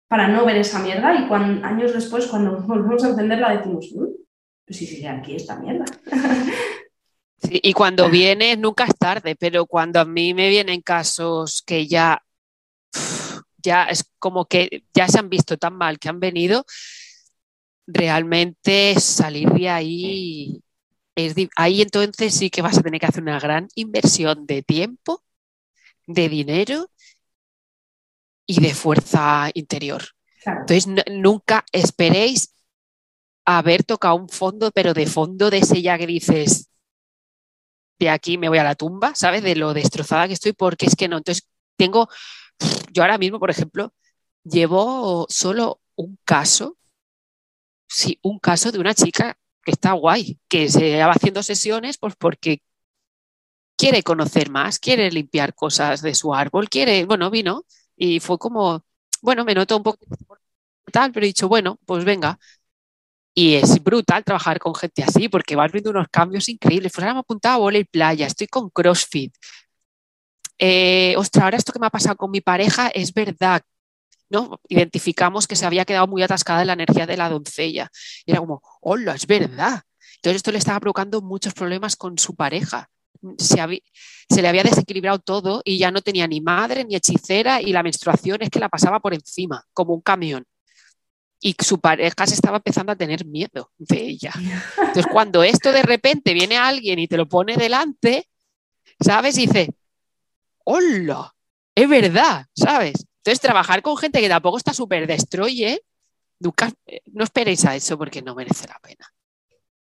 para 0.08 0.28
no 0.28 0.46
ver 0.46 0.58
esa 0.58 0.80
mierda 0.80 1.16
y 1.16 1.28
cuando, 1.28 1.66
años 1.66 1.94
después 1.94 2.28
cuando 2.28 2.58
volvemos 2.68 3.04
a 3.04 3.10
encenderla 3.10 3.58
decimos, 3.58 3.88
pues 4.66 4.78
sí, 4.78 4.86
sigue 4.86 5.08
aquí 5.08 5.36
esta 5.36 5.56
mierda. 5.58 5.86
y 7.42 7.74
cuando 7.74 8.10
viene 8.10 8.58
nunca 8.58 8.86
es 8.86 8.96
tarde, 8.98 9.36
pero 9.40 9.66
cuando 9.66 10.00
a 10.00 10.06
mí 10.06 10.34
me 10.34 10.50
vienen 10.50 10.82
casos 10.82 11.64
que 11.66 11.88
ya 11.88 12.22
ya 13.66 13.86
es 13.86 14.06
como 14.20 14.46
que 14.46 14.84
ya 14.94 15.08
se 15.08 15.20
han 15.20 15.30
visto 15.30 15.58
tan 15.58 15.76
mal 15.76 16.00
que 16.00 16.10
han 16.10 16.20
venido, 16.20 16.66
realmente 17.88 19.00
salir 19.00 19.50
de 19.50 19.70
ahí 19.70 20.62
es 21.16 21.34
ahí 21.56 21.82
entonces 21.82 22.34
sí 22.34 22.50
que 22.50 22.62
vas 22.62 22.78
a 22.78 22.82
tener 22.82 23.00
que 23.00 23.06
hacer 23.06 23.24
una 23.24 23.40
gran 23.40 23.68
inversión 23.76 24.46
de 24.46 24.64
tiempo, 24.64 25.24
de 26.08 26.30
dinero 26.30 26.92
y 28.46 28.62
de 28.62 28.74
fuerza 28.74 29.50
interior. 29.54 30.04
Entonces 30.46 30.88
nunca 31.12 31.66
esperéis 31.72 32.54
haber 33.46 33.84
tocado 33.84 34.16
un 34.16 34.30
fondo, 34.30 34.72
pero 34.72 34.94
de 34.94 35.08
fondo 35.08 35.50
de 35.50 35.60
ese 35.60 35.82
ya 35.82 35.98
que 35.98 36.08
dices, 36.08 36.70
de 38.00 38.10
aquí 38.10 38.38
me 38.38 38.50
voy 38.50 38.58
a 38.58 38.64
la 38.64 38.76
tumba, 38.76 39.16
¿sabes? 39.16 39.42
De 39.42 39.56
lo 39.56 39.74
destrozada 39.74 40.28
que 40.28 40.34
estoy, 40.34 40.54
porque 40.54 40.86
es 40.86 40.96
que 40.96 41.08
no. 41.08 41.18
Entonces 41.18 41.48
tengo 41.78 42.10
yo 42.96 43.04
ahora 43.04 43.20
mismo, 43.20 43.40
por 43.40 43.52
ejemplo, 43.52 43.94
llevo 44.46 45.28
solo 45.30 45.82
un 45.98 46.18
caso, 46.26 46.78
sí, 47.88 48.20
un 48.24 48.40
caso 48.40 48.72
de 48.72 48.80
una 48.80 48.94
chica 48.94 49.38
que 49.64 49.72
está 49.72 49.94
guay, 49.94 50.40
que 50.48 50.70
se 50.70 50.98
va 51.04 51.12
haciendo 51.12 51.42
sesiones 51.44 51.98
pues 51.98 52.16
porque 52.16 52.62
quiere 53.78 54.04
conocer 54.04 54.50
más, 54.50 54.80
quiere 54.80 55.12
limpiar 55.12 55.54
cosas 55.54 56.02
de 56.02 56.16
su 56.16 56.34
árbol, 56.34 56.70
quiere, 56.70 57.06
bueno, 57.06 57.30
vino 57.30 57.66
y 57.96 58.20
fue 58.20 58.38
como, 58.38 58.84
bueno, 59.22 59.46
me 59.46 59.54
noto 59.56 59.78
un 59.78 59.84
poco 59.84 60.06
tal, 60.92 61.12
pero 61.12 61.26
he 61.26 61.28
dicho, 61.28 61.48
bueno, 61.50 61.80
pues 61.86 62.06
venga. 62.06 62.40
Y 63.34 63.56
es 63.56 63.84
brutal 63.84 64.24
trabajar 64.24 64.60
con 64.60 64.76
gente 64.76 65.04
así 65.04 65.30
porque 65.30 65.56
vas 65.56 65.72
viendo 65.72 65.90
unos 65.92 66.08
cambios 66.10 66.50
increíbles. 66.50 66.92
Pues 66.94 67.04
ahora 67.04 67.14
me 67.16 67.20
he 67.20 67.22
apuntado 67.22 67.68
a 67.68 67.74
y 67.78 67.84
playa, 67.84 68.28
estoy 68.28 68.48
con 68.48 68.70
CrossFit, 68.70 69.36
eh, 70.58 71.16
ostras, 71.18 71.44
ahora 71.44 71.58
esto 71.58 71.74
que 71.74 71.80
me 71.80 71.88
ha 71.88 71.92
pasado 71.92 72.16
con 72.16 72.32
mi 72.32 72.42
pareja 72.42 72.88
es 72.90 73.14
verdad. 73.14 73.62
¿no? 74.30 74.60
Identificamos 74.68 75.48
que 75.48 75.56
se 75.56 75.66
había 75.66 75.86
quedado 75.86 76.08
muy 76.08 76.24
atascada 76.24 76.62
en 76.62 76.68
la 76.68 76.74
energía 76.74 77.06
de 77.06 77.18
la 77.18 77.30
doncella. 77.30 77.90
Y 78.26 78.32
era 78.32 78.40
como, 78.40 78.62
hola, 78.82 79.16
es 79.16 79.28
verdad. 79.28 79.82
Entonces 80.16 80.38
esto 80.38 80.52
le 80.52 80.58
estaba 80.58 80.80
provocando 80.80 81.22
muchos 81.22 81.54
problemas 81.54 81.96
con 81.96 82.18
su 82.18 82.36
pareja. 82.36 82.90
Se, 83.38 83.58
se, 84.30 84.42
le 84.42 84.48
había 84.48 84.64
desequilibrado 84.64 85.20
todo 85.20 85.62
y 85.64 85.78
ya 85.78 85.90
no 85.92 86.02
tenía 86.02 86.28
ni 86.28 86.42
madre 86.42 86.84
ni 86.84 86.96
hechicera 86.96 87.62
y 87.62 87.72
la 87.72 87.82
menstruación 87.82 88.42
es 88.42 88.50
que 88.50 88.60
la 88.60 88.70
pasaba 88.70 89.00
por 89.00 89.14
encima, 89.14 89.64
como 89.74 89.94
un 89.94 90.02
camión. 90.02 90.46
Y 91.40 91.56
su 91.60 91.80
pareja 91.80 92.26
se 92.28 92.36
estaba 92.36 92.58
empezando 92.58 92.92
a 92.92 92.96
tener 92.96 93.26
miedo 93.26 93.72
de 93.78 94.02
ella. 94.02 94.34
Entonces 94.78 95.06
cuando 95.12 95.44
esto 95.44 95.72
de 95.72 95.84
repente 95.84 96.34
viene 96.34 96.58
alguien 96.58 97.00
y 97.00 97.08
te 97.08 97.18
lo 97.18 97.28
pone 97.28 97.56
delante, 97.56 98.28
¿sabes? 99.00 99.38
Y 99.38 99.48
dice, 99.48 99.70
hola, 100.66 101.34
es 101.74 101.90
verdad, 101.90 102.46
¿sabes? 102.54 103.06
Entonces, 103.18 103.40
trabajar 103.40 103.82
con 103.82 103.98
gente 103.98 104.22
que 104.22 104.30
tampoco 104.30 104.58
está 104.58 104.74
súper 104.74 105.08
destroye, 105.08 105.82
nunca, 106.40 106.72
eh, 106.86 107.02
no 107.14 107.24
esperéis 107.24 107.66
a 107.66 107.76
eso 107.76 107.98
porque 107.98 108.22
no 108.22 108.36
merece 108.36 108.68
la 108.68 108.80
pena, 108.82 109.08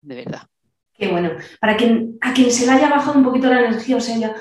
de 0.02 0.16
verdad. 0.16 0.44
Qué 0.96 1.08
bueno. 1.08 1.32
Para 1.60 1.76
quien, 1.76 2.18
a 2.22 2.34
quien 2.34 2.52
se 2.52 2.66
le 2.66 2.74
haya 2.74 2.90
bajado 2.90 3.18
un 3.18 3.26
poquito 3.26 3.50
la 3.50 3.60
energía 3.60 3.98
o 3.98 4.00
se 4.00 4.14
haya, 4.14 4.36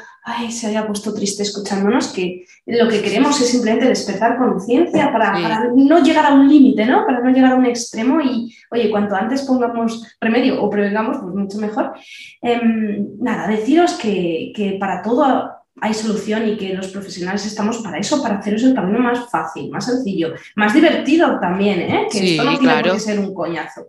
se 0.50 0.66
haya 0.66 0.86
puesto 0.86 1.14
triste 1.14 1.42
escuchándonos, 1.42 2.12
que 2.12 2.44
lo 2.66 2.88
que 2.88 3.02
queremos 3.02 3.40
es 3.40 3.50
simplemente 3.50 3.88
despertar 3.88 4.36
conciencia 4.36 5.10
para, 5.12 5.70
no 5.74 6.02
llegar 6.02 6.26
a 6.26 6.34
un 6.34 6.48
límite, 6.48 6.84
¿no? 6.84 7.06
Para 7.06 7.20
no 7.20 7.30
llegar 7.30 7.52
a 7.52 7.56
un 7.56 7.66
extremo 7.66 8.20
y, 8.20 8.54
oye, 8.70 8.90
cuanto 8.90 9.16
antes 9.16 9.42
pongamos 9.42 10.16
remedio 10.20 10.62
o 10.62 10.68
prevengamos, 10.68 11.16
pues 11.22 11.34
mucho 11.34 11.58
mejor. 11.58 11.94
Em, 12.42 13.16
nada, 13.18 13.48
deciros 13.48 13.94
que, 13.94 14.52
que 14.54 14.76
para 14.78 15.02
todo 15.02 15.61
hay 15.80 15.94
solución 15.94 16.48
y 16.48 16.56
que 16.56 16.74
los 16.74 16.88
profesionales 16.88 17.46
estamos 17.46 17.78
para 17.78 17.98
eso, 17.98 18.22
para 18.22 18.38
haceros 18.38 18.62
el 18.62 18.74
camino 18.74 18.98
más 18.98 19.30
fácil, 19.30 19.70
más 19.70 19.86
sencillo, 19.86 20.34
más 20.56 20.74
divertido 20.74 21.38
también, 21.40 21.80
¿eh? 21.80 22.06
que 22.10 22.32
esto 22.32 22.44
no 22.44 22.58
tiene 22.58 22.82
que 22.82 23.00
ser 23.00 23.18
un 23.18 23.32
coñazo. 23.32 23.88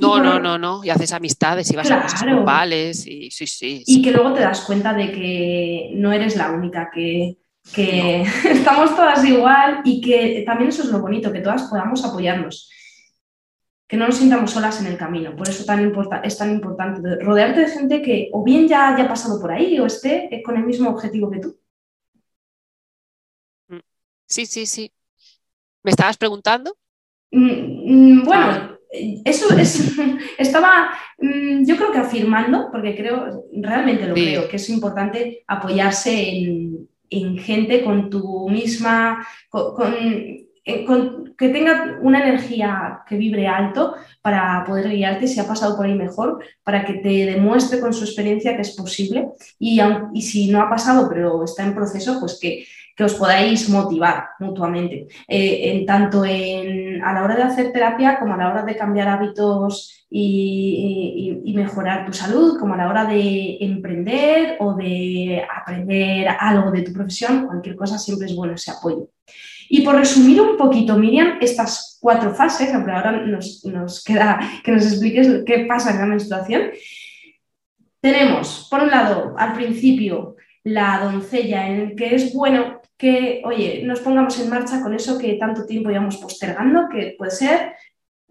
No, 0.00 0.18
no, 0.20 0.40
no, 0.40 0.58
no, 0.58 0.84
y 0.84 0.90
haces 0.90 1.12
amistades 1.12 1.70
y 1.70 1.76
vas 1.76 1.90
a 1.90 2.02
cosas 2.02 2.22
globales 2.22 3.06
y 3.06 3.30
sí, 3.30 3.46
sí, 3.46 3.84
Y 3.86 4.02
que 4.02 4.10
luego 4.10 4.32
te 4.32 4.40
das 4.40 4.62
cuenta 4.62 4.92
de 4.92 5.12
que 5.12 5.90
no 5.94 6.12
eres 6.12 6.36
la 6.36 6.50
única, 6.50 6.90
que, 6.92 7.38
que 7.72 8.22
estamos 8.50 8.94
todas 8.96 9.24
igual 9.24 9.80
y 9.84 10.00
que 10.00 10.42
también 10.44 10.70
eso 10.70 10.82
es 10.82 10.88
lo 10.88 11.00
bonito, 11.00 11.32
que 11.32 11.40
todas 11.40 11.62
podamos 11.64 12.04
apoyarnos 12.04 12.68
que 13.86 13.96
no 13.96 14.06
nos 14.06 14.16
sintamos 14.16 14.50
solas 14.50 14.80
en 14.80 14.86
el 14.86 14.96
camino. 14.96 15.36
Por 15.36 15.48
eso 15.48 15.64
tan 15.64 15.92
es 16.24 16.38
tan 16.38 16.50
importante 16.50 17.16
rodearte 17.20 17.60
de 17.60 17.68
gente 17.68 18.02
que 18.02 18.30
o 18.32 18.42
bien 18.42 18.66
ya 18.66 18.94
haya 18.94 19.08
pasado 19.08 19.40
por 19.40 19.52
ahí 19.52 19.78
o 19.78 19.86
esté 19.86 20.42
con 20.44 20.56
el 20.56 20.64
mismo 20.64 20.90
objetivo 20.90 21.30
que 21.30 21.40
tú. 21.40 21.58
Mm. 23.68 23.80
Sí, 24.26 24.46
sí, 24.46 24.66
sí. 24.66 24.92
¿Me 25.82 25.90
estabas 25.90 26.16
preguntando? 26.16 26.74
Mm, 27.30 28.20
mm, 28.20 28.24
bueno, 28.24 28.78
eso 29.24 29.56
es, 29.56 29.98
estaba, 30.38 30.90
yo 31.18 31.76
creo 31.76 31.92
que 31.92 31.98
afirmando, 31.98 32.68
porque 32.70 32.96
creo, 32.96 33.44
realmente 33.52 34.06
lo 34.06 34.14
creo, 34.14 34.48
que 34.48 34.56
es 34.56 34.70
importante 34.70 35.44
apoyarse 35.46 36.28
en, 36.28 36.88
gente 37.38 37.84
con 37.84 38.10
tu 38.10 38.48
misma, 38.48 39.24
con 39.48 39.94
eh, 40.64 40.86
que 41.36 41.48
tenga 41.48 41.98
una 42.00 42.26
energía 42.26 43.02
que 43.06 43.16
vibre 43.16 43.46
alto 43.46 43.96
para 44.22 44.64
poder 44.66 44.88
guiarte, 44.88 45.26
si 45.26 45.40
ha 45.40 45.46
pasado 45.46 45.76
por 45.76 45.86
ahí 45.86 45.94
mejor, 45.94 46.42
para 46.62 46.84
que 46.84 46.94
te 46.94 47.26
demuestre 47.26 47.80
con 47.80 47.92
su 47.92 48.04
experiencia 48.04 48.56
que 48.56 48.62
es 48.62 48.74
posible 48.74 49.28
y, 49.58 49.80
y 50.14 50.22
si 50.22 50.50
no 50.50 50.62
ha 50.62 50.70
pasado 50.70 51.08
pero 51.08 51.44
está 51.44 51.64
en 51.64 51.74
proceso, 51.74 52.18
pues 52.20 52.38
que, 52.40 52.64
que 52.96 53.04
os 53.04 53.14
podáis 53.14 53.68
motivar 53.68 54.30
mutuamente, 54.38 55.08
eh, 55.26 55.72
en 55.72 55.84
tanto 55.84 56.24
en, 56.24 57.02
a 57.02 57.12
la 57.12 57.24
hora 57.24 57.36
de 57.36 57.42
hacer 57.42 57.72
terapia 57.72 58.18
como 58.20 58.34
a 58.34 58.36
la 58.36 58.48
hora 58.48 58.62
de 58.62 58.76
cambiar 58.76 59.08
hábitos 59.08 60.06
y, 60.08 61.42
y, 61.44 61.52
mejorar 61.54 62.06
tu 62.06 62.12
salud, 62.12 62.58
como 62.58 62.74
a 62.74 62.76
la 62.76 62.88
hora 62.88 63.04
de 63.04 63.58
emprender 63.60 64.56
o 64.60 64.74
de 64.74 65.44
aprender 65.60 66.28
algo 66.38 66.70
de 66.70 66.82
tu 66.82 66.92
profesión, 66.92 67.46
cualquier 67.46 67.74
cosa 67.74 67.98
siempre 67.98 68.28
es 68.28 68.36
bueno 68.36 68.54
ese 68.54 68.70
apoyo. 68.70 69.08
Y 69.76 69.80
por 69.80 69.96
resumir 69.96 70.40
un 70.40 70.56
poquito, 70.56 70.96
Miriam, 70.96 71.38
estas 71.40 71.98
cuatro 72.00 72.32
fases, 72.32 72.72
aunque 72.72 72.92
ahora 72.92 73.10
nos, 73.10 73.64
nos 73.64 74.04
queda 74.04 74.38
que 74.62 74.70
nos 74.70 74.86
expliques 74.86 75.42
qué 75.44 75.66
pasa 75.66 75.90
en 75.90 75.98
la 75.98 76.06
menstruación, 76.06 76.70
tenemos, 78.00 78.68
por 78.70 78.84
un 78.84 78.90
lado, 78.92 79.34
al 79.36 79.52
principio, 79.54 80.36
la 80.62 81.00
doncella, 81.02 81.66
en 81.66 81.80
el 81.80 81.96
que 81.96 82.14
es 82.14 82.32
bueno 82.32 82.82
que, 82.96 83.42
oye, 83.44 83.82
nos 83.84 83.98
pongamos 83.98 84.38
en 84.38 84.48
marcha 84.48 84.80
con 84.80 84.94
eso 84.94 85.18
que 85.18 85.34
tanto 85.34 85.66
tiempo 85.66 85.88
llevamos 85.88 86.18
postergando, 86.18 86.88
que 86.88 87.16
puede 87.18 87.32
ser 87.32 87.72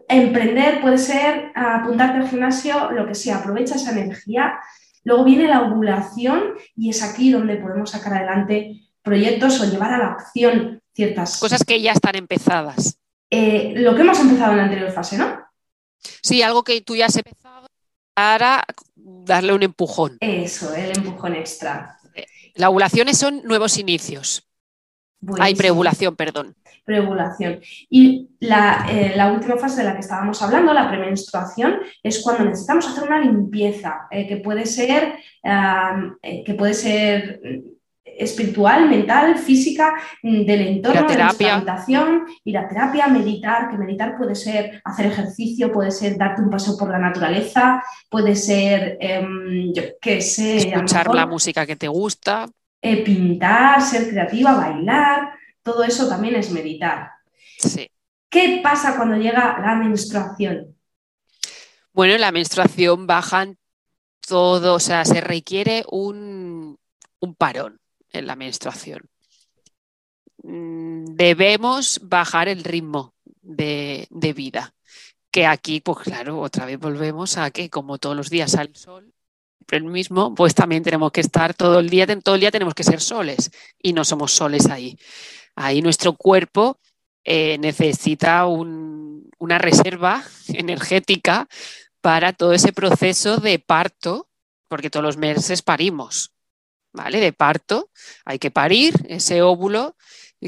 emprender, 0.07 0.79
puede 0.79 0.97
ser 0.97 1.51
apuntarte 1.55 2.19
al 2.19 2.29
gimnasio, 2.29 2.89
lo 2.91 3.05
que 3.05 3.15
sea, 3.15 3.39
aprovecha 3.39 3.75
esa 3.75 3.91
energía. 3.91 4.59
Luego 5.03 5.25
viene 5.25 5.49
la 5.49 5.63
ovulación 5.63 6.53
y 6.73 6.89
es 6.89 7.03
aquí 7.03 7.31
donde 7.31 7.57
podemos 7.57 7.91
sacar 7.91 8.13
adelante 8.13 8.79
proyectos 9.01 9.59
o 9.59 9.69
llevar 9.69 9.91
a 9.91 9.97
la 9.97 10.07
acción 10.11 10.79
ciertas 10.93 11.39
cosas 11.39 11.63
que 11.63 11.81
ya 11.81 11.91
están 11.91 12.15
empezadas. 12.15 12.97
Eh, 13.29 13.73
lo 13.77 13.95
que 13.95 14.01
hemos 14.01 14.19
empezado 14.19 14.51
en 14.51 14.57
la 14.57 14.63
anterior 14.65 14.91
fase, 14.91 15.17
¿no? 15.17 15.39
Sí, 16.21 16.41
algo 16.41 16.63
que 16.63 16.81
tú 16.81 16.95
ya 16.95 17.07
has 17.07 17.15
empezado 17.15 17.67
para 18.13 18.63
darle 18.95 19.53
un 19.53 19.63
empujón. 19.63 20.17
Eso, 20.19 20.73
el 20.75 20.95
empujón 20.95 21.35
extra. 21.35 21.97
Las 22.55 22.69
ovulaciones 22.69 23.17
son 23.17 23.41
nuevos 23.43 23.77
inicios. 23.77 24.47
Hay 25.39 25.55
preovulación, 25.55 26.15
perdón. 26.15 26.55
Preovulación. 26.85 27.61
Y 27.89 28.29
eh, 28.41 29.13
la, 29.15 29.31
última 29.33 29.57
fase 29.57 29.77
de 29.77 29.85
la 29.85 29.93
que 29.93 30.01
estábamos 30.01 30.41
hablando, 30.41 30.73
la 30.73 30.89
premenstruación, 30.89 31.79
es 32.03 32.21
cuando 32.21 32.43
necesitamos 32.43 32.87
hacer 32.87 33.03
una 33.03 33.19
limpieza, 33.21 34.07
eh, 34.11 34.27
que 34.27 34.37
puede 34.37 34.65
ser, 34.65 35.15
que 35.41 36.53
puede 36.53 36.73
ser 36.73 37.39
espiritual, 38.05 38.89
mental, 38.89 39.37
física, 39.37 39.93
mm, 40.21 40.45
del 40.45 40.61
entorno, 40.61 41.07
de 41.07 41.17
nuestra 41.17 41.55
habitación, 41.55 42.25
ir 42.43 42.57
a 42.57 42.67
terapia, 42.67 43.07
meditar, 43.07 43.69
que 43.69 43.77
meditar 43.77 44.17
puede 44.17 44.35
ser 44.35 44.81
hacer 44.83 45.07
ejercicio, 45.07 45.71
puede 45.71 45.91
ser 45.91 46.17
darte 46.17 46.41
un 46.41 46.49
paseo 46.49 46.77
por 46.77 46.89
la 46.89 46.99
naturaleza, 46.99 47.83
puede 48.09 48.35
ser, 48.35 48.97
em, 48.99 49.73
yo 49.73 49.83
qué 50.01 50.21
sé, 50.21 50.57
escuchar 50.57 51.13
la 51.13 51.25
música 51.25 51.65
que 51.65 51.75
te 51.75 51.87
gusta, 51.87 52.47
eh, 52.81 53.03
pintar, 53.03 53.81
ser 53.81 54.09
creativa, 54.09 54.53
bailar, 54.53 55.31
todo 55.61 55.83
eso 55.83 56.07
también 56.09 56.35
es 56.35 56.51
meditar. 56.51 57.11
Sí. 57.57 57.89
¿Qué 58.29 58.59
pasa 58.61 58.95
cuando 58.95 59.15
llega 59.15 59.59
la 59.61 59.75
menstruación? 59.75 60.75
Bueno, 61.93 62.17
la 62.17 62.31
menstruación 62.31 63.07
bajan 63.07 63.57
todo, 64.27 64.75
o 64.75 64.79
sea, 64.79 65.05
se 65.05 65.21
requiere 65.21 65.85
un, 65.87 66.77
un 67.19 67.35
parón 67.35 67.79
en 68.13 68.27
la 68.27 68.35
menstruación. 68.35 69.09
Mm, 70.43 71.15
debemos 71.15 71.99
bajar 72.03 72.47
el 72.47 72.63
ritmo 72.63 73.13
de, 73.41 74.07
vida. 74.35 74.73
Que 75.31 75.45
aquí, 75.47 75.81
pues 75.81 75.99
claro, 75.99 76.39
otra 76.39 76.65
vez 76.65 76.79
volvemos 76.79 77.37
a 77.37 77.49
que 77.51 77.69
como 77.69 77.97
todos 77.97 78.15
los 78.15 78.29
días 78.29 78.51
sale 78.51 78.69
el 78.69 78.75
sol, 78.75 79.13
el 79.71 79.85
mismo, 79.85 80.35
pues 80.35 80.53
también 80.53 80.83
tenemos 80.83 81.11
que 81.11 81.21
estar 81.21 81.53
todo 81.53 81.79
el 81.79 81.89
día, 81.89 82.05
todo 82.21 82.35
el 82.35 82.41
día 82.41 82.51
tenemos 82.51 82.75
que 82.75 82.83
ser 82.83 83.01
soles 83.01 83.51
y 83.81 83.93
no 83.93 84.05
somos 84.05 84.31
soles 84.31 84.67
ahí. 84.67 84.97
Ahí 85.55 85.81
nuestro 85.81 86.13
cuerpo 86.13 86.79
eh, 87.23 87.57
necesita 87.59 88.45
una 88.45 89.57
reserva 89.57 90.23
energética 90.49 91.47
para 92.01 92.33
todo 92.33 92.53
ese 92.53 92.73
proceso 92.73 93.37
de 93.37 93.59
parto, 93.59 94.27
porque 94.67 94.89
todos 94.89 95.05
los 95.05 95.17
meses 95.17 95.61
parimos. 95.61 96.32
¿Vale? 96.93 97.19
De 97.19 97.33
parto, 97.33 97.89
hay 98.23 98.39
que 98.39 98.51
parir 98.51 98.93
ese 99.09 99.41
óvulo 99.41 99.95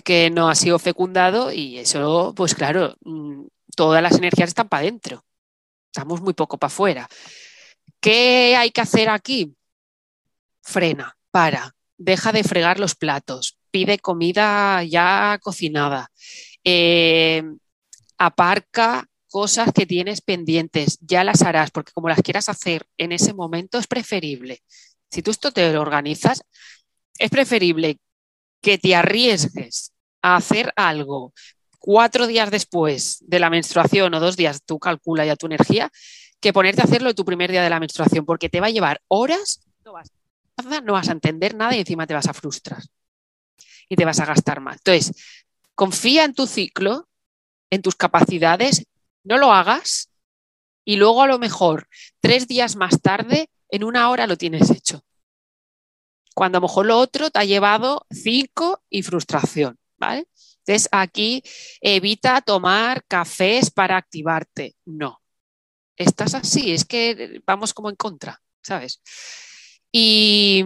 que 0.04 0.30
no 0.30 0.50
ha 0.50 0.56
sido 0.56 0.80
fecundado 0.80 1.52
y 1.52 1.80
eso, 1.80 2.34
pues 2.36 2.54
claro, 2.56 2.96
mm, 3.02 3.46
todas 3.76 4.02
las 4.02 4.18
energías 4.18 4.50
están 4.50 4.70
para 4.70 4.82
adentro, 4.82 5.26
estamos 5.88 6.22
muy 6.22 6.34
poco 6.34 6.58
para 6.58 6.68
afuera. 6.68 7.10
¿Qué 8.00 8.56
hay 8.58 8.72
que 8.72 8.82
hacer 8.82 9.10
aquí? 9.10 9.56
Frena, 10.62 11.18
para, 11.32 11.76
deja 11.98 12.32
de 12.32 12.44
fregar 12.44 12.80
los 12.80 12.96
platos, 12.96 13.58
pide 13.72 14.00
comida 14.00 14.84
ya 14.84 15.40
cocinada, 15.42 16.12
eh, 16.64 17.44
aparca 18.18 19.08
cosas 19.30 19.72
que 19.74 19.86
tienes 19.86 20.22
pendientes, 20.22 20.98
ya 21.02 21.24
las 21.24 21.42
harás, 21.42 21.72
porque 21.72 21.92
como 21.94 22.10
las 22.10 22.22
quieras 22.22 22.50
hacer 22.50 22.86
en 22.98 23.12
ese 23.12 23.34
momento 23.34 23.78
es 23.78 23.88
preferible 23.88 24.62
si 25.10 25.22
tú 25.22 25.32
esto 25.32 25.52
te 25.52 25.72
lo 25.72 25.82
organizas, 25.82 26.44
es 27.18 27.30
preferible 27.30 28.00
que 28.62 28.78
te 28.78 28.96
arriesgues 28.96 29.92
a 30.22 30.36
hacer 30.36 30.74
algo 30.76 31.34
cuatro 31.86 32.26
días 32.26 32.50
después 32.50 33.20
de 33.22 33.40
la 33.40 33.52
menstruación 33.52 34.14
o 34.16 34.20
dos 34.20 34.36
días, 34.36 34.64
tú 34.66 34.80
calcula 34.80 35.24
ya 35.24 35.36
tu 35.36 35.46
energía, 35.46 35.92
que 36.40 36.52
ponerte 36.52 36.82
a 36.82 36.86
hacerlo 36.86 37.14
tu 37.14 37.24
primer 37.26 37.52
día 37.52 37.62
de 37.62 37.70
la 37.70 37.80
menstruación, 37.80 38.26
porque 38.26 38.50
te 38.50 38.60
va 38.60 38.68
a 38.68 38.72
llevar 38.72 39.02
horas, 39.08 39.62
no 39.84 39.94
vas, 40.94 41.10
a 41.10 41.12
entender 41.12 41.54
nada 41.54 41.76
y 41.76 41.80
encima 41.80 42.08
te 42.08 42.16
vas 42.16 42.28
a 42.28 42.34
frustrar 42.34 42.82
y 43.88 43.96
te 43.96 44.04
vas 44.04 44.20
a 44.20 44.26
gastar 44.26 44.62
más. 44.62 44.78
Entonces, 44.78 45.14
confía 45.76 46.24
en 46.24 46.34
tu 46.34 46.48
ciclo, 46.48 47.08
en 47.70 47.84
tus 47.84 47.96
capacidades, 47.96 48.88
no 49.24 49.38
lo 49.38 49.54
hagas 49.54 50.10
y 50.86 50.96
luego 50.96 51.22
a 51.22 51.28
lo 51.28 51.38
mejor 51.38 51.88
tres 52.20 52.48
días 52.48 52.76
más 52.76 53.00
tarde 53.02 53.50
en 53.76 53.84
una 53.84 54.10
hora 54.10 54.28
lo 54.28 54.38
tienes 54.38 54.70
hecho. 54.70 55.04
Cuando 56.34 56.58
a 56.58 56.62
lo 56.62 56.68
mejor 56.68 56.86
lo 56.86 56.98
otro 56.98 57.30
te 57.30 57.40
ha 57.40 57.46
llevado 57.46 58.06
cinco 58.10 58.84
y 58.90 59.04
frustración, 59.04 59.78
¿vale? 59.98 60.28
Entonces 60.60 60.90
aquí 60.92 61.44
evita 61.80 62.42
tomar 62.42 63.06
cafés 63.06 63.72
para 63.72 63.98
activarte. 63.98 64.76
No. 64.86 65.22
Estás 65.96 66.34
así, 66.34 66.74
es 66.74 66.84
que 66.84 67.42
vamos 67.46 67.74
como 67.74 67.90
en 67.90 67.96
contra, 67.96 68.42
¿sabes? 68.62 69.02
Y, 69.92 70.64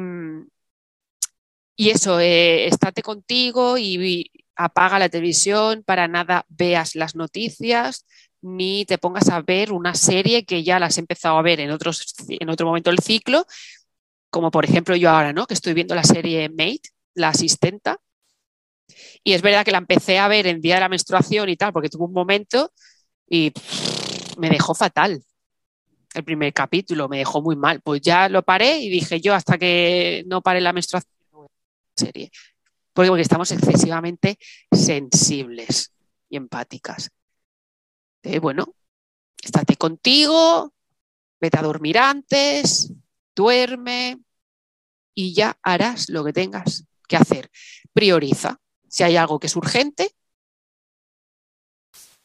y 1.75 1.89
eso, 1.91 2.19
eh, 2.19 2.65
estate 2.67 3.03
contigo 3.03 3.77
y 3.77 4.31
apaga 4.55 4.99
la 4.99 5.09
televisión, 5.09 5.83
para 5.83 6.07
nada 6.07 6.45
veas 6.49 6.95
las 6.95 7.15
noticias, 7.15 8.05
ni 8.41 8.85
te 8.85 8.97
pongas 8.97 9.29
a 9.29 9.41
ver 9.41 9.71
una 9.71 9.93
serie 9.95 10.45
que 10.45 10.63
ya 10.63 10.79
la 10.79 10.87
has 10.87 10.97
empezado 10.97 11.37
a 11.37 11.41
ver 11.41 11.59
en, 11.59 11.69
en 11.69 12.49
otro 12.49 12.65
momento 12.67 12.89
del 12.89 12.99
ciclo, 12.99 13.45
como 14.29 14.51
por 14.51 14.65
ejemplo 14.65 14.95
yo 14.95 15.09
ahora, 15.09 15.33
¿no? 15.33 15.47
Que 15.47 15.53
estoy 15.53 15.73
viendo 15.73 15.95
la 15.95 16.03
serie 16.03 16.49
Mate, 16.49 16.89
la 17.15 17.29
asistenta. 17.29 17.99
Y 19.23 19.33
es 19.33 19.41
verdad 19.41 19.65
que 19.65 19.71
la 19.71 19.77
empecé 19.77 20.19
a 20.19 20.27
ver 20.27 20.47
en 20.47 20.61
día 20.61 20.75
de 20.75 20.81
la 20.81 20.89
menstruación 20.89 21.49
y 21.49 21.57
tal, 21.57 21.73
porque 21.73 21.89
tuvo 21.89 22.05
un 22.05 22.13
momento 22.13 22.71
y 23.27 23.51
me 24.37 24.49
dejó 24.49 24.73
fatal. 24.73 25.23
El 26.13 26.23
primer 26.23 26.53
capítulo 26.53 27.07
me 27.07 27.19
dejó 27.19 27.41
muy 27.41 27.55
mal. 27.55 27.81
Pues 27.81 28.01
ya 28.01 28.29
lo 28.29 28.43
paré 28.43 28.79
y 28.79 28.89
dije 28.89 29.21
yo 29.21 29.33
hasta 29.33 29.57
que 29.57 30.23
no 30.27 30.41
pare 30.41 30.61
la 30.61 30.73
menstruación 30.73 31.13
serie. 31.95 32.31
Porque 32.93 33.21
estamos 33.21 33.51
excesivamente 33.51 34.37
sensibles 34.71 35.91
y 36.29 36.37
empáticas. 36.37 37.11
Bueno, 38.23 38.75
estate 39.41 39.75
contigo, 39.75 40.73
vete 41.39 41.57
a 41.57 41.63
dormir 41.63 41.97
antes, 41.97 42.91
duerme 43.35 44.19
y 45.13 45.33
ya 45.33 45.57
harás 45.63 46.09
lo 46.09 46.23
que 46.23 46.33
tengas 46.33 46.85
que 47.07 47.17
hacer. 47.17 47.49
Prioriza. 47.93 48.57
Si 48.87 49.03
hay 49.03 49.17
algo 49.17 49.39
que 49.39 49.47
es 49.47 49.55
urgente, 49.55 50.11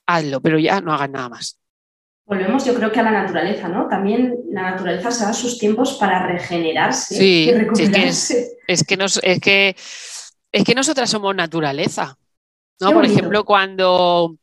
hazlo, 0.06 0.40
pero 0.40 0.58
ya 0.58 0.80
no 0.80 0.92
hagas 0.92 1.10
nada 1.10 1.28
más. 1.28 1.60
Volvemos, 2.26 2.64
yo 2.64 2.74
creo 2.74 2.90
que 2.90 3.00
a 3.00 3.02
la 3.02 3.10
naturaleza, 3.10 3.68
¿no? 3.68 3.86
También 3.86 4.34
la 4.50 4.70
naturaleza 4.70 5.10
se 5.10 5.24
da 5.24 5.34
sus 5.34 5.58
tiempos 5.58 5.94
para 5.94 6.26
regenerarse 6.26 7.22
y 7.22 7.52
recuperarse. 7.52 8.56
es, 8.66 8.82
que, 8.82 8.94
es, 8.94 9.40
que, 9.40 9.76
es 10.50 10.64
que 10.64 10.74
nosotras 10.74 11.10
somos 11.10 11.34
naturaleza. 11.34 12.16
¿no? 12.80 12.92
Por 12.92 13.04
ejemplo, 13.04 13.44
cuando 13.44 14.38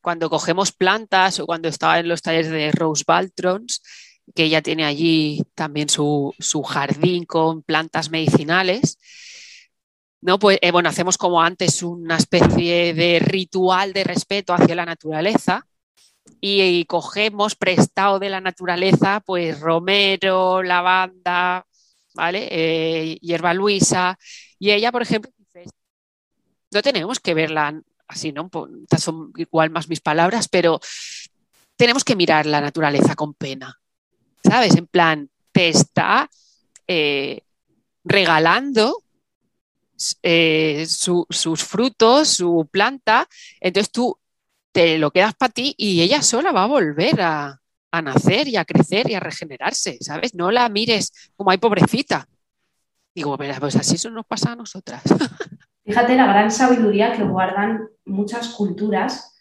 cuando 0.00 0.30
cogemos 0.30 0.72
plantas 0.72 1.40
o 1.40 1.46
cuando 1.46 1.68
estaba 1.68 1.98
en 1.98 2.08
los 2.08 2.22
talleres 2.22 2.50
de 2.50 2.72
Rose 2.72 3.04
Baltrons, 3.06 3.82
que 4.34 4.44
ella 4.44 4.62
tiene 4.62 4.84
allí 4.84 5.42
también 5.54 5.88
su, 5.88 6.34
jardín 6.66 7.24
con 7.24 7.62
plantas 7.62 8.10
medicinales, 8.10 8.98
¿no? 10.20 10.38
Pues 10.38 10.58
eh, 10.62 10.70
bueno, 10.70 10.88
hacemos 10.88 11.16
como 11.18 11.42
antes 11.42 11.82
una 11.82 12.16
especie 12.16 12.94
de 12.94 13.20
ritual 13.20 13.92
de 13.92 14.04
respeto 14.04 14.52
hacia 14.52 14.74
la 14.74 14.86
naturaleza 14.86 15.66
y, 16.40 16.84
cogemos 16.86 17.56
prestado 17.56 18.18
de 18.18 18.30
la 18.30 18.40
naturaleza, 18.40 19.20
pues 19.24 19.58
romero, 19.60 20.62
lavanda, 20.62 21.66
¿vale? 22.14 22.48
Eh, 22.50 23.18
hierba 23.20 23.54
luisa. 23.54 24.18
Y 24.58 24.70
ella, 24.70 24.92
por 24.92 25.02
ejemplo, 25.02 25.32
no 26.70 26.82
tenemos 26.82 27.20
que 27.20 27.34
verla 27.34 27.80
así, 28.08 28.32
¿no? 28.32 28.50
Son 28.98 29.32
igual 29.36 29.70
más 29.70 29.88
mis 29.88 30.00
palabras, 30.00 30.48
pero 30.48 30.80
tenemos 31.76 32.02
que 32.02 32.16
mirar 32.16 32.46
la 32.46 32.60
naturaleza 32.60 33.14
con 33.14 33.34
pena, 33.34 33.78
¿sabes? 34.42 34.76
En 34.76 34.86
plan, 34.86 35.30
te 35.52 35.68
está 35.68 36.28
eh, 36.86 37.42
regalando 38.04 39.02
eh, 40.22 40.86
sus 40.88 41.64
frutos, 41.64 42.28
su 42.28 42.68
planta, 42.70 43.28
entonces 43.60 43.92
tú 43.92 44.18
te 44.72 44.98
lo 44.98 45.10
quedas 45.10 45.34
para 45.34 45.52
ti 45.52 45.74
y 45.76 46.00
ella 46.02 46.22
sola 46.22 46.52
va 46.52 46.64
a 46.64 46.68
volver 46.68 47.20
a, 47.20 47.60
nacer 48.02 48.46
y 48.46 48.56
a 48.56 48.64
crecer 48.64 49.10
y 49.10 49.14
a 49.14 49.20
regenerarse, 49.20 49.98
¿sabes? 50.00 50.34
No 50.34 50.52
la 50.52 50.68
mires 50.68 51.12
como 51.34 51.50
hay 51.50 51.58
pobrecita. 51.58 52.28
Digo, 53.14 53.36
pues 53.36 53.76
así 53.76 53.96
eso 53.96 54.10
nos 54.10 54.24
pasa 54.26 54.52
a 54.52 54.56
nosotras. 54.56 55.02
Fíjate 55.88 56.16
la 56.16 56.26
gran 56.26 56.50
sabiduría 56.50 57.14
que 57.14 57.22
guardan 57.22 57.88
muchas 58.04 58.48
culturas. 58.48 59.40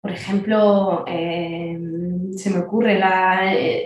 Por 0.00 0.10
ejemplo, 0.10 1.04
eh, 1.06 1.78
se 2.36 2.50
me 2.50 2.58
ocurre 2.58 3.00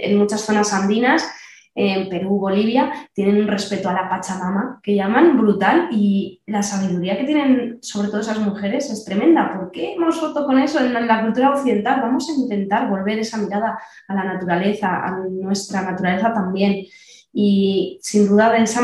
en 0.07 0.17
muchas 0.17 0.41
zonas 0.41 0.73
andinas 0.73 1.31
en 1.75 2.09
Perú, 2.09 2.39
Bolivia, 2.39 2.91
tienen 3.13 3.43
un 3.43 3.47
respeto 3.47 3.91
a 3.91 3.93
la 3.93 4.09
Pachamama 4.09 4.81
que 4.83 4.95
llaman 4.95 5.37
brutal 5.37 5.89
y 5.93 6.41
la 6.47 6.63
sabiduría 6.63 7.19
que 7.19 7.25
tienen 7.25 7.79
sobre 7.83 8.09
todo 8.09 8.23
esas 8.23 8.39
mujeres 8.39 8.91
es 8.91 9.05
tremenda. 9.05 9.53
¿Por 9.53 9.71
qué 9.71 9.93
hemos 9.93 10.19
roto 10.19 10.47
con 10.47 10.59
eso 10.59 10.81
en 10.83 10.95
la 10.95 11.21
cultura 11.21 11.51
occidental? 11.51 12.01
Vamos 12.01 12.27
a 12.31 12.41
intentar 12.41 12.89
volver 12.89 13.19
esa 13.19 13.37
mirada 13.37 13.79
a 14.09 14.15
la 14.15 14.25
naturaleza, 14.25 15.05
a 15.05 15.11
nuestra 15.29 15.83
naturaleza 15.83 16.33
también. 16.33 16.87
Y 17.35 17.99
sin 18.01 18.29
duda 18.29 18.51
de 18.51 18.63
esa 18.63 18.81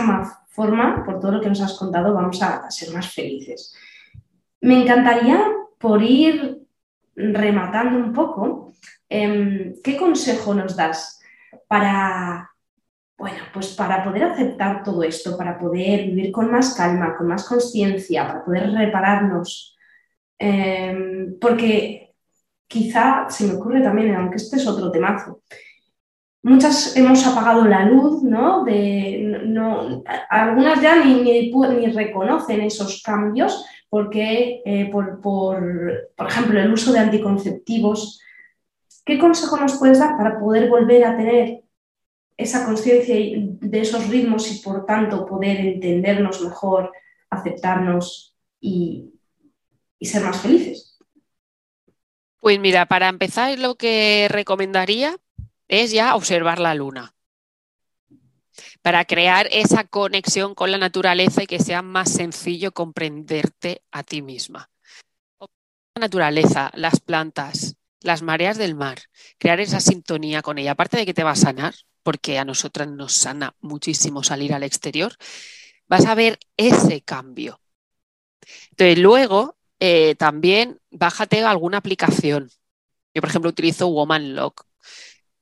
forma, 0.57 1.05
por 1.05 1.21
todo 1.21 1.33
lo 1.33 1.41
que 1.41 1.51
nos 1.51 1.61
has 1.61 1.75
contado, 1.79 2.15
vamos 2.15 2.43
a, 2.43 2.69
ser 2.71 2.93
más 2.93 3.13
felices. 3.13 3.75
Me 4.61 4.83
encantaría, 4.83 5.39
por 5.79 6.03
ir 6.03 6.63
rematando 7.15 7.99
un 7.99 8.13
poco, 8.13 8.73
em, 9.09 9.75
¿qué 9.85 9.97
consejo 9.97 10.55
nos 10.55 10.75
das 10.75 11.21
para 11.69 12.51
bueno, 13.19 13.39
pues 13.53 13.69
para 13.69 14.05
poder 14.05 14.25
aceptar 14.25 14.83
todo 14.83 15.03
esto, 15.03 15.37
para 15.39 15.59
poder 15.59 16.07
vivir 16.07 16.31
con 16.33 16.51
más 16.51 16.75
calma, 16.75 17.17
con 17.17 17.29
más 17.29 17.45
conciencia, 17.49 18.27
para 18.27 18.45
poder 18.45 18.71
repararnos, 18.73 19.77
em, 20.39 21.39
porque 21.41 22.15
quizá 22.67 23.27
se 23.31 23.47
me 23.47 23.55
ocurre 23.55 23.81
también, 23.81 24.15
aunque 24.15 24.37
este 24.37 24.57
es 24.57 24.67
otro 24.67 24.91
temazo, 24.91 25.43
muchas 26.43 26.97
hemos 26.97 27.27
apagado 27.27 27.65
la 27.65 27.87
luz, 27.87 28.23
¿no? 28.23 28.65
De, 28.65 29.43
no 29.45 30.03
algunas 30.31 30.81
ya 30.81 31.05
ni, 31.05 31.23
ni, 31.23 31.87
reconocen 31.93 32.61
esos 32.61 33.03
cambios 33.03 33.65
porque, 33.89 34.63
eh, 34.65 34.89
por, 34.91 35.21
por, 35.21 36.11
por 36.17 36.27
ejemplo, 36.27 36.61
el 36.61 36.73
uso 36.73 36.93
de 36.93 36.99
anticonceptivos. 36.99 38.21
¿Qué 39.05 39.19
consejo 39.19 39.57
nos 39.57 39.79
puedes 39.79 40.01
dar 40.01 40.17
para 40.17 40.39
poder 40.39 40.69
volver 40.69 41.05
a 41.05 41.17
tener 41.17 41.63
esa 42.37 42.67
conciencia 42.67 43.15
de 43.17 43.81
esos 43.81 44.09
ritmos 44.09 44.51
y 44.51 44.63
por 44.63 44.85
tanto 44.85 45.27
poder 45.27 45.59
entendernos 45.61 46.43
mejor, 46.43 46.93
aceptarnos 47.31 48.35
y, 48.61 49.13
ser 50.01 50.23
más 50.23 50.41
felices? 50.41 50.99
Pues 52.41 52.61
mira, 52.61 52.87
para 52.87 53.09
empezar 53.09 53.59
lo 53.59 53.77
que 53.77 54.29
recomendaría 54.31 55.17
es 55.69 55.91
ya 55.93 56.15
observar 56.15 56.59
la 56.59 56.75
luna 56.75 57.15
para 58.83 59.05
crear 59.05 59.49
esa 59.51 59.85
conexión 59.85 60.55
con 60.55 60.71
la 60.71 60.79
naturaleza 60.79 61.43
y 61.43 61.47
que 61.47 61.59
sea 61.59 61.83
más 61.83 62.11
sencillo 62.11 62.73
comprenderte 62.73 63.83
a 63.91 64.03
ti 64.03 64.23
misma. 64.23 64.71
La 65.95 66.01
naturaleza, 66.01 66.71
las 66.75 67.01
plantas, 67.01 67.77
las 68.01 68.23
mareas 68.23 68.59
del 68.59 68.75
mar, 68.75 68.99
crear 69.39 69.61
esa 69.61 69.81
sintonía 69.81 70.43
con 70.43 70.59
ella, 70.59 70.73
aparte 70.73 70.97
de 70.97 71.07
que 71.07 71.15
te 71.15 71.25
va 71.25 71.33
a 71.33 71.37
sanar, 71.37 71.75
porque 72.03 72.39
a 72.39 72.45
nosotras 72.45 72.89
nos 72.89 73.13
sana 73.13 73.57
muchísimo 73.61 74.23
salir 74.23 74.55
al 74.55 74.63
exterior, 74.63 75.15
vas 75.89 76.07
a 76.07 76.15
ver 76.15 76.39
ese 76.57 77.01
cambio. 77.03 77.61
Entonces, 78.71 78.99
luego 78.99 79.57
eh, 79.81 80.15
también 80.15 80.81
bájate 80.91 81.43
alguna 81.43 81.79
aplicación. 81.79 82.51
Yo, 83.15 83.21
por 83.21 83.31
ejemplo, 83.31 83.51
utilizo 83.51 83.89
Woman 83.89 84.35
Lock 84.37 84.67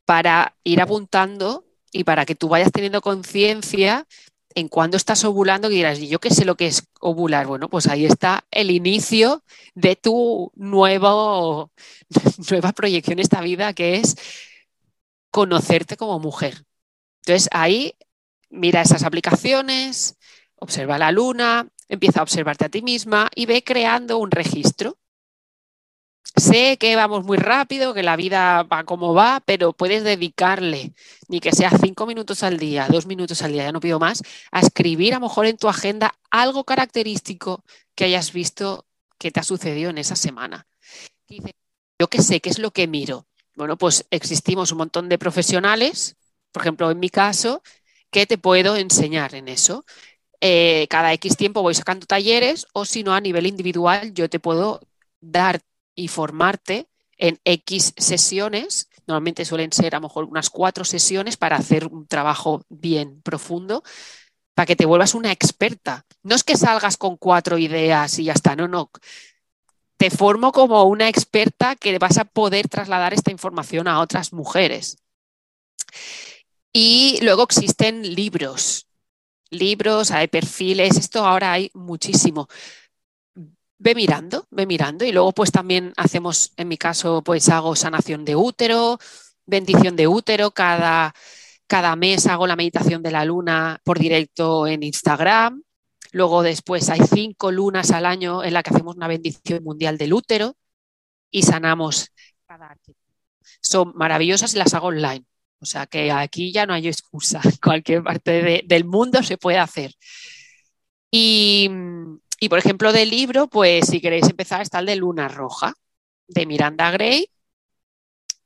para 0.04 0.56
ir 0.64 0.80
apuntando 0.80 1.64
y 1.92 2.04
para 2.04 2.26
que 2.26 2.34
tú 2.34 2.48
vayas 2.48 2.72
teniendo 2.72 3.00
conciencia 3.00 4.06
en 4.54 4.68
cuándo 4.68 4.96
estás 4.96 5.24
ovulando, 5.24 5.68
que 5.68 5.74
dirás, 5.74 5.98
¿y 5.98 6.08
yo 6.08 6.20
qué 6.20 6.30
sé 6.30 6.44
lo 6.44 6.56
que 6.56 6.66
es 6.66 6.84
ovular? 7.00 7.46
Bueno, 7.46 7.68
pues 7.68 7.88
ahí 7.88 8.06
está 8.06 8.44
el 8.50 8.70
inicio 8.70 9.42
de 9.74 9.96
tu 9.96 10.52
nuevo, 10.54 11.72
nueva 12.50 12.72
proyección 12.72 13.18
esta 13.18 13.40
vida, 13.40 13.72
que 13.72 13.96
es 13.96 14.16
conocerte 15.30 15.96
como 15.96 16.20
mujer. 16.20 16.64
Entonces 17.22 17.48
ahí 17.52 17.94
mira 18.50 18.82
esas 18.82 19.02
aplicaciones, 19.02 20.16
observa 20.56 20.98
la 20.98 21.10
luna, 21.10 21.68
empieza 21.88 22.20
a 22.20 22.22
observarte 22.22 22.66
a 22.66 22.68
ti 22.68 22.82
misma 22.82 23.28
y 23.34 23.46
ve 23.46 23.64
creando 23.64 24.18
un 24.18 24.30
registro. 24.30 24.96
Sé 26.36 26.78
que 26.78 26.96
vamos 26.96 27.24
muy 27.24 27.36
rápido, 27.36 27.94
que 27.94 28.02
la 28.02 28.16
vida 28.16 28.62
va 28.64 28.84
como 28.84 29.14
va, 29.14 29.40
pero 29.44 29.72
puedes 29.72 30.02
dedicarle, 30.02 30.92
ni 31.28 31.38
que 31.38 31.52
sea 31.52 31.70
cinco 31.70 32.06
minutos 32.06 32.42
al 32.42 32.58
día, 32.58 32.88
dos 32.88 33.06
minutos 33.06 33.42
al 33.42 33.52
día, 33.52 33.64
ya 33.64 33.72
no 33.72 33.80
pido 33.80 33.98
más, 34.00 34.22
a 34.50 34.60
escribir 34.60 35.14
a 35.14 35.18
lo 35.18 35.26
mejor 35.26 35.46
en 35.46 35.56
tu 35.56 35.68
agenda 35.68 36.14
algo 36.30 36.64
característico 36.64 37.62
que 37.94 38.04
hayas 38.06 38.32
visto 38.32 38.86
que 39.18 39.30
te 39.30 39.40
ha 39.40 39.44
sucedido 39.44 39.90
en 39.90 39.98
esa 39.98 40.16
semana. 40.16 40.66
yo 41.98 42.08
qué 42.08 42.22
sé, 42.22 42.40
¿qué 42.40 42.50
es 42.50 42.58
lo 42.58 42.72
que 42.72 42.86
miro? 42.86 43.26
Bueno, 43.56 43.76
pues 43.78 44.06
existimos 44.10 44.72
un 44.72 44.78
montón 44.78 45.08
de 45.08 45.18
profesionales, 45.18 46.16
por 46.52 46.62
ejemplo, 46.62 46.90
en 46.90 46.98
mi 46.98 47.10
caso, 47.10 47.62
que 48.10 48.26
te 48.26 48.38
puedo 48.38 48.76
enseñar 48.76 49.34
en 49.34 49.48
eso. 49.48 49.84
Eh, 50.40 50.86
cada 50.90 51.12
X 51.14 51.36
tiempo 51.36 51.62
voy 51.62 51.74
sacando 51.74 52.06
talleres 52.06 52.66
o 52.72 52.84
si 52.84 53.02
no, 53.04 53.14
a 53.14 53.20
nivel 53.20 53.46
individual, 53.46 54.12
yo 54.14 54.28
te 54.28 54.40
puedo 54.40 54.80
dar 55.20 55.62
y 55.94 56.08
formarte 56.08 56.88
en 57.16 57.40
X 57.44 57.94
sesiones. 57.96 58.88
Normalmente 59.06 59.44
suelen 59.44 59.72
ser 59.72 59.94
a 59.94 59.98
lo 59.98 60.08
mejor 60.08 60.24
unas 60.24 60.50
cuatro 60.50 60.84
sesiones 60.84 61.36
para 61.36 61.56
hacer 61.56 61.86
un 61.86 62.06
trabajo 62.06 62.64
bien 62.68 63.20
profundo, 63.22 63.82
para 64.54 64.66
que 64.66 64.76
te 64.76 64.86
vuelvas 64.86 65.14
una 65.14 65.32
experta. 65.32 66.06
No 66.22 66.34
es 66.34 66.44
que 66.44 66.56
salgas 66.56 66.96
con 66.96 67.16
cuatro 67.16 67.58
ideas 67.58 68.18
y 68.18 68.24
ya 68.24 68.32
está, 68.32 68.56
no, 68.56 68.68
no 68.68 68.90
te 69.96 70.10
formo 70.10 70.52
como 70.52 70.84
una 70.84 71.08
experta 71.08 71.76
que 71.76 71.98
vas 71.98 72.18
a 72.18 72.24
poder 72.24 72.68
trasladar 72.68 73.14
esta 73.14 73.30
información 73.30 73.88
a 73.88 74.00
otras 74.00 74.32
mujeres. 74.32 74.98
Y 76.72 77.18
luego 77.22 77.44
existen 77.44 78.14
libros, 78.14 78.88
libros, 79.50 80.10
hay 80.10 80.26
perfiles, 80.26 80.96
esto 80.96 81.24
ahora 81.24 81.52
hay 81.52 81.70
muchísimo. 81.74 82.48
Ve 83.78 83.94
mirando, 83.94 84.46
ve 84.50 84.66
mirando 84.66 85.04
y 85.04 85.12
luego 85.12 85.32
pues 85.32 85.50
también 85.50 85.92
hacemos, 85.96 86.52
en 86.56 86.68
mi 86.68 86.78
caso, 86.78 87.22
pues 87.22 87.48
hago 87.48 87.74
sanación 87.76 88.24
de 88.24 88.36
útero, 88.36 88.98
bendición 89.46 89.96
de 89.96 90.06
útero, 90.06 90.52
cada, 90.52 91.14
cada 91.66 91.96
mes 91.96 92.26
hago 92.26 92.46
la 92.46 92.56
meditación 92.56 93.02
de 93.02 93.10
la 93.10 93.24
luna 93.24 93.80
por 93.84 93.98
directo 93.98 94.66
en 94.66 94.82
Instagram. 94.82 95.62
Luego 96.12 96.42
después 96.42 96.88
hay 96.90 97.00
cinco 97.00 97.50
lunas 97.50 97.90
al 97.90 98.06
año 98.06 98.44
en 98.44 98.54
la 98.54 98.62
que 98.62 98.70
hacemos 98.70 98.96
una 98.96 99.08
bendición 99.08 99.64
mundial 99.64 99.98
del 99.98 100.12
útero 100.12 100.56
y 101.30 101.42
sanamos 101.42 102.12
cada 102.46 102.76
Son 103.60 103.92
maravillosas 103.96 104.54
y 104.54 104.58
las 104.58 104.74
hago 104.74 104.88
online. 104.88 105.24
O 105.58 105.66
sea 105.66 105.86
que 105.86 106.12
aquí 106.12 106.52
ya 106.52 106.66
no 106.66 106.74
hay 106.74 106.88
excusa. 106.88 107.40
Cualquier 107.62 108.02
parte 108.02 108.62
del 108.66 108.84
mundo 108.84 109.22
se 109.22 109.38
puede 109.38 109.58
hacer. 109.58 109.92
Y, 111.10 111.70
y, 112.40 112.48
por 112.48 112.58
ejemplo, 112.58 112.92
del 112.92 113.10
libro, 113.10 113.48
pues 113.48 113.86
si 113.86 114.00
queréis 114.00 114.28
empezar, 114.28 114.60
está 114.60 114.80
el 114.80 114.86
de 114.86 114.96
Luna 114.96 115.28
Roja, 115.28 115.74
de 116.28 116.46
Miranda 116.46 116.90
Gray, 116.90 117.28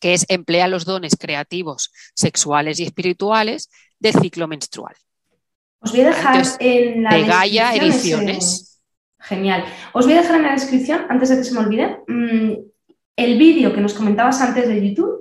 que 0.00 0.14
es 0.14 0.24
emplea 0.28 0.68
los 0.68 0.84
dones 0.84 1.16
creativos, 1.18 1.92
sexuales 2.14 2.80
y 2.80 2.84
espirituales 2.84 3.70
del 3.98 4.14
ciclo 4.14 4.46
menstrual. 4.48 4.94
Os 5.80 5.92
voy 5.92 6.00
a 6.00 6.08
dejar 6.08 6.44
en 6.60 7.02
la 7.02 7.16
descripción 7.16 8.28
Ediciones. 8.28 8.80
Genial. 9.20 9.64
Os 9.92 10.04
voy 10.04 10.14
a 10.14 10.22
dejar 10.22 10.36
en 10.36 10.42
la 10.42 10.52
descripción, 10.52 11.06
antes 11.08 11.28
de 11.28 11.36
que 11.36 11.44
se 11.44 11.54
me 11.54 11.60
olvide, 11.60 11.98
mm, 12.06 12.52
el 13.16 13.38
vídeo 13.38 13.74
que 13.74 13.80
nos 13.80 13.94
comentabas 13.94 14.40
antes 14.40 14.68
de 14.68 14.88
YouTube, 14.88 15.20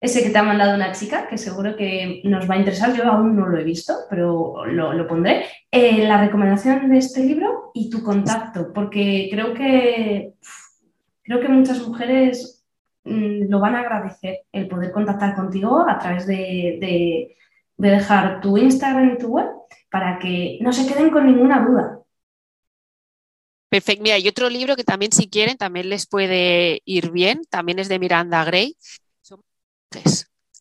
ese 0.00 0.22
que 0.22 0.30
te 0.30 0.38
ha 0.38 0.42
mandado 0.42 0.74
una 0.74 0.92
chica, 0.92 1.28
que 1.28 1.36
seguro 1.36 1.76
que 1.76 2.22
nos 2.24 2.48
va 2.48 2.54
a 2.54 2.58
interesar. 2.58 2.96
Yo 2.96 3.04
aún 3.04 3.36
no 3.36 3.46
lo 3.46 3.58
he 3.58 3.64
visto, 3.64 3.94
pero 4.08 4.64
lo, 4.64 5.06
pondré. 5.06 5.44
Eh, 5.70 6.06
la 6.06 6.24
recomendación 6.24 6.90
de 6.90 6.98
este 6.98 7.22
libro 7.22 7.70
y 7.74 7.90
tu 7.90 8.02
contacto, 8.02 8.72
porque 8.72 9.28
creo 9.30 9.52
que, 9.52 10.34
creo 11.22 11.40
que 11.40 11.48
muchas 11.48 11.86
mujeres 11.86 12.64
mm, 13.04 13.50
lo 13.50 13.60
van 13.60 13.76
a 13.76 13.80
agradecer 13.80 14.40
el 14.52 14.68
poder 14.68 14.90
contactar 14.90 15.34
contigo 15.34 15.84
a 15.86 15.98
través 15.98 16.26
de, 16.26 17.36
dejar 17.76 18.40
tu 18.42 18.58
Instagram 18.58 19.14
y 19.14 19.18
tu 19.18 19.28
web 19.28 19.48
para 19.90 20.18
que 20.18 20.58
no 20.60 20.72
se 20.72 20.86
queden 20.86 21.10
con 21.10 21.26
ninguna 21.26 21.64
duda. 21.64 21.98
Perfecto. 23.70 24.02
Mira, 24.02 24.16
hay 24.16 24.28
otro 24.28 24.50
libro 24.50 24.76
que 24.76 24.84
también 24.84 25.12
si 25.12 25.28
quieren 25.28 25.56
también 25.56 25.88
les 25.88 26.06
puede 26.06 26.82
ir 26.84 27.10
bien, 27.10 27.42
también 27.48 27.78
es 27.78 27.88
de 27.88 27.98
Miranda 27.98 28.44
Gray, 28.44 28.76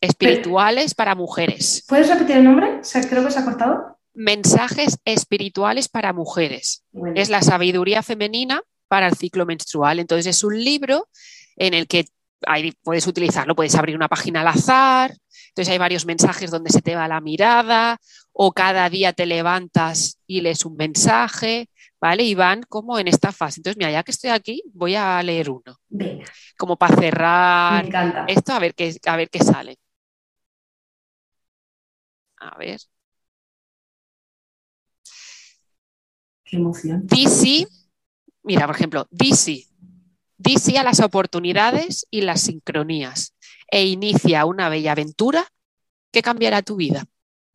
espirituales 0.01 0.93
para 0.95 1.15
mujeres. 1.15 1.85
¿Puedes 1.87 2.09
repetir 2.09 2.37
el 2.37 2.43
nombre? 2.43 2.81
creo 3.09 3.25
que 3.25 3.31
se 3.31 3.39
ha 3.39 3.45
cortado. 3.45 3.99
Mensajes 4.13 4.97
espirituales 5.05 5.87
para 5.87 6.13
mujeres. 6.13 6.83
Es 7.15 7.29
la 7.29 7.41
sabiduría 7.41 8.03
femenina 8.03 8.61
para 8.87 9.07
el 9.07 9.15
ciclo 9.15 9.45
menstrual. 9.45 9.99
Entonces 9.99 10.25
es 10.25 10.43
un 10.43 10.61
libro 10.61 11.07
en 11.55 11.73
el 11.73 11.87
que 11.87 12.05
puedes 12.83 13.07
utilizarlo, 13.07 13.55
puedes 13.55 13.75
abrir 13.75 13.95
una 13.95 14.07
página 14.07 14.41
al 14.41 14.47
azar, 14.47 15.13
entonces 15.49 15.71
hay 15.71 15.77
varios 15.77 16.05
mensajes 16.05 16.51
donde 16.51 16.69
se 16.69 16.81
te 16.81 16.95
va 16.95 17.07
la 17.07 17.19
mirada 17.19 17.97
o 18.31 18.53
cada 18.53 18.89
día 18.89 19.13
te 19.13 19.25
levantas 19.25 20.19
y 20.25 20.41
lees 20.41 20.63
un 20.65 20.75
mensaje, 20.75 21.69
¿vale? 22.01 22.23
Y 22.23 22.35
van 22.35 22.63
como 22.63 22.97
en 22.99 23.07
esta 23.07 23.31
fase. 23.31 23.59
Entonces, 23.59 23.77
mira, 23.77 23.91
ya 23.91 24.03
que 24.03 24.11
estoy 24.11 24.29
aquí, 24.29 24.63
voy 24.73 24.95
a 24.95 25.21
leer 25.23 25.49
uno. 25.49 25.79
Venga. 25.89 26.25
Como 26.57 26.77
para 26.77 26.95
cerrar 26.95 27.85
esto, 28.27 28.53
a 28.53 28.59
ver 28.59 28.73
qué, 28.75 28.95
a 29.05 29.17
ver 29.17 29.29
qué 29.29 29.39
sale. 29.39 29.77
A 32.37 32.57
ver. 32.57 32.79
Qué 36.45 36.57
emoción. 36.57 37.05
DC, 37.05 37.67
mira, 38.43 38.65
por 38.65 38.75
ejemplo, 38.75 39.07
DC. 39.11 39.65
DC 40.37 40.77
a 40.77 40.83
las 40.83 41.01
oportunidades 41.01 42.07
y 42.09 42.21
las 42.21 42.41
sincronías 42.41 43.35
e 43.69 43.85
inicia 43.85 44.45
una 44.45 44.69
bella 44.69 44.93
aventura 44.93 45.45
que 46.11 46.21
cambiará 46.21 46.61
tu 46.61 46.77
vida. 46.77 47.05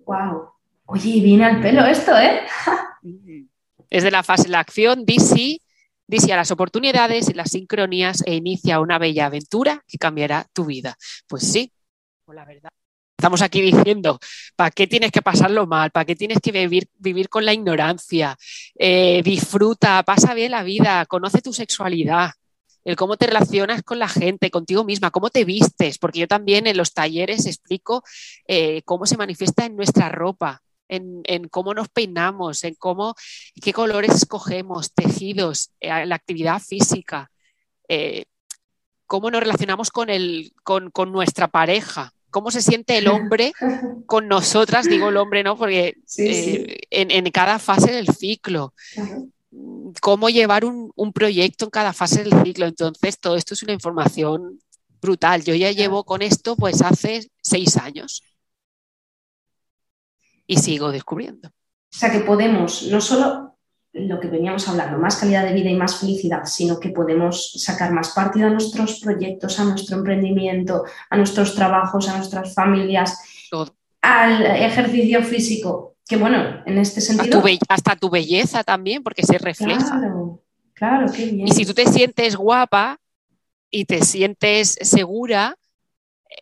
Wow. 0.01 0.51
Oye, 0.85 1.21
viene 1.23 1.47
al 1.47 1.63
pelo 1.63 1.85
esto, 1.87 2.13
¿eh? 2.17 2.43
es 3.91 4.03
de 4.03 4.11
la 4.11 4.23
fase 4.23 4.45
de 4.45 4.51
la 4.51 4.61
acción, 4.61 5.05
DC, 5.05 5.61
DC 6.07 6.33
a 6.33 6.37
las 6.37 6.51
oportunidades 6.51 7.29
y 7.29 7.35
las 7.35 7.51
sincronías 7.51 8.23
e 8.27 8.35
inicia 8.35 8.81
una 8.81 8.99
bella 8.99 9.27
aventura 9.27 9.83
que 9.87 9.99
cambiará 9.99 10.47
tu 10.53 10.67
vida. 10.67 10.97
Pues 11.27 11.51
sí, 11.51 11.73
pues 12.25 12.37
la 12.37 12.45
verdad. 12.45 12.71
Estamos 13.17 13.43
aquí 13.43 13.63
diciendo, 13.63 14.19
¿para 14.57 14.71
qué 14.71 14.87
tienes 14.87 15.11
que 15.11 15.23
pasarlo 15.23 15.67
mal? 15.67 15.91
¿Para 15.91 16.05
qué 16.05 16.17
tienes 16.17 16.41
que 16.43 16.53
vivir, 16.53 16.89
vivir 16.99 17.29
con 17.29 17.47
la 17.47 17.55
ignorancia? 17.55 18.37
Eh, 18.79 19.23
disfruta, 19.25 20.03
pasa 20.03 20.35
bien 20.35 20.51
la 20.51 20.63
vida, 20.63 21.07
conoce 21.07 21.41
tu 21.41 21.53
sexualidad, 21.53 22.33
el 22.85 22.97
cómo 22.97 23.17
te 23.17 23.27
relacionas 23.27 23.83
con 23.83 23.99
la 23.99 24.09
gente, 24.09 24.51
contigo 24.51 24.85
misma, 24.85 25.11
cómo 25.11 25.31
te 25.31 25.45
vistes, 25.45 25.99
porque 25.99 26.21
yo 26.21 26.29
también 26.29 26.67
en 26.67 26.77
los 26.77 26.93
talleres 26.93 27.47
explico 27.47 28.03
eh, 28.47 28.83
cómo 28.85 29.07
se 29.07 29.17
manifiesta 29.17 29.65
en 29.65 29.77
nuestra 29.77 30.11
ropa, 30.11 30.61
en, 30.89 31.49
cómo 31.49 31.75
nos 31.75 31.89
peinamos, 31.89 32.65
en 32.65 32.75
cómo, 32.75 33.15
qué 33.63 33.73
colores 33.73 34.15
escogemos, 34.15 34.93
tejidos, 34.93 35.71
eh, 35.81 36.07
la 36.07 36.15
actividad 36.15 36.61
física, 36.61 37.31
eh, 37.89 38.25
cómo 39.07 39.31
nos 39.31 39.41
relacionamos 39.41 39.91
con, 39.91 40.11
el, 40.11 40.53
con, 40.63 40.91
nuestra 41.13 41.49
pareja, 41.49 42.13
cómo 42.31 42.51
se 42.51 42.63
siente 42.63 42.99
el 42.99 43.09
hombre 43.09 43.53
con 44.07 44.29
nosotras, 44.29 44.87
digo 44.87 45.09
el 45.09 45.17
hombre, 45.17 45.43
¿no? 45.43 45.57
Porque 45.57 45.97
eh, 46.19 46.81
En, 46.91 47.31
cada 47.31 47.59
fase 47.59 47.93
del 47.93 48.09
ciclo. 48.09 48.75
Cómo 50.01 50.29
llevar 50.29 50.65
un, 50.65 50.91
un, 50.97 51.13
proyecto 51.13 51.67
en 51.67 51.71
cada 51.71 51.93
fase 51.93 52.25
del 52.25 52.43
ciclo. 52.43 52.67
Entonces, 52.67 53.21
todo 53.21 53.37
esto 53.37 53.55
es 53.55 53.63
una 53.63 53.73
información 53.73 54.59
brutal. 55.01 55.45
Yo 55.45 55.55
ya 55.55 55.71
llevo 55.71 56.03
con 56.03 56.23
esto 56.23 56.57
pues 56.57 56.83
hace 56.83 57.31
seis 57.41 57.77
años 57.77 58.25
y 60.47 60.57
sigo 60.59 60.93
descubriendo. 60.93 61.49
O 61.49 61.97
sea 61.97 62.11
que 62.11 62.21
podemos, 62.21 62.89
no 62.91 63.01
solo 63.01 63.57
lo 63.95 64.19
que 64.19 64.27
veníamos 64.29 64.69
hablando, 64.69 64.99
más 64.99 65.17
calidad 65.17 65.45
de 65.45 65.55
vida 65.55 65.71
y 65.71 65.77
más 65.77 66.01
felicidad, 66.01 66.45
sino 66.45 66.81
que 66.81 66.91
podemos 66.91 67.53
sacar 67.53 67.93
más 67.93 68.11
partido 68.11 68.49
a 68.49 68.51
nuestros 68.51 68.99
proyectos, 69.01 69.61
a 69.61 69.65
nuestro 69.65 69.99
emprendimiento, 69.99 70.85
a 71.09 71.17
nuestros 71.17 71.55
trabajos, 71.55 72.09
a 72.09 72.17
nuestras 72.17 72.53
familias, 72.55 73.17
al 74.03 74.45
ejercicio 74.45 75.23
físico, 75.23 75.95
que 76.07 76.17
bueno, 76.17 76.63
en 76.67 76.79
este 76.79 77.01
sentido... 77.01 77.43
hasta 77.69 77.97
tu 77.97 78.11
belleza 78.11 78.65
también, 78.65 79.03
porque 79.03 79.23
se 79.23 79.39
refleja. 79.39 79.99
Claro, 79.99 80.43
claro, 80.75 81.13
qué 81.13 81.27
bien. 81.27 81.47
Y 81.47 81.53
si 81.53 81.65
tú 81.65 81.73
te 81.73 81.87
sientes 81.87 82.35
guapa 82.37 82.99
y 83.71 83.85
te 83.85 84.05
sientes 84.05 84.77
segura, 84.81 85.57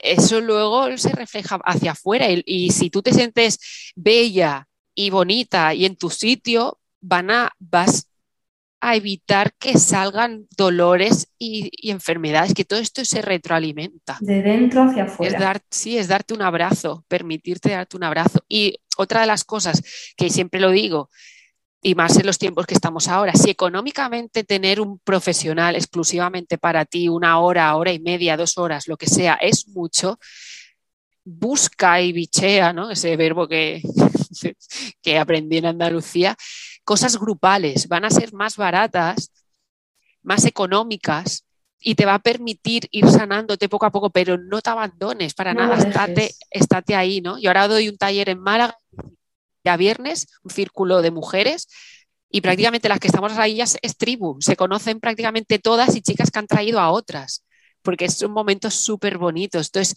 eso 0.00 0.40
luego 0.40 0.96
se 0.96 1.10
refleja 1.10 1.60
hacia 1.64 1.92
afuera 1.92 2.26
y, 2.30 2.70
si 2.70 2.90
tú 2.90 3.02
te 3.02 3.12
sientes 3.12 3.92
bella 3.94 4.68
y 4.94 5.10
bonita 5.10 5.74
y 5.74 5.84
en 5.84 5.96
tu 5.96 6.10
sitio, 6.10 6.78
van 7.00 7.30
a, 7.30 7.52
vas 7.58 8.08
a 8.80 8.96
evitar 8.96 9.52
que 9.54 9.78
salgan 9.78 10.46
dolores 10.56 11.28
y, 11.38 11.70
enfermedades, 11.90 12.52
que 12.52 12.64
todo 12.64 12.80
esto 12.80 13.04
se 13.04 13.22
retroalimenta. 13.22 14.18
De 14.20 14.42
dentro 14.42 14.82
hacia 14.82 15.04
afuera. 15.04 15.32
Es 15.32 15.40
dar, 15.40 15.60
sí, 15.70 15.98
es 15.98 16.08
darte 16.08 16.34
un 16.34 16.42
abrazo, 16.42 17.04
permitirte 17.06 17.70
darte 17.70 17.96
un 17.96 18.04
abrazo. 18.04 18.44
Y 18.48 18.80
otra 18.96 19.20
de 19.20 19.28
las 19.28 19.44
cosas 19.44 19.82
que 20.16 20.30
siempre 20.30 20.60
lo 20.60 20.70
digo, 20.70 21.10
y 21.84 21.96
más 21.96 22.16
en 22.16 22.26
los 22.26 22.38
tiempos 22.38 22.64
que 22.64 22.74
estamos 22.74 23.08
ahora, 23.08 23.34
si 23.34 23.50
económicamente 23.50 24.44
tener 24.44 24.80
un 24.80 25.00
profesional 25.00 25.74
exclusivamente 25.74 26.56
para 26.56 26.84
ti, 26.84 27.08
una 27.08 27.40
hora, 27.40 27.74
hora 27.74 27.92
y 27.92 27.98
media, 27.98 28.36
dos 28.36 28.56
horas, 28.56 28.86
lo 28.86 28.96
que 28.96 29.08
sea, 29.08 29.34
es 29.34 29.66
mucho, 29.66 30.20
busca 31.24 32.00
y 32.00 32.12
bichea, 32.12 32.72
¿no? 32.72 32.88
Ese 32.88 33.16
verbo 33.16 33.48
que, 33.48 33.82
que 35.02 35.18
aprendí 35.18 35.56
en 35.56 35.66
Andalucía, 35.66 36.36
cosas 36.84 37.18
grupales, 37.18 37.88
van 37.88 38.04
a 38.04 38.10
ser 38.10 38.32
más 38.32 38.56
baratas, 38.56 39.32
más 40.22 40.44
económicas 40.44 41.44
y 41.80 41.96
te 41.96 42.06
va 42.06 42.14
a 42.14 42.20
permitir 42.20 42.86
ir 42.92 43.10
sanándote 43.10 43.68
poco 43.68 43.86
a 43.86 43.90
poco, 43.90 44.10
pero 44.10 44.38
no 44.38 44.60
te 44.60 44.70
abandones 44.70 45.34
para 45.34 45.52
nada, 45.52 45.74
estate, 45.74 46.32
estate 46.48 46.94
ahí, 46.94 47.20
¿no? 47.20 47.40
Yo 47.40 47.50
ahora 47.50 47.66
doy 47.66 47.88
un 47.88 47.96
taller 47.96 48.28
en 48.28 48.38
Málaga 48.38 48.76
ya 49.64 49.76
viernes, 49.76 50.28
un 50.42 50.50
círculo 50.50 51.02
de 51.02 51.10
mujeres, 51.10 51.68
y 52.30 52.40
prácticamente 52.40 52.88
las 52.88 52.98
que 52.98 53.08
estamos 53.08 53.32
ahí 53.38 53.56
ya 53.56 53.64
es 53.64 53.96
tribu, 53.96 54.38
se 54.40 54.56
conocen 54.56 55.00
prácticamente 55.00 55.58
todas 55.58 55.94
y 55.94 56.00
chicas 56.00 56.30
que 56.30 56.38
han 56.38 56.46
traído 56.46 56.80
a 56.80 56.90
otras, 56.90 57.44
porque 57.82 58.08
son 58.08 58.32
momentos 58.32 58.74
súper 58.74 59.18
bonitos. 59.18 59.68
Entonces, 59.68 59.96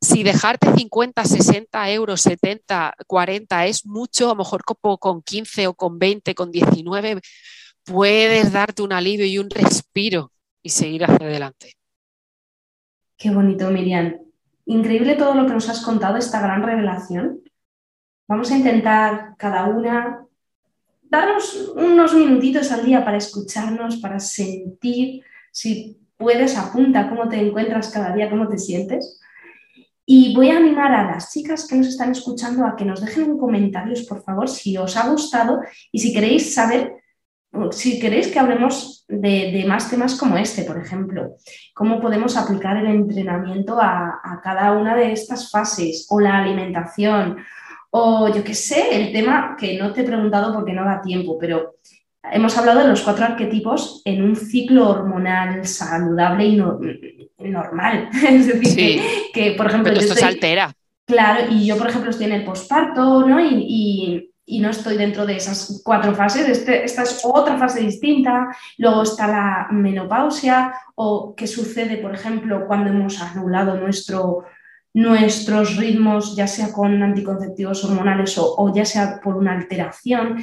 si 0.00 0.22
dejarte 0.22 0.72
50, 0.74 1.24
60 1.24 1.90
euros, 1.90 2.22
70, 2.22 2.94
40 3.06 3.66
es 3.66 3.84
mucho, 3.84 4.26
a 4.26 4.28
lo 4.28 4.36
mejor 4.36 4.64
con 4.64 5.22
15 5.22 5.66
o 5.66 5.74
con 5.74 5.98
20, 5.98 6.34
con 6.34 6.50
19, 6.50 7.20
puedes 7.84 8.52
darte 8.52 8.82
un 8.82 8.92
alivio 8.92 9.26
y 9.26 9.38
un 9.38 9.50
respiro 9.50 10.32
y 10.62 10.70
seguir 10.70 11.04
hacia 11.04 11.26
adelante. 11.26 11.74
Qué 13.18 13.30
bonito, 13.30 13.70
Miriam. 13.70 14.16
Increíble 14.66 15.14
todo 15.16 15.34
lo 15.34 15.46
que 15.46 15.52
nos 15.52 15.68
has 15.68 15.82
contado, 15.82 16.16
esta 16.16 16.40
gran 16.40 16.62
revelación. 16.62 17.42
Vamos 18.26 18.50
a 18.50 18.56
intentar 18.56 19.34
cada 19.36 19.66
una 19.66 20.24
darnos 21.02 21.72
unos 21.76 22.14
minutitos 22.14 22.72
al 22.72 22.84
día 22.84 23.04
para 23.04 23.18
escucharnos, 23.18 23.98
para 23.98 24.18
sentir, 24.18 25.22
si 25.52 25.98
puedes, 26.16 26.56
apunta 26.56 27.08
cómo 27.08 27.28
te 27.28 27.36
encuentras 27.36 27.90
cada 27.90 28.14
día, 28.14 28.30
cómo 28.30 28.48
te 28.48 28.58
sientes. 28.58 29.20
Y 30.06 30.34
voy 30.34 30.50
a 30.50 30.56
animar 30.56 30.92
a 30.92 31.04
las 31.04 31.32
chicas 31.32 31.66
que 31.66 31.76
nos 31.76 31.86
están 31.86 32.10
escuchando 32.10 32.66
a 32.66 32.76
que 32.76 32.84
nos 32.84 33.00
dejen 33.00 33.24
en 33.24 33.38
comentarios, 33.38 34.02
por 34.02 34.22
favor, 34.22 34.48
si 34.48 34.76
os 34.76 34.96
ha 34.96 35.08
gustado 35.08 35.60
y 35.92 35.98
si 35.98 36.12
queréis 36.12 36.54
saber, 36.54 36.94
si 37.70 38.00
queréis 38.00 38.28
que 38.28 38.38
hablemos 38.38 39.04
de, 39.08 39.64
más 39.68 39.88
temas 39.88 40.14
como 40.16 40.36
este, 40.36 40.62
por 40.64 40.78
ejemplo, 40.78 41.36
cómo 41.74 42.00
podemos 42.00 42.36
aplicar 42.36 42.76
el 42.76 42.86
entrenamiento 42.86 43.80
a, 43.80 44.20
a 44.22 44.40
cada 44.42 44.72
una 44.72 44.96
de 44.96 45.12
estas 45.12 45.50
fases 45.50 46.06
o 46.10 46.20
la 46.20 46.38
alimentación 46.38 47.38
o 47.96 48.28
yo 48.34 48.42
qué 48.42 48.54
sé, 48.54 48.88
el 48.90 49.12
tema 49.12 49.56
que 49.56 49.78
no 49.78 49.92
te 49.92 50.00
he 50.00 50.04
preguntado 50.04 50.52
porque 50.52 50.72
no 50.72 50.84
da 50.84 51.00
tiempo, 51.00 51.38
pero 51.38 51.76
hemos 52.32 52.58
hablado 52.58 52.80
de 52.80 52.88
los 52.88 53.02
cuatro 53.02 53.24
arquetipos 53.24 54.02
en 54.04 54.20
un 54.24 54.34
ciclo 54.34 54.88
hormonal 54.88 55.64
saludable 55.64 56.44
y 56.44 56.56
normal. 57.38 58.08
es 58.28 58.48
decir, 58.48 59.00
que, 59.32 59.52
por 59.52 59.68
ejemplo... 59.68 59.92
Pero 59.92 60.04
esto 60.04 60.16
se 60.16 60.24
altera. 60.24 60.74
Claro, 61.06 61.44
y 61.52 61.66
yo, 61.66 61.78
por 61.78 61.88
ejemplo, 61.88 62.10
estoy 62.10 62.26
en 62.26 62.32
el 62.32 62.44
posparto, 62.44 63.28
¿no? 63.28 63.38
Y, 63.38 64.28
y 64.46 64.60
no 64.60 64.70
estoy 64.70 64.96
dentro 64.96 65.24
de 65.24 65.36
esas 65.36 65.80
cuatro 65.84 66.14
fases, 66.14 66.48
este, 66.48 66.84
esta 66.84 67.02
es 67.04 67.20
otra 67.24 67.56
fase 67.58 67.80
distinta, 67.80 68.48
luego 68.76 69.02
está 69.02 69.26
la 69.26 69.68
menopausia 69.70 70.74
o 70.96 71.34
qué 71.34 71.46
sucede, 71.46 71.96
por 71.98 72.14
ejemplo, 72.14 72.66
cuando 72.66 72.90
hemos 72.90 73.20
anulado 73.22 73.76
nuestro, 73.76 74.44
nuestros 74.94 75.76
ritmos, 75.76 76.36
ya 76.36 76.46
sea 76.46 76.72
con 76.72 77.02
anticonceptivos 77.02 77.84
hormonales 77.84 78.36
o, 78.38 78.72
ya 78.74 78.84
sea 78.84 79.20
por 79.20 79.36
una 79.36 79.52
alteración. 79.52 80.42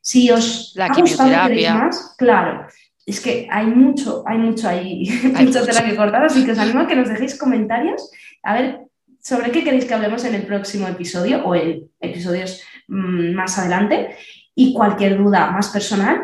Si 0.00 0.30
os 0.30 0.72
la 0.76 0.88
quimioterapia. 0.88 1.74
Más, 1.74 2.14
claro, 2.16 2.66
es 3.04 3.20
que 3.20 3.48
hay 3.50 3.66
mucho, 3.66 4.22
hay 4.26 4.38
mucho 4.38 4.68
ahí, 4.68 5.08
hay 5.34 5.46
mucho 5.46 5.64
tela 5.66 5.84
que 5.84 5.96
cortar, 5.96 6.24
así 6.24 6.44
que 6.44 6.52
os 6.52 6.58
animo 6.58 6.80
a 6.80 6.86
que 6.86 6.96
nos 6.96 7.08
dejéis 7.08 7.36
comentarios 7.38 8.10
a 8.42 8.54
ver 8.54 8.80
sobre 9.20 9.50
qué 9.50 9.64
queréis 9.64 9.84
que 9.84 9.94
hablemos 9.94 10.24
en 10.24 10.34
el 10.34 10.42
próximo 10.42 10.86
episodio 10.88 11.44
o 11.44 11.54
en 11.54 11.90
episodios 12.00 12.62
mm, 12.86 13.32
más 13.34 13.58
adelante. 13.58 14.16
Y 14.54 14.72
cualquier 14.74 15.18
duda 15.18 15.50
más 15.50 15.68
personal, 15.68 16.20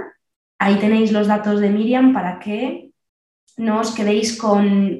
ahí 0.59 0.77
tenéis 0.77 1.13
los 1.13 1.27
datos 1.27 1.61
de 1.61 1.71
Miriam 1.71 2.13
para 2.13 2.39
que 2.39 2.91
no 3.57 3.81
os 3.81 3.95
quedéis 3.95 4.37
con, 4.37 4.99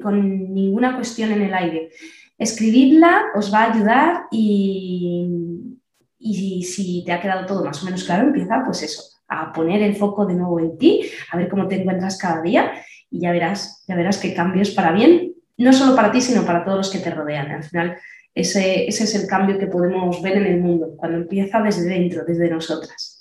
ninguna 0.53 0.95
cuestión 0.95 1.31
en 1.31 1.41
el 1.41 1.53
aire. 1.53 1.89
Escribidla, 2.37 3.27
os 3.35 3.53
va 3.53 3.63
a 3.63 3.73
ayudar 3.73 4.23
y, 4.31 5.77
y 6.19 6.63
si 6.63 7.03
te 7.05 7.11
ha 7.11 7.21
quedado 7.21 7.45
todo 7.45 7.63
más 7.63 7.81
o 7.81 7.85
menos 7.85 8.03
claro, 8.03 8.27
empieza 8.27 8.63
pues 8.65 8.83
eso, 8.83 9.03
a 9.27 9.53
poner 9.53 9.81
el 9.81 9.95
foco 9.95 10.25
de 10.25 10.33
nuevo 10.33 10.59
en 10.59 10.77
ti, 10.77 11.09
a 11.31 11.37
ver 11.37 11.49
cómo 11.49 11.67
te 11.67 11.81
encuentras 11.81 12.17
cada 12.17 12.41
día 12.41 12.71
y 13.09 13.21
ya 13.21 13.31
verás, 13.31 13.83
ya 13.87 13.95
verás 13.95 14.17
qué 14.17 14.33
cambios 14.33 14.71
para 14.71 14.91
bien, 14.91 15.33
no 15.57 15.71
solo 15.71 15.95
para 15.95 16.11
ti, 16.11 16.21
sino 16.21 16.45
para 16.45 16.63
todos 16.65 16.77
los 16.77 16.89
que 16.89 16.99
te 16.99 17.11
rodean. 17.11 17.51
Al 17.51 17.63
final, 17.63 17.97
ese, 18.33 18.87
ese 18.87 19.05
es 19.05 19.15
el 19.15 19.27
cambio 19.27 19.57
que 19.57 19.67
podemos 19.67 20.21
ver 20.21 20.37
en 20.37 20.45
el 20.45 20.59
mundo, 20.59 20.95
cuando 20.97 21.17
empieza 21.17 21.61
desde 21.61 21.87
dentro, 21.87 22.25
desde 22.25 22.49
nosotras. 22.49 23.14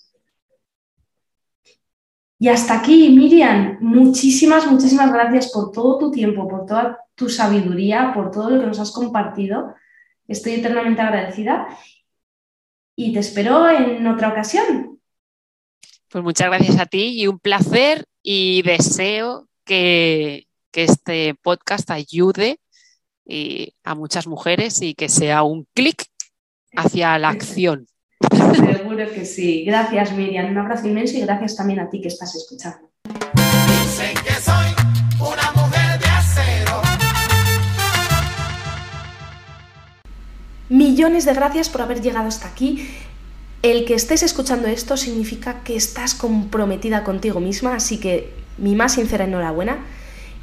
Y 2.45 2.49
hasta 2.51 2.79
aquí, 2.79 3.09
Miriam, 3.09 3.79
muchísimas, 3.81 4.71
muchísimas 4.71 5.11
gracias 5.11 5.51
por 5.51 5.73
todo 5.73 5.97
tu 5.97 6.11
tiempo, 6.11 6.47
por 6.47 6.67
toda 6.67 6.99
tu 7.15 7.31
sabiduría, 7.31 8.13
por 8.13 8.31
todo 8.31 8.51
lo 8.51 8.61
que 8.61 8.67
nos 8.67 8.79
has 8.79 8.91
compartido. 8.91 9.75
Estoy 10.29 10.53
eternamente 10.57 11.01
agradecida 11.01 11.67
y 12.95 13.15
te 13.15 13.21
espero 13.21 13.71
en 13.71 14.07
otra 14.07 14.29
ocasión. 14.29 15.01
Pues 16.11 16.23
muchas 16.23 16.49
gracias 16.49 16.79
a 16.79 16.85
ti 16.85 17.19
y 17.19 17.27
un 17.29 17.39
placer 17.39 18.05
y 18.23 18.61
deseo 18.61 19.49
que, 19.65 20.47
este 20.75 21.35
podcast 21.37 21.91
ayude 21.91 22.61
a 23.85 23.95
muchas 23.95 24.27
mujeres 24.27 24.83
y 24.83 24.93
que 24.93 25.09
sea 25.09 25.45
un 25.45 25.67
clic 25.73 26.05
hacia 26.77 27.19
la 27.19 27.31
acción. 27.31 27.87
Seguro 28.55 29.11
que 29.13 29.25
sí. 29.25 29.65
Gracias, 29.65 30.13
Miriam. 30.13 30.51
Un 30.51 30.59
abrazo 30.59 30.87
inmenso 30.87 31.17
y 31.17 31.21
gracias 31.21 31.57
también 31.57 31.81
a 31.81 31.91
ti 31.91 32.01
que 32.01 32.09
estás 32.09 32.35
escuchando. 32.35 32.91
Dicen 33.05 34.15
que 34.25 34.35
soy 34.41 34.75
una 35.19 35.53
mujer 35.53 35.99
de 35.99 36.07
acero. 36.07 36.83
Millones 40.69 41.25
de 41.25 41.35
gracias 41.35 41.69
por 41.69 41.83
haber 41.83 42.01
llegado 42.01 42.29
hasta 42.29 42.49
aquí. 42.49 42.89
El 43.63 43.87
que 43.87 43.95
estés 43.95 44.23
escuchando 44.23 44.69
esto 44.69 44.97
significa 44.97 45.63
que 45.65 45.75
estás 45.75 46.15
comprometida 46.15 47.03
contigo 47.03 47.41
misma, 47.41 47.77
así 47.77 47.99
que 47.99 48.35
mi 48.59 48.75
más 48.75 48.93
sincera 48.93 49.25
enhorabuena. 49.25 49.79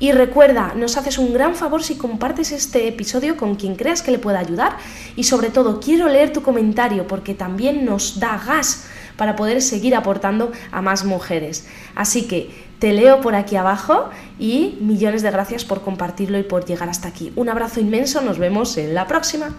Y 0.01 0.13
recuerda, 0.13 0.73
nos 0.75 0.97
haces 0.97 1.19
un 1.19 1.31
gran 1.31 1.53
favor 1.53 1.83
si 1.83 1.95
compartes 1.95 2.51
este 2.51 2.87
episodio 2.87 3.37
con 3.37 3.53
quien 3.53 3.75
creas 3.75 4.01
que 4.01 4.09
le 4.09 4.17
pueda 4.17 4.39
ayudar 4.39 4.77
y 5.15 5.25
sobre 5.25 5.51
todo 5.51 5.79
quiero 5.79 6.09
leer 6.09 6.33
tu 6.33 6.41
comentario 6.41 7.05
porque 7.05 7.35
también 7.35 7.85
nos 7.85 8.19
da 8.19 8.41
gas 8.43 8.87
para 9.15 9.35
poder 9.35 9.61
seguir 9.61 9.93
aportando 9.93 10.51
a 10.71 10.81
más 10.81 11.05
mujeres. 11.05 11.67
Así 11.93 12.23
que 12.27 12.49
te 12.79 12.93
leo 12.93 13.21
por 13.21 13.35
aquí 13.35 13.57
abajo 13.57 14.09
y 14.39 14.79
millones 14.81 15.21
de 15.21 15.29
gracias 15.29 15.65
por 15.65 15.83
compartirlo 15.83 16.39
y 16.39 16.43
por 16.43 16.65
llegar 16.65 16.89
hasta 16.89 17.07
aquí. 17.07 17.31
Un 17.35 17.49
abrazo 17.49 17.79
inmenso, 17.79 18.21
nos 18.21 18.39
vemos 18.39 18.77
en 18.77 18.95
la 18.95 19.05
próxima. 19.05 19.55